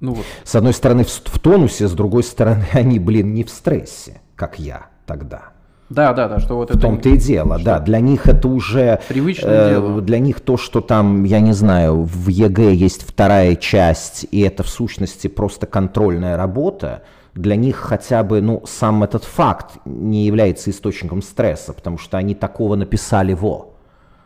[0.00, 0.24] Ну, вот.
[0.44, 4.58] С одной стороны в, в тонусе, с другой стороны они, блин, не в стрессе, как
[4.58, 5.50] я тогда.
[5.90, 6.78] Да, да, да, что вот в это...
[6.78, 7.64] В том-то и дело, что...
[7.64, 7.80] да.
[7.80, 9.00] Для них это уже...
[9.08, 10.00] Привычное э, дело.
[10.00, 14.62] Для них то, что там, я не знаю, в ЕГЭ есть вторая часть, и это
[14.62, 17.02] в сущности просто контрольная работа,
[17.34, 22.34] для них хотя бы ну, сам этот факт не является источником стресса, потому что они
[22.34, 23.74] такого написали во.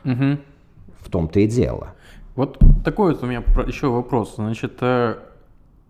[0.04, 0.38] Угу.
[1.00, 1.94] В том-то и дело.
[2.34, 4.36] Вот такой вот у меня еще вопрос.
[4.36, 5.16] Значит, э,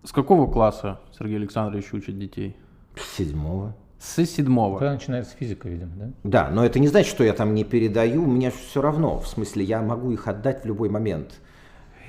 [0.03, 2.57] с какого класса Сергей Александрович учит детей?
[2.95, 3.73] С седьмого.
[3.99, 4.77] С седьмого.
[4.79, 6.09] Когда начинается физика, видимо, да?
[6.23, 8.25] Да, но это не значит, что я там не передаю.
[8.25, 9.19] Мне все равно.
[9.19, 11.39] В смысле, я могу их отдать в любой момент.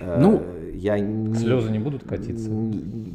[0.01, 0.43] Э, ну,
[0.75, 2.51] я не, слезы не будут катиться.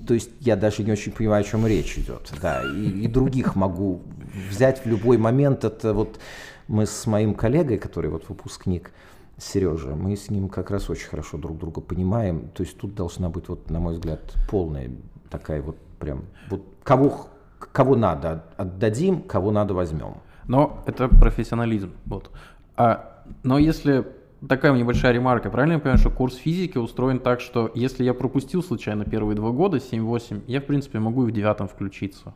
[0.08, 2.32] То есть я даже не очень понимаю, о чем речь идет.
[2.42, 4.02] Да, и, и других могу
[4.50, 5.64] взять в любой момент.
[5.64, 6.20] Это вот
[6.68, 8.92] мы с моим коллегой, который вот выпускник,
[9.38, 12.50] Сережа, мы с ним как раз очень хорошо друг друга понимаем.
[12.50, 14.20] То есть тут должна быть, вот, на мой взгляд,
[14.50, 14.92] полная
[15.30, 17.28] такая вот прям, вот кого,
[17.58, 20.18] кого надо отдадим, кого надо возьмем.
[20.48, 21.92] Но это профессионализм.
[22.06, 22.32] Вот.
[22.76, 24.06] А, но если
[24.48, 25.50] такая небольшая ремарка.
[25.50, 29.52] Правильно я понимаю, что курс физики устроен так, что если я пропустил случайно первые два
[29.52, 32.34] года, 7-8, я, в принципе, могу и в девятом включиться?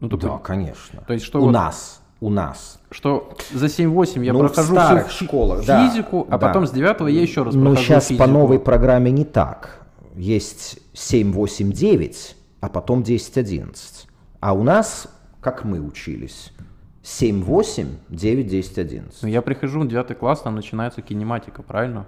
[0.00, 1.02] Ну, такой, да, конечно.
[1.06, 2.80] То есть, что у вот, нас, у нас.
[2.90, 6.68] Что за 7-8 я ну, прохожу в всю школах, физику, да, а потом да.
[6.68, 8.24] с 9 я еще раз Но прохожу сейчас физику.
[8.24, 9.86] по новой программе не так.
[10.16, 13.74] Есть 7-8-9, а потом 10-11.
[14.40, 15.08] А у нас,
[15.40, 16.52] как мы учились,
[17.04, 19.22] 7, 8, 9, 10, 11.
[19.22, 22.06] Ну, я прихожу в 9 класс, там начинается кинематика, правильно?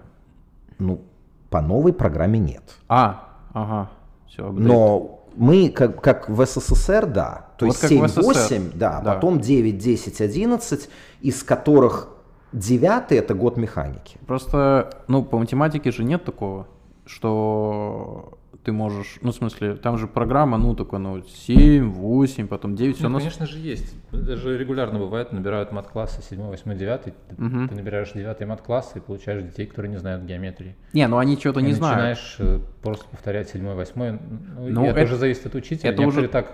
[0.78, 1.02] Ну,
[1.51, 2.62] по новой программе нет.
[2.89, 3.90] А, ага,
[4.27, 4.51] все.
[4.51, 7.47] Но мы, как, как в СССР, да.
[7.59, 8.23] То Вот есть как 7, в СССР.
[8.23, 9.14] 8, да, Да.
[9.14, 10.89] потом 9, 10, 11,
[11.20, 12.09] из которых
[12.52, 14.16] 9 это год механики.
[14.27, 16.66] Просто, ну, по математике же нет такого,
[17.05, 18.35] что
[18.66, 22.97] ты можешь, ну, в смысле, там же программа, ну, такой, ну, 7, 8, потом 9,
[22.97, 23.94] все Ну, конечно же, есть.
[24.10, 27.02] Даже регулярно бывает, набирают мат-классы 7, 8, 9.
[27.05, 27.68] Ты, Мгм.
[27.68, 30.74] ты набираешь 9 мат-классы и получаешь детей, которые не знают геометрии.
[30.93, 31.97] Не, ну они что-то И не знают.
[31.97, 34.18] начинаешь э, просто повторять 7, 8.
[34.59, 35.90] Ну, Ну, это, это- уже зависит от учителя.
[35.90, 36.52] это Некоторые уже- так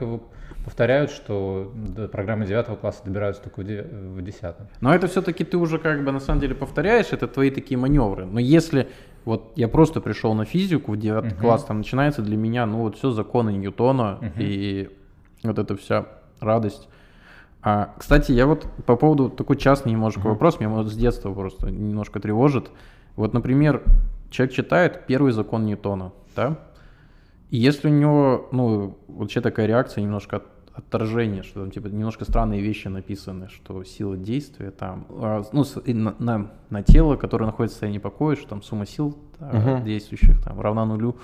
[0.64, 1.72] повторяют, что
[2.12, 4.54] программы 9 класса добираются только в 10.
[4.82, 8.26] Но это все-таки ты уже как бы на самом деле повторяешь, это твои такие маневры.
[8.26, 8.86] Но если
[9.24, 11.36] вот я просто пришел на физику в 9 Мгм.
[11.40, 14.32] класс, там начинается для меня, ну, вот все законы Ньютона Мгм.
[14.38, 14.88] и
[15.44, 16.06] вот эта вся
[16.40, 16.88] радость.
[17.62, 21.70] А, кстати, я вот по поводу такой частный немножко вопрос, меня вот с детства просто
[21.70, 22.70] немножко тревожит.
[23.14, 23.82] Вот, например,
[24.30, 26.58] человек читает первый закон Ньютона, да?
[27.50, 32.24] И если у него, ну, вообще такая реакция немножко от- отторжение, что там типа немножко
[32.24, 37.74] странные вещи написаны, что сила действия там, а, ну, на, на, на тело, которое находится
[37.74, 39.84] в состоянии покоя, что там сумма сил Мгм.
[39.84, 41.16] действующих там равна нулю.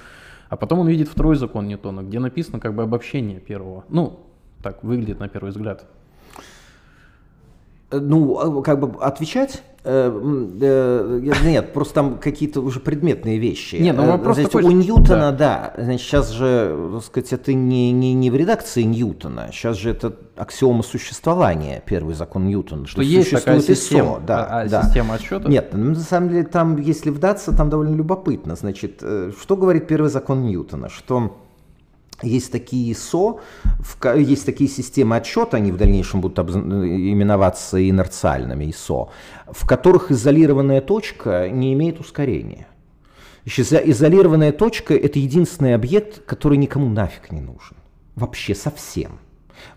[0.48, 3.84] А потом он видит второй закон Ньютона, где написано как бы обобщение первого.
[3.88, 4.20] Ну,
[4.62, 5.86] так выглядит на первый взгляд.
[7.90, 9.62] Э, Ну, а, как бы отвечать?
[9.84, 10.10] Э,
[10.60, 13.76] э, Нет, просто там какие-то уже предметные вещи.
[13.76, 15.72] Не, ну вопрос знаете, такой, у что- Ньютона, да.
[15.78, 19.48] Значит, сейчас же, так сказать, это не, не, не в редакции Ньютона.
[19.52, 22.86] Сейчас же это аксиома существования, первый закон Ньютона.
[22.86, 24.82] Что есть такая существует система, ИСО, да, а- а да.
[24.82, 25.48] система отсчета?
[25.48, 28.56] Нет, ну, на самом деле там, если вдаться, там довольно любопытно.
[28.56, 29.00] Значит,
[29.40, 30.90] что говорит первый закон Ньютона?
[30.90, 31.34] Что
[32.22, 32.96] есть такие
[33.98, 39.10] ко- есть такие системы отсчета, они в дальнейшем будут обз- именоваться инерциальными ИСО,
[39.46, 42.66] в которых изолированная точка не имеет ускорения.
[43.44, 47.76] Изолированная точка– это единственный объект, который никому нафиг не нужен.
[48.14, 49.20] Вообще совсем.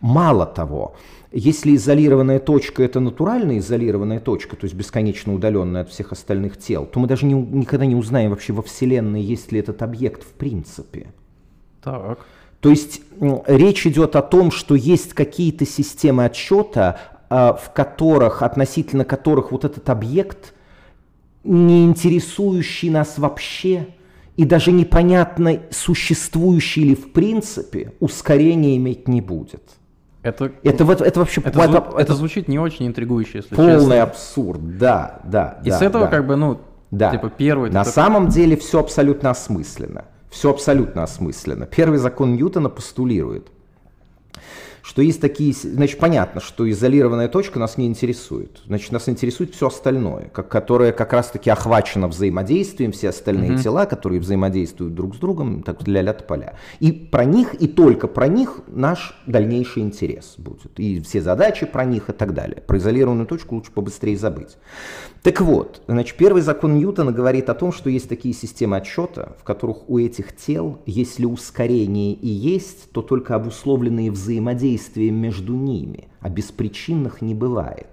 [0.02, 0.96] Мало того,
[1.32, 6.86] если изолированная точка– это натуральная изолированная точка, то есть бесконечно удаленная от всех остальных тел,
[6.86, 10.34] то мы даже не никогда не узнаем вообще во Вселенной, есть ли этот объект в
[10.34, 11.14] принципе.
[11.84, 12.20] Так.
[12.60, 13.02] То есть
[13.48, 17.00] речь идет о том, что есть какие-то системы отсчета,
[17.30, 20.54] а, в которых, относительно которых вот этот объект,
[21.44, 23.88] не интересующий нас вообще,
[24.38, 29.64] и даже непонятно, существующий ли в принципе, ускорения иметь не будет.
[30.24, 34.04] Это, Это, вот- это вообще это, это это звучит не очень интригующе, если полный честно.
[34.04, 35.60] абсурд, да, да.
[35.64, 36.12] И да, с этого да.
[36.12, 36.60] как бы, ну,
[36.92, 37.10] Да.
[37.10, 37.72] типа первый...
[37.72, 40.06] На такой- самом деле все абсолютно осмысленно.
[40.32, 41.66] Все абсолютно осмысленно.
[41.66, 43.52] Первый закон Ньютона постулирует,
[44.84, 45.54] что есть такие...
[45.54, 48.62] Значит, понятно, что изолированная точка нас не интересует.
[48.66, 54.20] Значит, нас интересует все остальное, как, которое как раз-таки охвачено взаимодействием, все остальные тела, которые
[54.20, 56.56] взаимодействуют друг с другом, так ля-ля поля.
[56.80, 60.80] И про них, и только про них наш дальнейший интерес будет.
[60.80, 62.62] И все задачи про них и так далее.
[62.62, 64.58] Про изолированную точку лучше побыстрее забыть.
[65.24, 69.44] Так вот, значит, первый закон Ньютона говорит о том, что есть такие системы отсчета, в
[69.44, 74.10] которых у этих тел, если ускорение и есть, то только обусловленные
[74.72, 77.88] взаимодействием между ними, а беспричинных не бывает.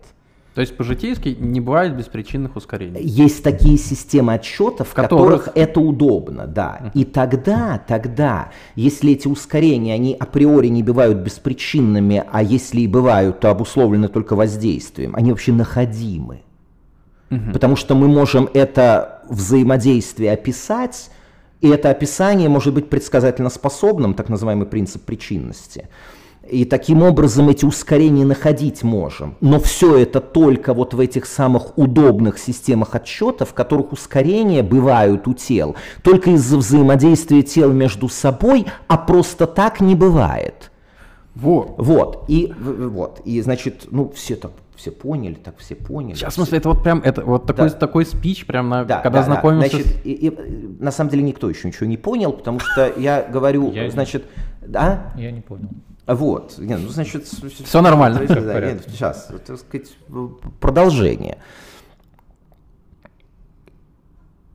[0.54, 3.00] То есть по-житейски не бывает беспричинных ускорений.
[3.00, 6.90] Есть такие системы отсчета, в которых- которых, это удобно, да.
[6.94, 13.40] И тогда, тогда, если эти ускорения, они априори не бывают беспричинными, а если и бывают,
[13.40, 16.40] то обусловлены только воздействием, они вообще находимы.
[17.52, 21.10] Потому что мы можем это взаимодействие описать,
[21.60, 25.88] и это описание может быть предсказательно способным, так называемый принцип причинности.
[26.50, 29.36] И таким образом эти ускорения находить можем.
[29.40, 35.28] Но все это только вот в этих самых удобных системах отсчета, в которых ускорения бывают
[35.28, 40.70] у тел, только из-за взаимодействия тел между собой, а просто так не бывает.
[41.34, 41.74] Во.
[41.78, 46.16] Вот, и вот, и значит, ну все так, все поняли, так все поняли.
[46.16, 47.74] Сейчас, в смысле, это вот прям, это вот такой, Да.
[47.76, 49.32] такой спич, прям на, да, когда да, да.
[49.32, 50.04] знакомился Значит, с...
[50.06, 50.30] и- и,
[50.80, 54.24] на самом деле никто еще ничего не понял, потому что я говорю, Я- значит,
[54.66, 55.68] да, Я не понял.
[56.14, 58.26] Вот, не, ну, значит, Всё нормально.
[58.26, 59.90] Да, нет, сейчас, так сказать,
[60.58, 61.38] продолжение.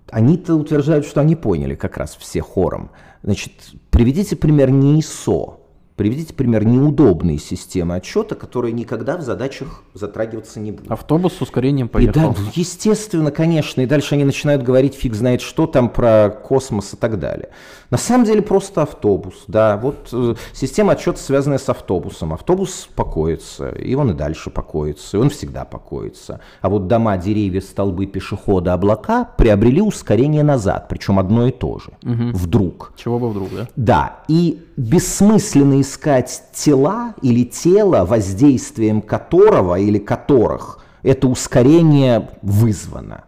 [0.10, 2.92] Они-то утверждают, что они поняли как раз все хором.
[3.24, 3.52] Значит,
[3.90, 5.60] приведите пример не ИСО,
[6.04, 10.92] Приведите пример неудобной системы отчета, которая никогда в задачах затрагиваться не будет.
[10.92, 12.34] Автобус с ускорением И поехал.
[12.34, 16.98] да, естественно, конечно, и дальше они начинают говорить фиг знает что там про космос и
[16.98, 17.52] так далее.
[17.90, 22.34] На самом деле просто автобус, да, вот э, система отчета, связанная с автобусом.
[22.34, 26.42] Автобус покоится, и он и дальше покоится, и он всегда покоится.
[26.60, 31.92] А вот дома, деревья, столбы, пешеходы, облака приобрели ускорение назад, причем одно и то же.
[32.02, 32.92] Вдруг.
[32.98, 33.68] Чего бы вдруг, да?
[33.78, 43.26] Да, и бессмысленно искать тела или тело, воздействием которого или которых это ускорение вызвано.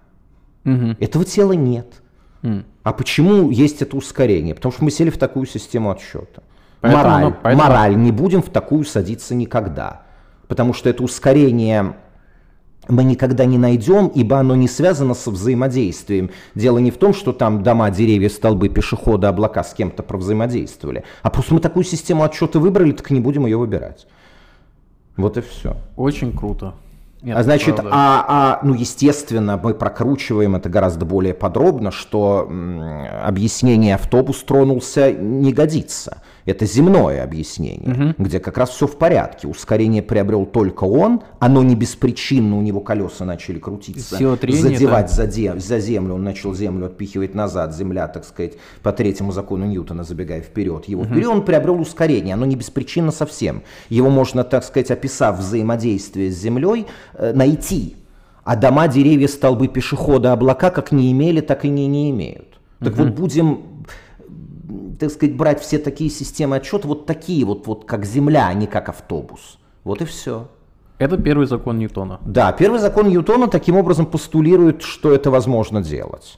[0.64, 0.98] Мгм.
[1.00, 2.02] Этого тела нет.
[2.42, 2.66] М.
[2.84, 4.56] А почему есть это ускорение?
[4.56, 6.42] Потому что мы сели в такую систему отсчета.
[6.82, 10.02] Поэтому, мораль, ну, поэтому- мораль, не будем в такую садиться никогда.
[10.48, 11.96] Потому что это ускорение
[12.88, 16.30] мы никогда не найдем, ибо оно не связано со взаимодействием.
[16.56, 21.30] Дело не в том, что там дома, деревья, столбы, пешеходы, облака с кем-то провзаимодействовали, а
[21.30, 24.08] просто мы такую систему отчета выбрали, так не будем ее выбирать.
[25.18, 25.78] Вот и все.
[25.96, 26.74] Очень круто.
[27.22, 27.92] Нет, А значит, правда.
[27.92, 32.82] а, а, ну, естественно, мы прокручиваем это гораздо более подробно, что м,
[33.24, 36.22] объяснение автобус тронулся не годится.
[36.46, 39.48] Это земное объяснение, где как раз все в порядке.
[39.48, 45.26] Ускорение приобрел только он, оно не беспричинно, у него колеса начали крутиться, трения, задевать за,
[45.26, 48.54] де- за землю, он начал землю отпихивать назад, земля, так сказать,
[48.84, 50.86] по третьему закону Ньютона, забегая вперед.
[50.88, 53.64] Его вперед он приобрел ускорение, оно не беспричинно совсем.
[53.90, 56.86] Его можно, так сказать, описав взаимодействие с землей,
[57.16, 57.96] э, найти.
[58.44, 62.60] А дома, деревья, столбы, пешеходы, облака как не имели, так и не, не имеют.
[62.80, 63.62] Так вот будем
[64.96, 68.68] так сказать, брать все такие системы отчета, вот такие вот, вот как Земля, а не
[68.68, 69.58] как автобус.
[69.84, 70.48] Вот и все.
[70.98, 72.20] Это первый закон Ньютона.
[72.26, 76.38] Да, первый закон Ньютона таким образом постулирует, что это возможно делать.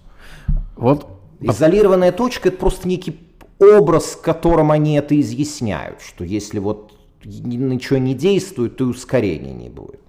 [0.76, 1.08] Вот
[1.40, 3.20] Изолированная точка– это просто некий
[3.60, 6.94] образ, которым они это изъясняют, что если вот
[7.24, 10.00] ни- ничего не действует, то и ускорения не будет.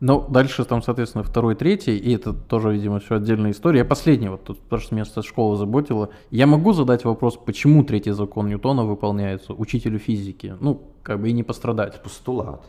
[0.00, 3.78] Ну, дальше там, соответственно, второй, третий, и это тоже, видимо, все отдельная история.
[3.78, 6.10] Я последний, вот тут, потому что меня со школы заботило.
[6.30, 10.54] Я могу задать вопрос, почему третий закон Ньютона выполняется учителю физики?
[10.60, 12.02] Ну, как бы и не пострадать.
[12.02, 12.60] Постулат.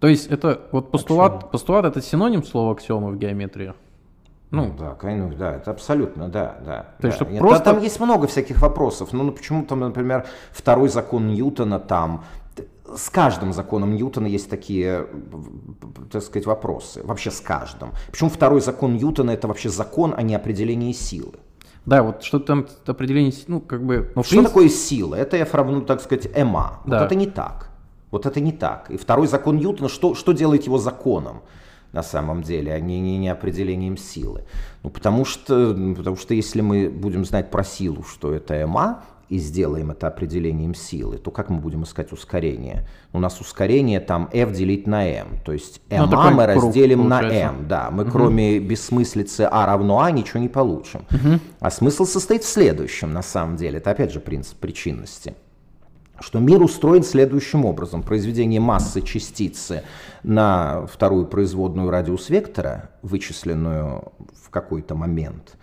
[0.00, 3.74] То есть это вот постулат, постулат это синоним слова аксиомы в геометрии?
[4.50, 6.86] Ну, да, конечно, да, это абсолютно, да, да.
[7.00, 7.26] То есть, да.
[7.26, 9.12] Нет, просто- Там есть много всяких вопросов.
[9.12, 12.24] Ну, ну, почему там, например, второй закон Ньютона там...
[12.96, 17.02] С каждым законом Ньютона есть такие, в- так сказать, вопросы.
[17.04, 17.90] Вообще с каждым.
[18.10, 21.32] Почему второй закон Ньютона это вообще закон, а не определение силы?
[21.86, 24.10] Да, вот что там определение, ну, как бы...
[24.14, 25.14] Ну, Что принципе- такое сила?
[25.14, 26.80] Это F равно, так сказать, ма.
[26.84, 26.98] Да.
[26.98, 27.70] Вот это не так.
[28.10, 28.90] Вот это не так.
[28.90, 31.40] И второй закон Ньютона, что, что делает его законом?
[31.92, 34.42] на самом деле, а не, не, не определением силы.
[34.82, 39.38] Ну, потому что, потому что если мы будем знать про силу, что это ма, и
[39.38, 42.88] сделаем это определением силы, то как мы будем искать ускорение?
[43.12, 47.18] У нас ускорение там f делить на m, то есть Ну, m мы разделим на
[47.18, 47.54] получается.
[47.60, 51.02] m, да, мы кроме бессмыслицы а равно а ничего не получим.
[51.60, 55.34] А смысл состоит в следующем, на самом деле, это опять же принцип причинности
[56.18, 58.02] что мир устроен следующим образом.
[58.02, 59.82] Произведение массы частицы
[60.22, 64.12] на вторую производную радиус вектора, вычисленную
[64.42, 65.56] в какой-то момент,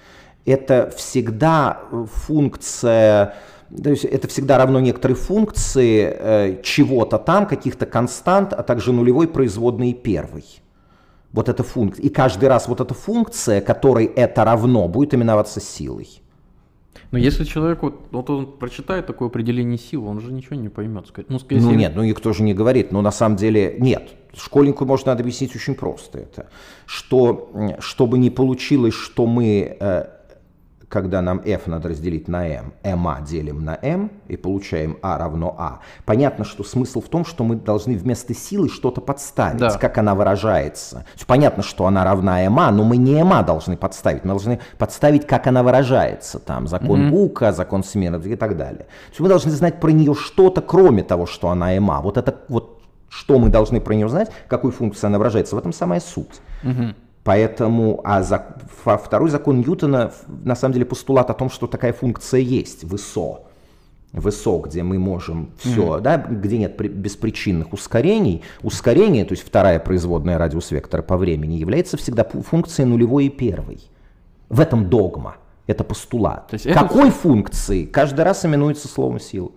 [0.45, 3.35] это всегда функция,
[3.81, 9.27] то есть это всегда равно некоторой функции э, чего-то там, каких-то констант, а также нулевой
[9.27, 10.45] производной первой.
[11.31, 12.03] Вот эта функция.
[12.03, 16.23] И каждый раз вот эта функция, которой это равно, будет именоваться силой.
[17.11, 21.05] Но если человек, вот, вот он прочитает такое определение сил, он же ничего не поймет.
[21.27, 24.09] Ну, скорее Ну нет, ну никто же не говорит, но на самом деле нет.
[24.35, 26.49] Школьнику можно надо объяснить очень просто это,
[26.87, 30.05] что чтобы не получилось, что мы, э,
[30.93, 35.55] когда нам f надо разделить на m, ma делим на m и получаем a равно
[35.57, 35.79] a.
[36.05, 39.71] Понятно, что смысл в том, что мы должны вместо силы что-то подставить, Да.
[39.71, 41.05] как она выражается.
[41.25, 45.47] Понятно, что она равна ma, но мы не ma должны подставить, мы должны подставить, как
[45.47, 46.37] она выражается.
[46.37, 48.83] Там закон Гука, закон Семенова и так далее.
[48.83, 52.03] То есть мы должны знать про нее что-то, кроме того, что она ma.
[52.03, 55.73] Вот это вот что мы должны про нее знать, какой функции она выражается, в этом
[55.73, 56.39] самая суть.
[57.23, 60.11] Поэтому, а за- второй закон Ньютона,
[60.43, 63.41] на самом деле, постулат о том, что такая функция есть, высо.
[64.11, 68.43] Высо, где мы можем все, да, где нет при- беспричинных ускорений.
[68.61, 73.79] Ускорение, то есть вторая производная радиус вектора по времени, является всегда функцией нулевой и первой.
[74.49, 75.37] В этом догма.
[75.65, 76.51] Это постулат.
[76.51, 79.49] Есть это Какой функции каждый раз именуется словом сила?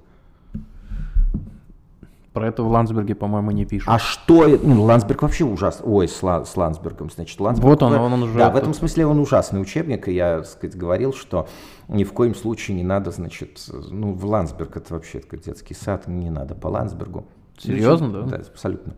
[2.37, 3.89] Про это в Ландсберге, по-моему, не пишут.
[3.91, 4.47] А что...
[4.47, 5.87] Ну, Ландсберг вообще ужасный.
[5.89, 7.41] Ой, с, Ла- с Ландсбергом, значит.
[7.41, 10.13] Ландсберг, Вот он, он, он уже Да, в это- этом смысле он ужасный учебник, и
[10.13, 11.49] я, так сказать, говорил, что
[11.89, 16.09] ни в коем случае не надо, значит, ну, в Ландсберг, это вообще такой детский сад,
[16.09, 17.25] не надо по Ландсбергу.
[17.57, 18.21] Серьезно, да?
[18.25, 18.93] Да, абсолютно.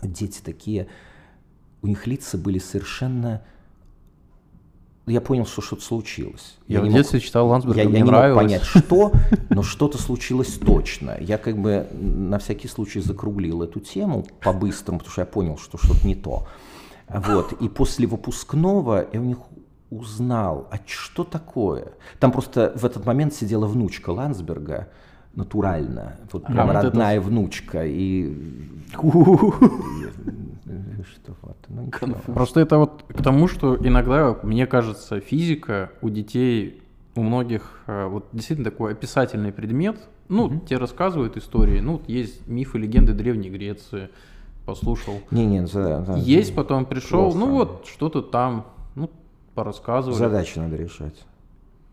[0.00, 0.86] Дети такие,
[1.82, 3.42] у них лица были совершенно...
[5.06, 6.58] Я понял, что что-то случилось.
[6.68, 8.34] Я, в не мог- детстве читал Ландсберга, я, я мне не нравилось.
[8.34, 9.12] мог понять, что,
[9.50, 11.16] но что-то случилось точно.
[11.20, 15.76] Я как бы на всякий случай закруглил эту тему по-быстрому, потому что я понял, что
[15.76, 16.46] что-то не то.
[17.08, 17.52] Вот.
[17.60, 19.38] И после выпускного я у них
[19.90, 21.92] узнал, а что такое?
[22.20, 24.88] Там просто в этот момент сидела внучка Ландсберга,
[25.34, 28.34] натурально, вот А, прям вот это- родная внучка, и...
[30.64, 32.14] что вот, ну, ничего.
[32.34, 36.82] Просто это вот к тому, что иногда, мне кажется, физика у детей,
[37.14, 39.98] у многих э, вот действительно такой описательный предмет.
[40.28, 41.80] Ну, тебе рассказывают истории.
[41.80, 44.08] Ну, вот есть мифы, легенды Древней Греции.
[44.64, 45.20] Послушал.
[45.32, 47.38] Не-не, за- да, Есть, потом пришел, плохо.
[47.38, 49.10] ну вот что-то там, ну,
[49.54, 50.16] порассказывали.
[50.16, 51.16] Задачи надо решать.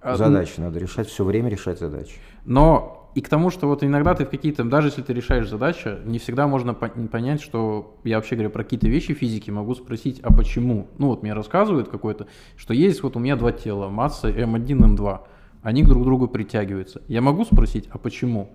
[0.01, 2.19] А, Задачи надо решать, все время решать задачи.
[2.45, 5.97] Но и к тому, что вот иногда ты в какие-то, даже если ты решаешь задачу,
[6.05, 10.19] не всегда можно по- понять, что я вообще говорю про какие-то вещи физики, могу спросить,
[10.21, 10.87] а почему?
[10.97, 15.19] Ну вот мне рассказывают какой-то, что есть вот у меня два тела, масса М1, М2,
[15.63, 17.01] они друг к другу притягиваются.
[17.07, 18.49] Я могу спросить, а почему?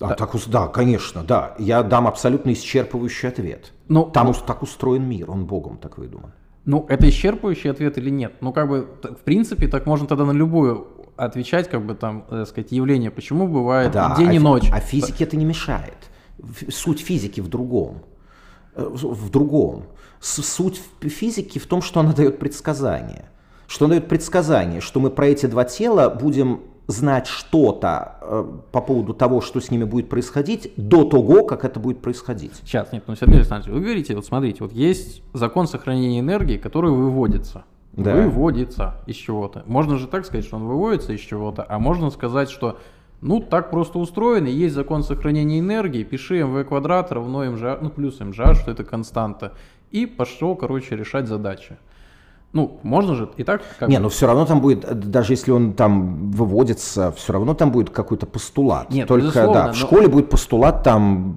[0.00, 1.54] А, так, ус- да, конечно, да.
[1.58, 3.72] Я дам абсолютно исчерпывающий ответ.
[3.88, 6.32] Ну, Там ус- так устроен мир, он Богом так выдуман.
[6.64, 8.34] Ну, это исчерпывающий ответ или нет?
[8.40, 10.86] Ну, как бы, в принципе, так можно тогда на любую
[11.24, 13.10] отвечать, как бы там, э, сказать, явление.
[13.10, 14.70] Почему бывает Да, день а, и ночь?
[14.72, 16.10] А физике это не мешает.
[16.68, 18.02] Суть физики в другом.
[18.74, 19.84] Э, В другом.
[20.20, 23.30] Суть физики в том, что она дает предсказание.
[23.66, 26.60] Что она дает предсказание, что мы про эти два тела будем
[26.90, 31.78] знать что-то э, по поводу того, что с ними будет происходить, до того, как это
[31.78, 32.52] будет происходить.
[32.64, 36.90] Сейчас, нет, ну, Сергей Александрович, вы говорите, вот смотрите, вот есть закон сохранения энергии, который
[36.90, 37.64] выводится.
[37.92, 38.14] Да.
[38.14, 39.64] Выводится из чего-то.
[39.66, 42.78] Можно же так сказать, что он выводится из чего-то, а можно сказать, что
[43.20, 48.20] ну так просто устроено, есть закон сохранения энергии, пиши mv квадрат равно mg, ну плюс
[48.20, 49.54] mg, что это константа,
[49.90, 51.76] и пошел, короче, решать задачи.
[52.52, 53.62] Ну, можно же и так?
[53.78, 54.02] Как Не, бы.
[54.02, 57.90] но все равно там будет, э, даже если он там выводится, все равно там будет
[57.90, 58.90] какой-то постулат.
[58.90, 61.32] Нет, Только, да, в но- школе будет постулат там,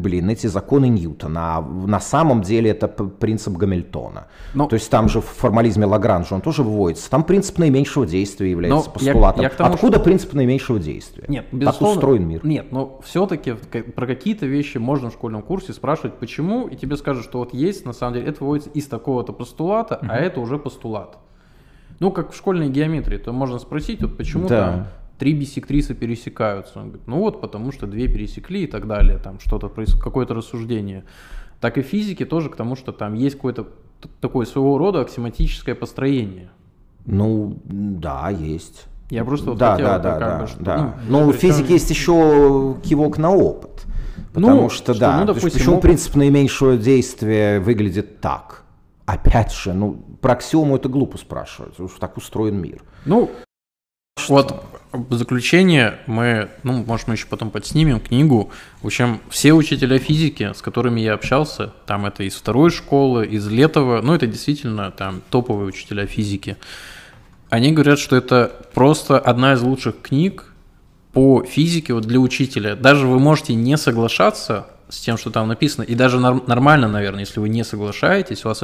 [0.00, 4.28] блин, эти законы Ньютона, а на самом деле это принцип Гамильтона.
[4.54, 7.10] Но- То есть там же в формализме Лагранжа он тоже выводится.
[7.10, 9.42] Там принцип наименьшего действия является Но я- постулатом.
[9.42, 11.24] я к тому, Откуда принцип наименьшего действия?
[11.26, 11.96] Нет, Так безусловно.
[11.96, 12.40] устроен мир.
[12.46, 13.54] Нет, но все-таки
[13.96, 17.84] про какие-то вещи можно в школьном курсе спрашивать, почему, и тебе скажут, что вот есть,
[17.84, 21.18] на самом деле, это выводится из такого-то постулата, а это уже постулат.
[22.00, 24.66] Ну, как в школьной геометрии, то можно спросить, вот почему Да.
[24.72, 24.86] там
[25.18, 26.78] три бисектрисы пересекаются.
[26.80, 30.34] Он говорит, ну вот, потому что две пересекли и так далее, там что-то, проис- какое-то
[30.34, 31.04] рассуждение.
[31.60, 33.68] Так и в физике тоже к тому, что там есть какое-то
[34.20, 36.50] такое своего рода аксиматическое построение.
[37.06, 38.86] Ну, да, есть.
[39.10, 40.94] Я просто вот да, хотел да, да, да, бы, что- да.
[41.08, 43.84] ну, Но в причем- физике есть еще кивок на опыт.
[44.32, 48.61] Потому Ну, что, что, да, ну, допустим, почему опыт- принцип наименьшего действия выглядит так?
[49.12, 52.82] Опять же, ну, про аксиому это глупо спрашивать, уж так устроен мир.
[53.04, 53.30] Ну,
[54.26, 58.50] вот в заключение мы, ну, может, мы еще потом подснимем книгу.
[58.80, 63.46] В общем, все учителя физики, с которыми я общался, там это из второй школы, из
[63.48, 66.56] Летова, ну, это действительно там топовые учителя физики.
[67.50, 70.54] Они говорят, что это просто одна из лучших книг
[71.12, 72.76] по физике вот для учителя.
[72.76, 77.20] Даже вы можете не соглашаться с тем, что там написано, и даже норм- нормально, наверное,
[77.20, 78.62] если вы не соглашаетесь, у вас,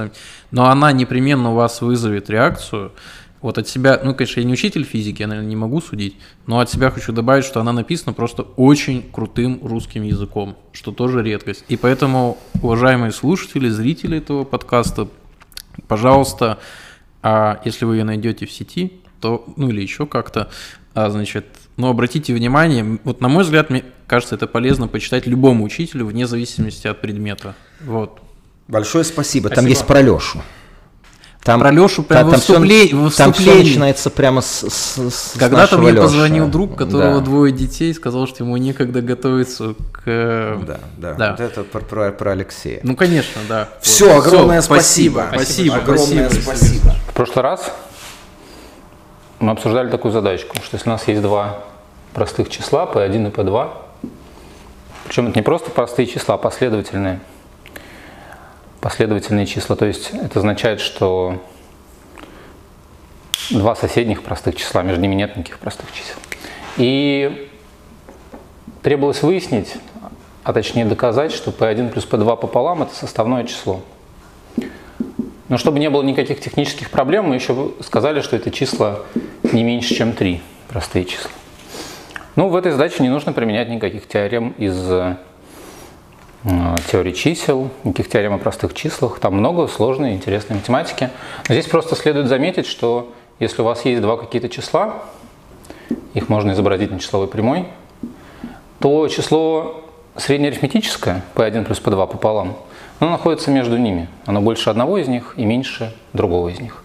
[0.51, 2.93] но она непременно у вас вызовет реакцию.
[3.41, 6.59] Вот от себя, ну, конечно, я не учитель физики, я, наверное, не могу судить, но
[6.59, 11.65] от себя хочу добавить, что она написана просто очень крутым русским языком, что тоже редкость.
[11.69, 15.09] И поэтому, уважаемые слушатели, зрители этого подкаста,
[15.87, 16.59] пожалуйста,
[17.23, 20.51] а если вы ее найдете в сети, то, ну или еще как-то,
[20.95, 21.47] а, значит,
[21.79, 26.27] ну обратите внимание, вот на мой взгляд, мне кажется, это полезно почитать любому учителю вне
[26.27, 27.55] зависимости от предмета.
[27.81, 28.21] Вот.
[28.69, 29.49] Большое спасибо.
[29.49, 29.71] Там Спасибо.
[29.71, 30.43] есть про Лешу.
[31.43, 34.99] Там, Про Лешу прям та- во всё- вступле- во Там все начинается прямо с, с-
[35.11, 36.03] с Когда-то мне Лёши.
[36.03, 37.25] позвонил друг, у которого Да.
[37.25, 40.03] двое детей, сказал, что ему некогда готовиться к...
[40.05, 41.31] э, Да, да, Да.
[41.31, 42.81] Вот это про, про- про Алексея.
[42.83, 43.69] Ну, конечно, да.
[43.81, 44.27] Все, Вот.
[44.27, 45.27] огромное Всё, спасибо.
[45.33, 46.43] Спасибо, огромное спасибо.
[46.57, 46.95] спасибо.
[47.09, 47.73] В прошлый раз
[49.41, 51.61] мы обсуждали такую задачку, что если у нас есть два
[52.19, 53.71] простых числа, P1 и P2,
[55.05, 57.21] причем это не просто простые числа, а последовательные,
[58.81, 61.41] последовательные числа, то есть это означает, что
[63.51, 66.17] два соседних простых числа, между ними нет никаких простых чисел.
[66.77, 67.49] И
[68.83, 69.75] требовалось выяснить,
[70.43, 73.81] а точнее доказать, что p1 плюс p2 пополам– это составное число.
[75.49, 79.05] Но чтобы не было никаких технических проблем, мы еще сказали, что это числа
[79.53, 81.31] не меньше, чем 3, простые числа.
[82.39, 85.17] Ну, в этой задаче не нужно применять никаких теорем из э,
[86.89, 89.19] теории чисел, никаких теорем о простых числах.
[89.19, 91.11] Там много сложной и интересной математики.
[91.49, 95.03] Но здесь просто следует заметить, что если у вас есть два какие-то числа,
[96.15, 97.67] их можно изобразить на числовой прямой,
[98.79, 99.83] то число
[100.15, 102.57] среднеарифметическое, p1 плюс p2 пополам,
[103.01, 104.07] оно находится между ними.
[104.27, 106.85] Оно больше одного из них и меньше другого из них.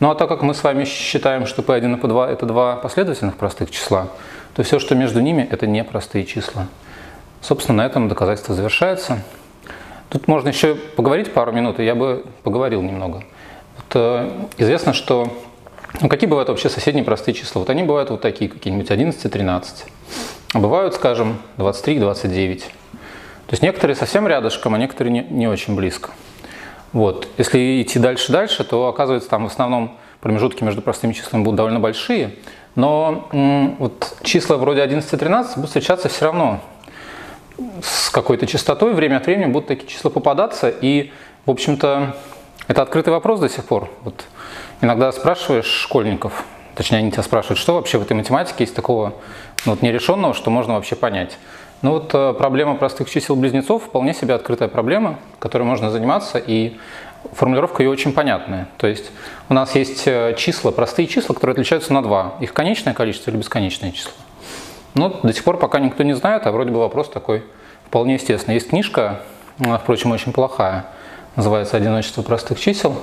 [0.00, 3.36] Ну а так как мы с вами считаем, что p1 и p2 это два последовательных
[3.36, 4.08] простых числа,
[4.56, 6.66] то все, что между ними, это не простые числа.
[7.42, 9.22] Собственно, на этом доказательство завершается.
[10.08, 13.22] Тут можно еще поговорить пару минут, и я бы поговорил немного.
[13.76, 15.30] Вот, э, известно, что
[16.00, 17.60] ну, какие бывают вообще соседние простые числа?
[17.60, 19.84] Вот они бывают вот такие, какие-нибудь 11, 13.
[20.54, 22.60] А бывают, скажем, 23, 29.
[22.62, 22.70] То
[23.50, 26.12] есть некоторые совсем рядышком, а некоторые не, не очень близко.
[26.94, 27.28] Вот.
[27.36, 32.36] Если идти дальше-дальше, то оказывается там в основном промежутки между простыми числами будут довольно большие,
[32.76, 33.28] но
[33.78, 36.60] вот числа вроде 11 и 13 будут встречаться все равно
[37.82, 41.10] с какой-то частотой, время от времени будут такие числа попадаться, и,
[41.46, 42.14] в общем-то,
[42.68, 43.90] это открытый вопрос до сих пор.
[44.04, 44.26] Вот
[44.80, 46.44] иногда спрашиваешь школьников,
[46.74, 49.14] точнее, они тебя спрашивают, что вообще в этой математике есть такого
[49.64, 51.38] ну, вот, нерешенного, что можно вообще понять.
[51.82, 56.78] Ну вот э, проблема простых чисел-близнецов вполне себе открытая проблема, которой можно заниматься, и
[57.32, 58.68] формулировка ее очень понятная.
[58.76, 59.10] То есть
[59.48, 62.36] у нас есть э, числа, простые числа, которые отличаются на 2.
[62.40, 64.12] Их конечное количество или бесконечное число.
[64.94, 67.44] Но до сих пор пока никто не знает, а вроде бы вопрос такой
[67.86, 68.54] вполне естественный.
[68.54, 69.20] Есть книжка,
[69.58, 70.86] впрочем, очень плохая,
[71.36, 72.96] называется «Одиночество простых чисел».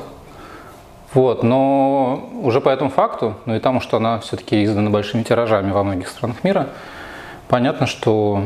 [1.14, 5.72] Вот, но уже по этому факту, ну и тому, что она все-таки издана большими тиражами
[5.72, 6.70] во многих странах мира,
[7.48, 8.46] понятно, что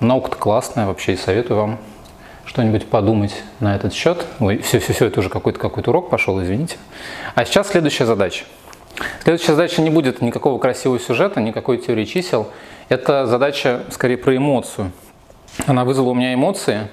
[0.00, 1.78] наука-то классная вообще, и советую вам
[2.52, 4.26] что-нибудь подумать на этот счет.
[4.38, 6.76] Ой, все, все, все, это уже какой-то какой урок пошел, извините.
[7.34, 8.44] А сейчас следующая задача.
[9.22, 12.50] Следующая задача не будет никакого красивого сюжета, никакой теории чисел.
[12.90, 14.92] Это задача скорее про эмоцию.
[15.66, 16.88] Она вызвала у меня эмоции,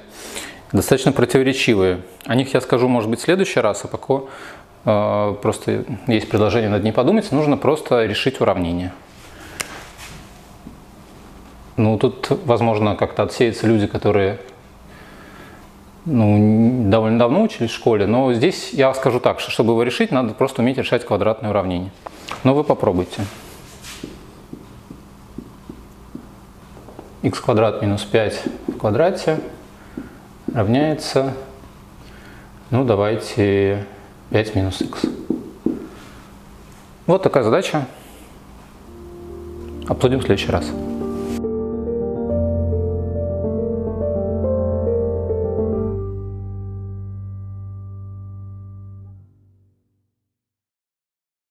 [0.72, 2.04] достаточно противоречивые.
[2.26, 4.22] О них я скажу, может быть, в следующий раз, а пока
[4.86, 8.94] э, просто есть предложение над ней подумать, нужно просто решить уравнение.
[11.76, 14.40] Ну, тут, возможно, как-то отсеются люди, которые
[16.06, 20.12] ну, довольно давно учились в школе, но здесь я скажу так, что чтобы его решить,
[20.12, 21.92] надо просто уметь решать квадратные уравнения.
[22.44, 23.24] Но вы попробуйте.
[27.22, 29.40] x квадрат минус 5 в квадрате
[30.54, 31.34] равняется,
[32.70, 33.86] ну давайте
[34.30, 35.02] 5 минус x.
[37.08, 37.88] Вот такая задача.
[39.88, 40.72] Обсудим в следующий раз.